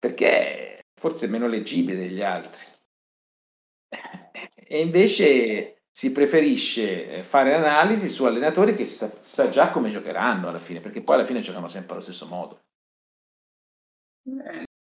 [0.00, 2.66] perché forse meno leggibile degli altri.
[4.66, 10.48] E invece si preferisce eh, fare analisi su allenatori che sa, sa, già come giocheranno
[10.48, 12.64] alla fine, perché poi alla fine giocano sempre allo stesso modo.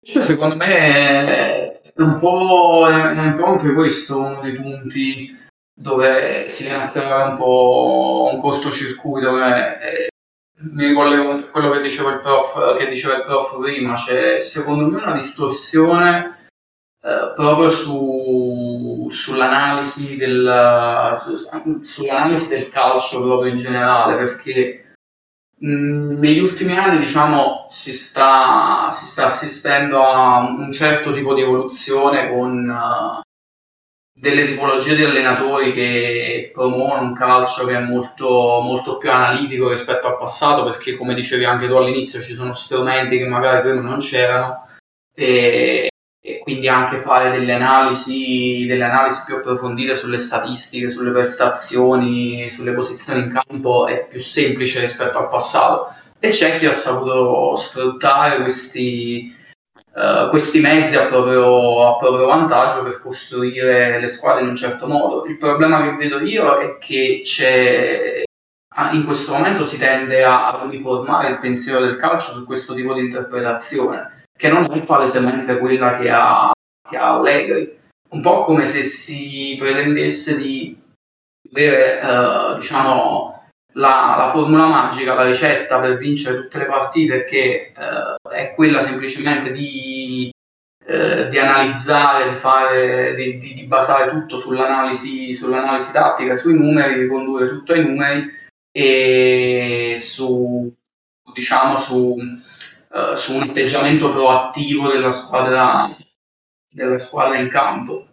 [0.05, 5.39] Cioè, secondo me è un po', è un po' anche questo uno dei punti
[5.73, 10.09] dove si viene a creare un po' un cortocircuito che eh,
[10.73, 14.87] mi ricollego a quello che diceva il prof, che diceva il prof prima, c'è secondo
[14.87, 16.49] me una distorsione
[17.01, 24.82] eh, proprio su, sull'analisi, del, su, sull'analisi del calcio proprio in generale, perché
[25.65, 32.29] negli ultimi anni diciamo si sta, si sta assistendo a un certo tipo di evoluzione
[32.31, 33.21] con uh,
[34.13, 40.09] delle tipologie di allenatori che promuovono un calcio che è molto, molto più analitico rispetto
[40.09, 43.99] al passato, perché come dicevi anche tu all'inizio ci sono strumenti che magari prima non
[43.99, 44.67] c'erano
[45.15, 45.92] e,
[46.25, 52.73] e quindi anche fare delle analisi, delle analisi più approfondite sulle statistiche, sulle prestazioni, sulle
[52.73, 55.93] posizioni in campo è più semplice rispetto al passato.
[56.21, 59.41] E c'è chi ha saputo sfruttare questi,
[59.95, 64.87] Uh, questi mezzi a proprio, a proprio, vantaggio per costruire le squadre in un certo
[64.87, 65.27] modo.
[65.27, 68.23] Il problema che vedo io è che c'è,
[68.93, 73.01] in questo momento si tende a uniformare il pensiero del calcio su questo tipo di
[73.01, 76.53] interpretazione, che non è palesemente quella che ha,
[76.89, 77.81] che ha Allegri.
[78.11, 80.79] Un po' come se si pretendesse di
[81.51, 83.33] avere, uh, diciamo,
[83.75, 88.81] la, la, formula magica, la ricetta per vincere tutte le partite che eh, è quella
[88.81, 90.31] semplicemente di,
[90.85, 97.49] eh, di analizzare, di, fare, di, di, basare tutto sull'analisi, sull'analisi tattica, sui numeri, ricondurre
[97.49, 98.31] tutto ai numeri
[98.71, 100.73] e su,
[101.33, 102.17] diciamo, su,
[102.93, 105.95] uh, su un atteggiamento proattivo della squadra,
[106.69, 108.07] della squadra in campo.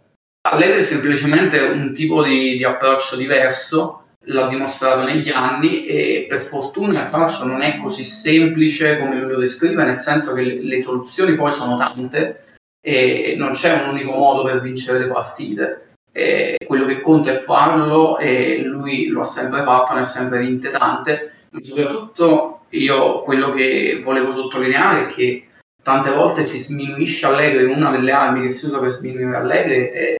[0.48, 7.00] Allegri è semplicemente un tipo di approccio diverso l'ha dimostrato negli anni e per fortuna
[7.00, 10.78] il calcio non è così semplice come lui lo descrive, nel senso che le, le
[10.78, 12.44] soluzioni poi sono tante
[12.82, 15.94] e non c'è un unico modo per vincere le partite.
[16.12, 20.40] E quello che conta è farlo e lui lo ha sempre fatto, ne ha sempre
[20.40, 21.32] vinte tante.
[21.50, 25.48] Ma soprattutto io quello che volevo sottolineare è che
[25.82, 30.16] tante volte si sminuisce Allegri, una delle armi che si usa per sminuire Allegri è,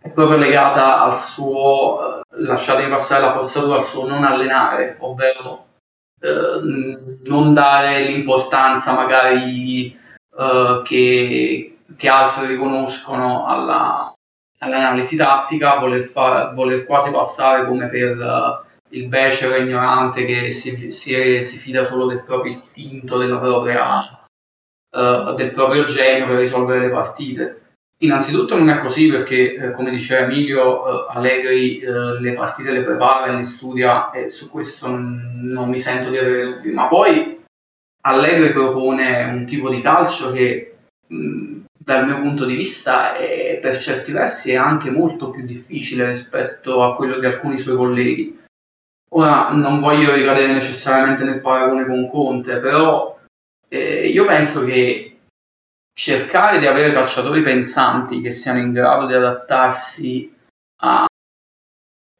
[0.00, 5.66] è proprio legata al suo lasciatemi passare la forzatura al suo non allenare, ovvero
[6.20, 6.60] eh,
[7.24, 9.98] non dare l'importanza magari
[10.38, 14.12] eh, che, che, altri riconoscono alla,
[14.58, 18.64] all'analisi tattica, voler, far, voler, quasi passare come per
[18.96, 24.26] il becero ignorante che si, si, si, fida solo del proprio istinto, propria,
[24.96, 27.60] uh, del proprio genio per risolvere le partite.
[28.00, 32.82] Innanzitutto non è così perché, eh, come diceva Emilio, eh, Allegri eh, le partite le
[32.82, 37.42] prepara le studia e su questo non, non, mi sento di avere dubbi, ma poi
[38.02, 43.78] Allegri propone un tipo di calcio che mh, dal mio punto di vista è, per
[43.78, 48.44] certi versi è anche molto più difficile rispetto a quello di alcuni suoi colleghi.
[49.10, 53.18] Ora non voglio ricadere necessariamente nel paragone con Conte, però
[53.68, 55.18] eh, io penso che
[55.98, 60.34] cercare di avere calciatori pensanti che siano in grado di adattarsi
[60.82, 61.06] a,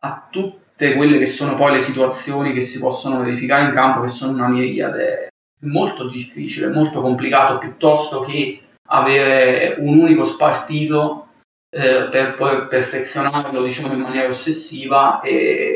[0.00, 4.08] a tutte quelle che sono poi le situazioni che si possono verificare in campo, che
[4.08, 5.28] sono una miriade, è
[5.66, 11.28] molto difficile, molto complicato, piuttosto che avere un unico spartito
[11.68, 15.75] eh, per poi perfezionarlo diciamo, in maniera ossessiva e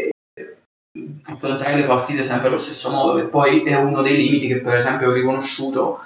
[1.25, 4.75] affrontare le partite sempre allo stesso modo, che poi è uno dei limiti che per
[4.75, 6.01] esempio ho riconosciuto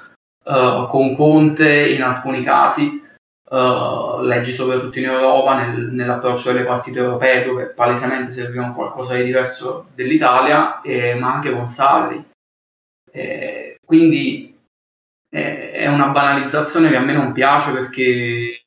[0.45, 3.03] uh, con Conte in alcuni casi,
[3.51, 9.25] uh, leggi soprattutto in Europa nel, nell'approccio delle partite europee dove palesemente serviva qualcosa di
[9.25, 12.25] diverso dell'Italia, eh, ma anche con Sarri.
[13.11, 14.57] Eh, quindi
[15.31, 18.61] eh, è una banalizzazione che a me non piace perché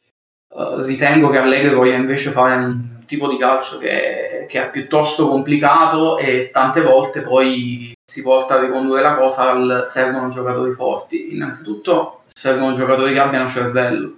[0.54, 4.70] uh, ritengo che Allegri voglia invece fare un tipo di calcio che è, che è
[4.72, 10.72] piuttosto complicato e tante volte poi si porta a ricondurre la cosa al servono giocatori
[10.72, 11.34] forti.
[11.34, 14.18] Innanzitutto servono giocatori che abbiano cervello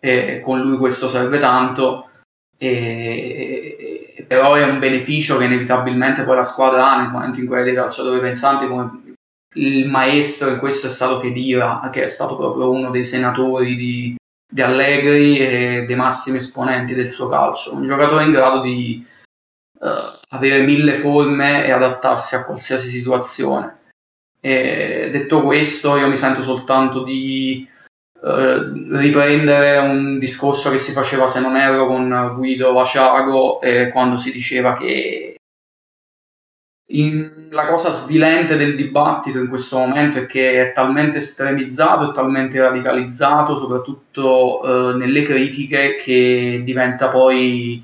[0.00, 2.10] e con lui questo serve tanto,
[2.58, 7.56] e, però è un beneficio che inevitabilmente poi la squadra ha nel momento in cui
[7.56, 9.02] hai dei calciatori pensanti come
[9.54, 14.16] il maestro in questo è stato Chedira, che è stato proprio uno dei senatori di,
[14.52, 19.06] di Allegri e dei massimi esponenti del suo calcio, un giocatore in grado di
[19.84, 23.82] uh, avere mille forme e adattarsi a qualsiasi situazione.
[24.40, 27.66] E detto questo, io mi sento soltanto di
[28.20, 34.16] uh, riprendere un discorso che si faceva, se non erro, con Guido Vaciago, eh, quando
[34.16, 35.36] si diceva che
[36.86, 42.12] in, la cosa svilente del dibattito in questo momento è che è talmente estremizzato e
[42.12, 47.82] talmente radicalizzato, soprattutto eh, nelle critiche, che diventa poi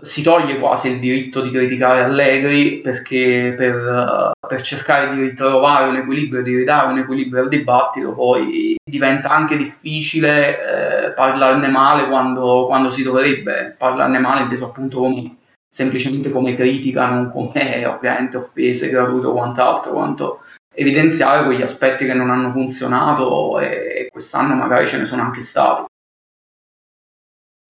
[0.00, 5.88] si toglie quasi il diritto di criticare Allegri perché per, uh, per, cercare di ritrovare
[5.88, 12.06] un equilibrio, di ridare un equilibrio al dibattito, poi diventa anche difficile eh, parlarne male
[12.08, 15.36] quando, quando, si dovrebbe parlarne male, inteso appunto come,
[15.68, 20.40] semplicemente come critica, non come ovviamente offese, gratuito o quant'altro, quanto
[20.74, 25.40] evidenziare quegli aspetti che non hanno funzionato e, e quest'anno magari ce ne sono anche
[25.40, 25.84] stati.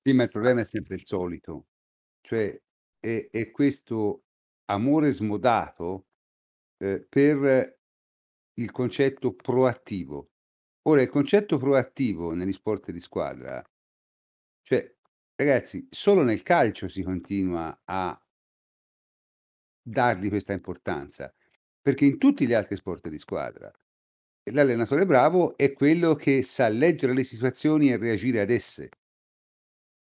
[0.07, 1.65] Sì, ma il problema è sempre il solito,
[2.25, 2.59] cioè
[2.99, 4.25] è, è questo
[4.67, 6.07] amore smodato
[6.79, 7.79] eh, per
[8.55, 10.31] il concetto proattivo.
[10.87, 13.63] Ora, il concetto proattivo negli sport di squadra,
[14.63, 14.95] cioè,
[15.35, 18.19] ragazzi, solo nel calcio si continua a
[19.83, 21.35] dargli questa importanza,
[21.81, 23.71] perché in tutti gli altri sport di squadra
[24.53, 28.91] l'allenatore bravo è quello che sa leggere le situazioni e reagire ad esse.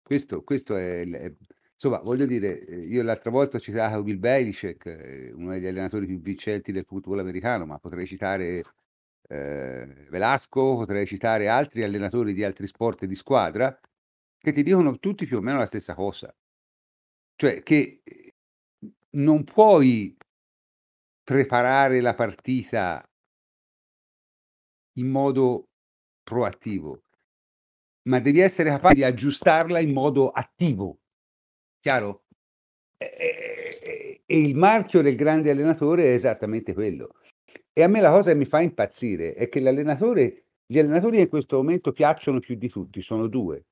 [0.01, 1.33] Questo, questo è, è
[1.75, 6.05] Insomma, voglio dire, eh, io l'altra volta ho citato Bill Belichick, eh, uno degli allenatori
[6.05, 8.63] più vincenti del football americano, ma potrei citare
[9.27, 13.77] eh, Velasco, potrei citare altri allenatori di altri sport di squadra
[14.37, 16.33] che ti dicono tutti più o meno la stessa cosa.
[17.35, 18.33] Cioè che eh,
[19.11, 20.15] non puoi
[21.23, 23.03] preparare la partita
[24.97, 25.67] in modo
[26.23, 27.01] proattivo,
[28.03, 30.99] ma devi essere capace di aggiustarla in modo attivo.
[31.85, 32.23] Chiaro?
[32.97, 37.11] E, il marchio del grande allenatore è esattamente quello.
[37.71, 41.29] E a me la cosa che mi fa impazzire è che l'allenatore, gli allenatori in
[41.29, 43.65] questo momento piacciono più di tutti, sono due.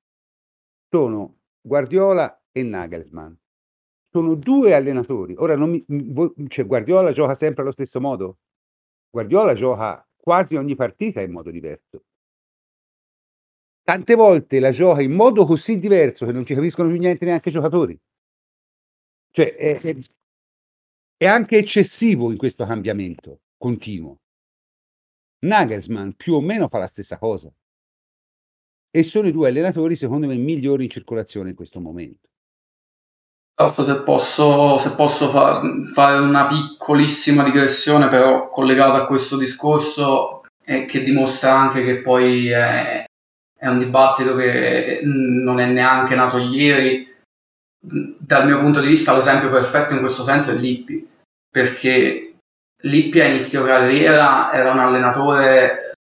[0.92, 3.34] Sono Guardiola e Nagelsmann.
[4.12, 5.34] Sono due allenatori.
[5.36, 5.84] Ora, non mi,
[6.50, 8.38] cioè, Guardiola gioca sempre allo stesso modo?
[9.10, 12.04] Guardiola gioca quasi ogni partita in modo diverso
[13.84, 17.50] tante volte la gioca in modo così diverso che non ci capiscono più niente neanche
[17.50, 18.00] i giocatori.
[19.30, 19.96] Cioè, è, è,
[21.18, 24.18] è anche eccessivo in questo cambiamento continuo.
[25.46, 27.52] Nagelsmann più o meno fa la stessa cosa.
[28.96, 32.30] E sono i due allenatori, secondo me, migliori in circolazione in questo momento.
[33.56, 35.62] Se posso, se posso fa,
[35.94, 42.50] fare una piccolissima digressione, però collegata a questo discorso, eh, che dimostra anche che poi
[42.50, 43.06] è,
[43.64, 47.10] è un dibattito che non è neanche nato ieri.
[47.80, 51.08] Dal mio punto di vista l'esempio perfetto in questo senso è Lippi,
[51.50, 52.34] perché
[52.82, 55.94] Lippi a inizio carriera era un allenatore,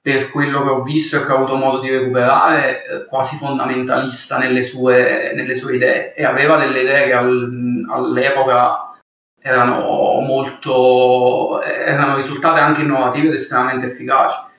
[0.00, 4.38] per quello che ho visto e che ho avuto modo di recuperare, eh, quasi fondamentalista
[4.38, 8.96] nelle sue, nelle sue idee e aveva delle idee che al, all'epoca
[9.38, 14.50] erano molto erano risultate anche innovative ed estremamente efficaci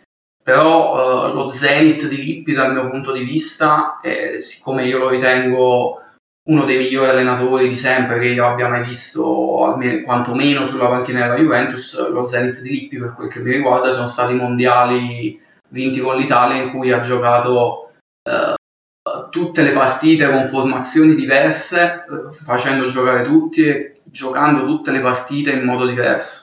[0.43, 5.09] però uh, lo Zenith di Lippi dal mio punto di vista, eh, siccome io lo
[5.09, 6.01] ritengo
[6.45, 11.21] uno dei migliori allenatori di sempre che io abbia mai visto, almeno, quantomeno sulla panchina
[11.21, 15.39] della Juventus, lo Zenith di Lippi per quel che mi riguarda sono stati mondiali
[15.69, 17.91] vinti con l'Italia in cui ha giocato
[18.29, 24.99] uh, tutte le partite con formazioni diverse, uh, facendo giocare tutti e giocando tutte le
[24.99, 26.42] partite in modo diverso.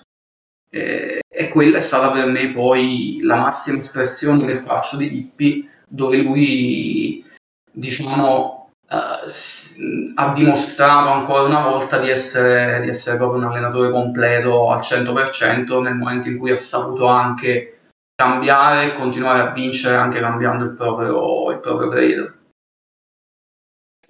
[0.72, 5.68] E, e quella è stata per me poi la massima espressione del calcio di Lippi,
[5.86, 7.24] dove lui,
[7.72, 14.70] diciamo, uh, ha dimostrato ancora una volta di essere, di essere proprio un allenatore completo
[14.70, 17.80] al 100% nel momento in cui ha saputo anche
[18.14, 22.34] cambiare e continuare a vincere anche cambiando il proprio, il proprio credo.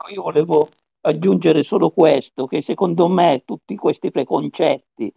[0.09, 0.69] Io volevo
[1.03, 5.13] aggiungere solo questo, che secondo me tutti questi preconcetti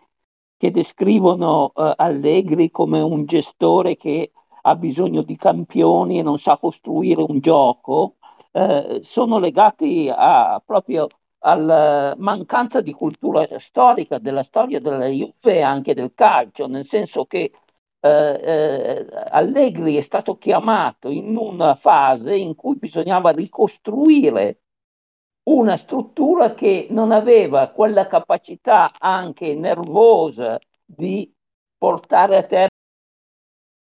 [0.64, 4.32] che descrivono eh, Allegri come un gestore che
[4.62, 8.16] ha bisogno di campioni e non sa costruire un gioco,
[8.54, 11.08] eh, sono legati a, proprio
[11.40, 17.26] alla mancanza di cultura storica della storia della Juve e anche del calcio, nel senso
[17.26, 17.52] che
[18.00, 24.62] eh, eh, Allegri è stato chiamato in una fase in cui bisognava ricostruire
[25.44, 31.32] una struttura che non aveva quella capacità anche nervosa di
[31.78, 32.70] portare a termine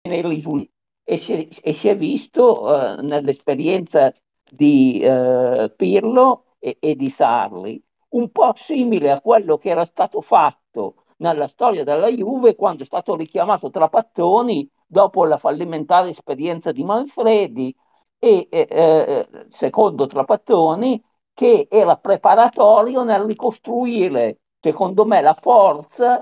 [0.04, 0.72] i risultati.
[1.06, 4.10] E si, e si è visto eh, nell'esperienza
[4.50, 10.22] di eh, Pirlo e, e di Sarli, un po' simile a quello che era stato
[10.22, 16.84] fatto nella storia della Juve quando è stato richiamato Trapattoni dopo la fallimentare esperienza di
[16.84, 17.74] Manfredi
[18.18, 21.02] e eh, eh secondo Trapattoni
[21.35, 26.19] che era preparatorio nel ricostruire secondo me, la forza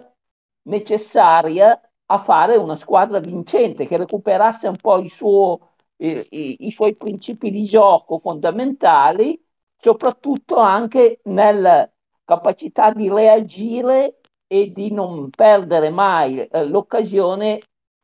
[0.63, 6.97] necessaria a fare una squadra vincente che recuperasse un po' suo, eh, i, i suoi
[6.97, 9.41] principi di gioco fondamentali,
[9.79, 11.89] soprattutto anche nella
[12.25, 14.19] capacità di reagire
[14.49, 17.61] e di non perdere mai eh, l'occasione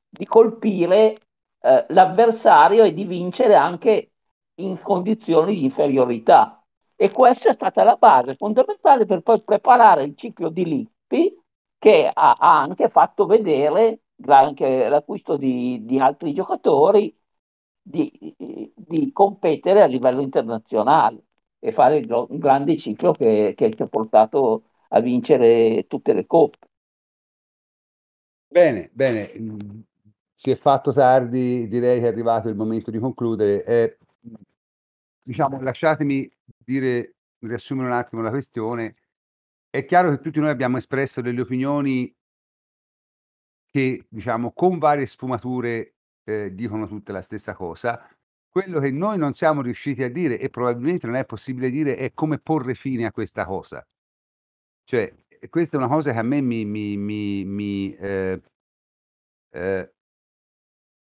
[0.08, 1.16] di colpire
[1.60, 4.12] eh, l'avversario e di vincere anche
[4.60, 6.57] in condizioni di inferiorità.
[7.00, 11.32] E questa è stata la base fondamentale per poi preparare il ciclo di Lippi
[11.78, 17.16] che ha, ha anche fatto vedere, anche l'acquisto di, di altri giocatori,
[17.80, 18.34] di,
[18.74, 21.22] di, competere a livello internazionale
[21.60, 26.26] e fare il, un grande ciclo che, che ci ha portato a vincere tutte le
[26.26, 26.66] coppe.
[28.48, 29.30] Bene, bene,
[30.34, 33.64] si è fatto tardi, direi che è arrivato il momento di concludere.
[33.64, 33.98] Eh,
[35.22, 36.28] diciamo, lasciatemi
[36.68, 38.96] dire, riassumere un attimo la questione.
[39.70, 42.14] È chiaro che tutti noi abbiamo espresso delle opinioni
[43.70, 48.06] che, diciamo, con varie sfumature eh, dicono tutte la stessa cosa.
[48.50, 52.12] Quello che noi non siamo riusciti a dire e probabilmente non è possibile dire è
[52.12, 53.86] come porre fine a questa cosa.
[54.84, 55.14] Cioè,
[55.48, 58.42] questa è una cosa che a me mi, mi, mi, mi eh,
[59.52, 59.92] eh,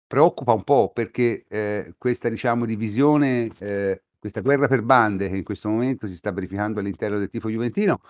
[0.07, 5.45] preoccupa un po' perché eh, questa diciamo, divisione, eh, questa guerra per bande che in
[5.45, 8.01] questo momento si sta verificando all'interno del tifo juventino,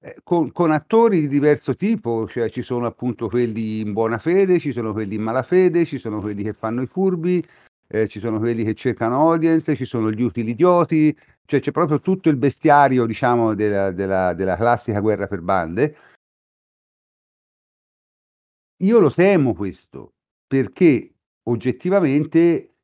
[0.00, 4.58] eh, con, con, attori di diverso tipo, cioè ci sono appunto quelli in buona fede,
[4.58, 7.42] ci sono quelli in malafede, ci sono quelli che fanno i furbi,
[7.88, 11.16] eh, ci sono quelli che cercano audience, ci sono gli utili idioti,
[11.46, 15.96] cioè c'è proprio tutto il bestiario diciamo della, della, della classica guerra per bande.
[18.82, 20.12] Io lo temo questo,
[20.46, 22.74] perché oggettivamente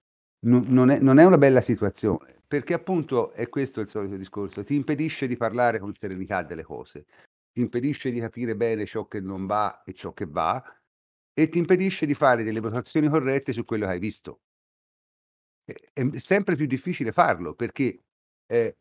[0.46, 4.74] non, è, non è una bella situazione, perché appunto è questo il solito discorso, ti
[4.74, 7.04] impedisce di parlare con serenità delle cose,
[7.52, 10.62] ti impedisce di capire bene ciò che non va e ciò che va,
[11.34, 14.40] e ti impedisce di fare delle votazioni corrette su quello che hai visto.
[15.64, 18.02] È sempre più difficile farlo perché
[18.46, 18.76] eh,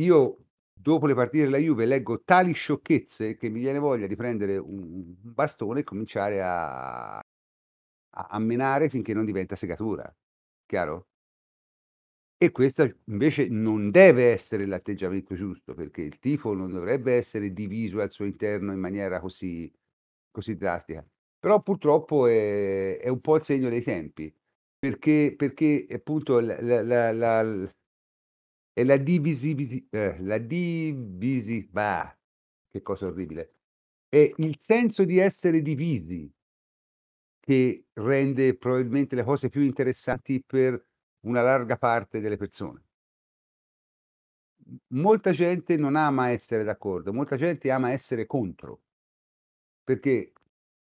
[0.00, 0.38] io
[0.72, 5.14] dopo le partite della Juve leggo tali sciocchezze che mi viene voglia di prendere un,
[5.20, 7.22] bastone e cominciare a, a,
[8.10, 10.12] a menare finché non diventa segatura.
[10.66, 11.09] Chiaro?
[12.42, 18.00] E questo invece non deve essere l'atteggiamento giusto, perché il tifo non dovrebbe essere diviso
[18.00, 19.70] al suo interno in maniera così,
[20.30, 21.06] così drastica.
[21.38, 24.34] Però purtroppo è, è, un po' il segno dei tempi,
[24.78, 27.74] perché, perché appunto la, la, la,
[28.72, 32.18] è la divisibilità, eh, la divisi, bah,
[32.70, 33.56] che cosa orribile,
[34.08, 36.32] è il senso di essere divisi
[37.38, 40.86] che rende probabilmente le cose più interessanti per
[41.20, 42.84] una larga parte delle persone.
[44.88, 48.82] Molta gente non ama essere d'accordo, molta gente ama essere contro,
[49.82, 50.32] perché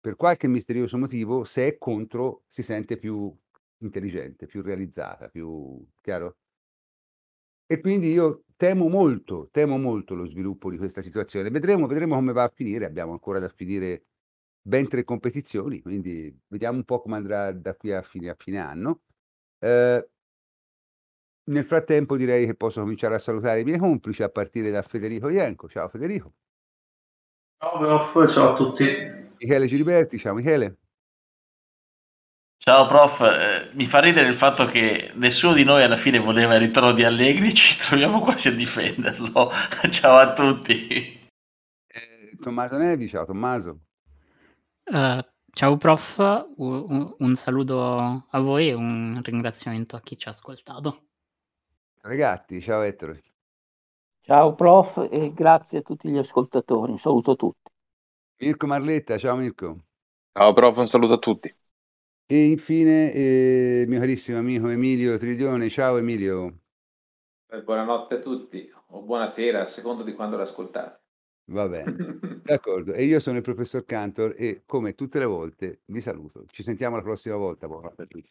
[0.00, 3.34] per qualche misterioso motivo, se è contro, si sente più
[3.78, 6.36] intelligente, più realizzata, più chiaro?
[7.66, 11.50] E quindi io temo molto, temo molto lo sviluppo di questa situazione.
[11.50, 12.84] Vedremo, vedremo come va a finire.
[12.84, 14.04] Abbiamo ancora da finire
[14.62, 18.58] ben tre competizioni, quindi vediamo un po' come andrà da qui a fine, a fine
[18.58, 19.02] anno.
[19.58, 20.08] Eh,
[21.46, 25.28] nel frattempo direi che posso cominciare a salutare i miei complici a partire da Federico
[25.28, 25.68] Ienco.
[25.68, 26.32] Ciao Federico.
[27.58, 28.84] Ciao prof, ciao a tutti.
[29.38, 30.78] Michele Giliberti, ciao Michele.
[32.58, 36.54] Ciao prof, eh, mi fa ridere il fatto che nessuno di noi alla fine voleva
[36.54, 39.50] il ritorno di Allegri, ci troviamo quasi a difenderlo.
[39.90, 41.28] ciao a tutti.
[41.86, 43.80] Eh, Tommaso Nevi, ciao Tommaso.
[44.84, 45.20] Uh,
[45.52, 46.18] ciao prof,
[46.56, 51.06] un, un, saluto a voi e un ringraziamento a chi ci ha ascoltato.
[52.06, 53.22] Ragazzi, ciao Ettore.
[54.26, 57.70] Ciao prof e grazie a tutti gli ascoltatori, un saluto a tutti.
[58.40, 59.82] Mirko Marletta, ciao Mirko.
[60.32, 61.52] Ciao prof, un saluto a tutti.
[62.28, 66.60] E infine, eh, mio carissimo amico Emilio Tridione, ciao Emilio.
[67.48, 71.02] Eh, buonanotte a tutti, o buonasera, a secondo di quando l'ascoltate.
[71.48, 71.96] Va bene,
[72.40, 72.92] d'accordo.
[72.92, 76.44] E io sono il professor Cantor e come tutte le volte vi saluto.
[76.48, 77.66] Ci sentiamo la prossima volta.
[77.66, 78.30] Buonanotte a tutti.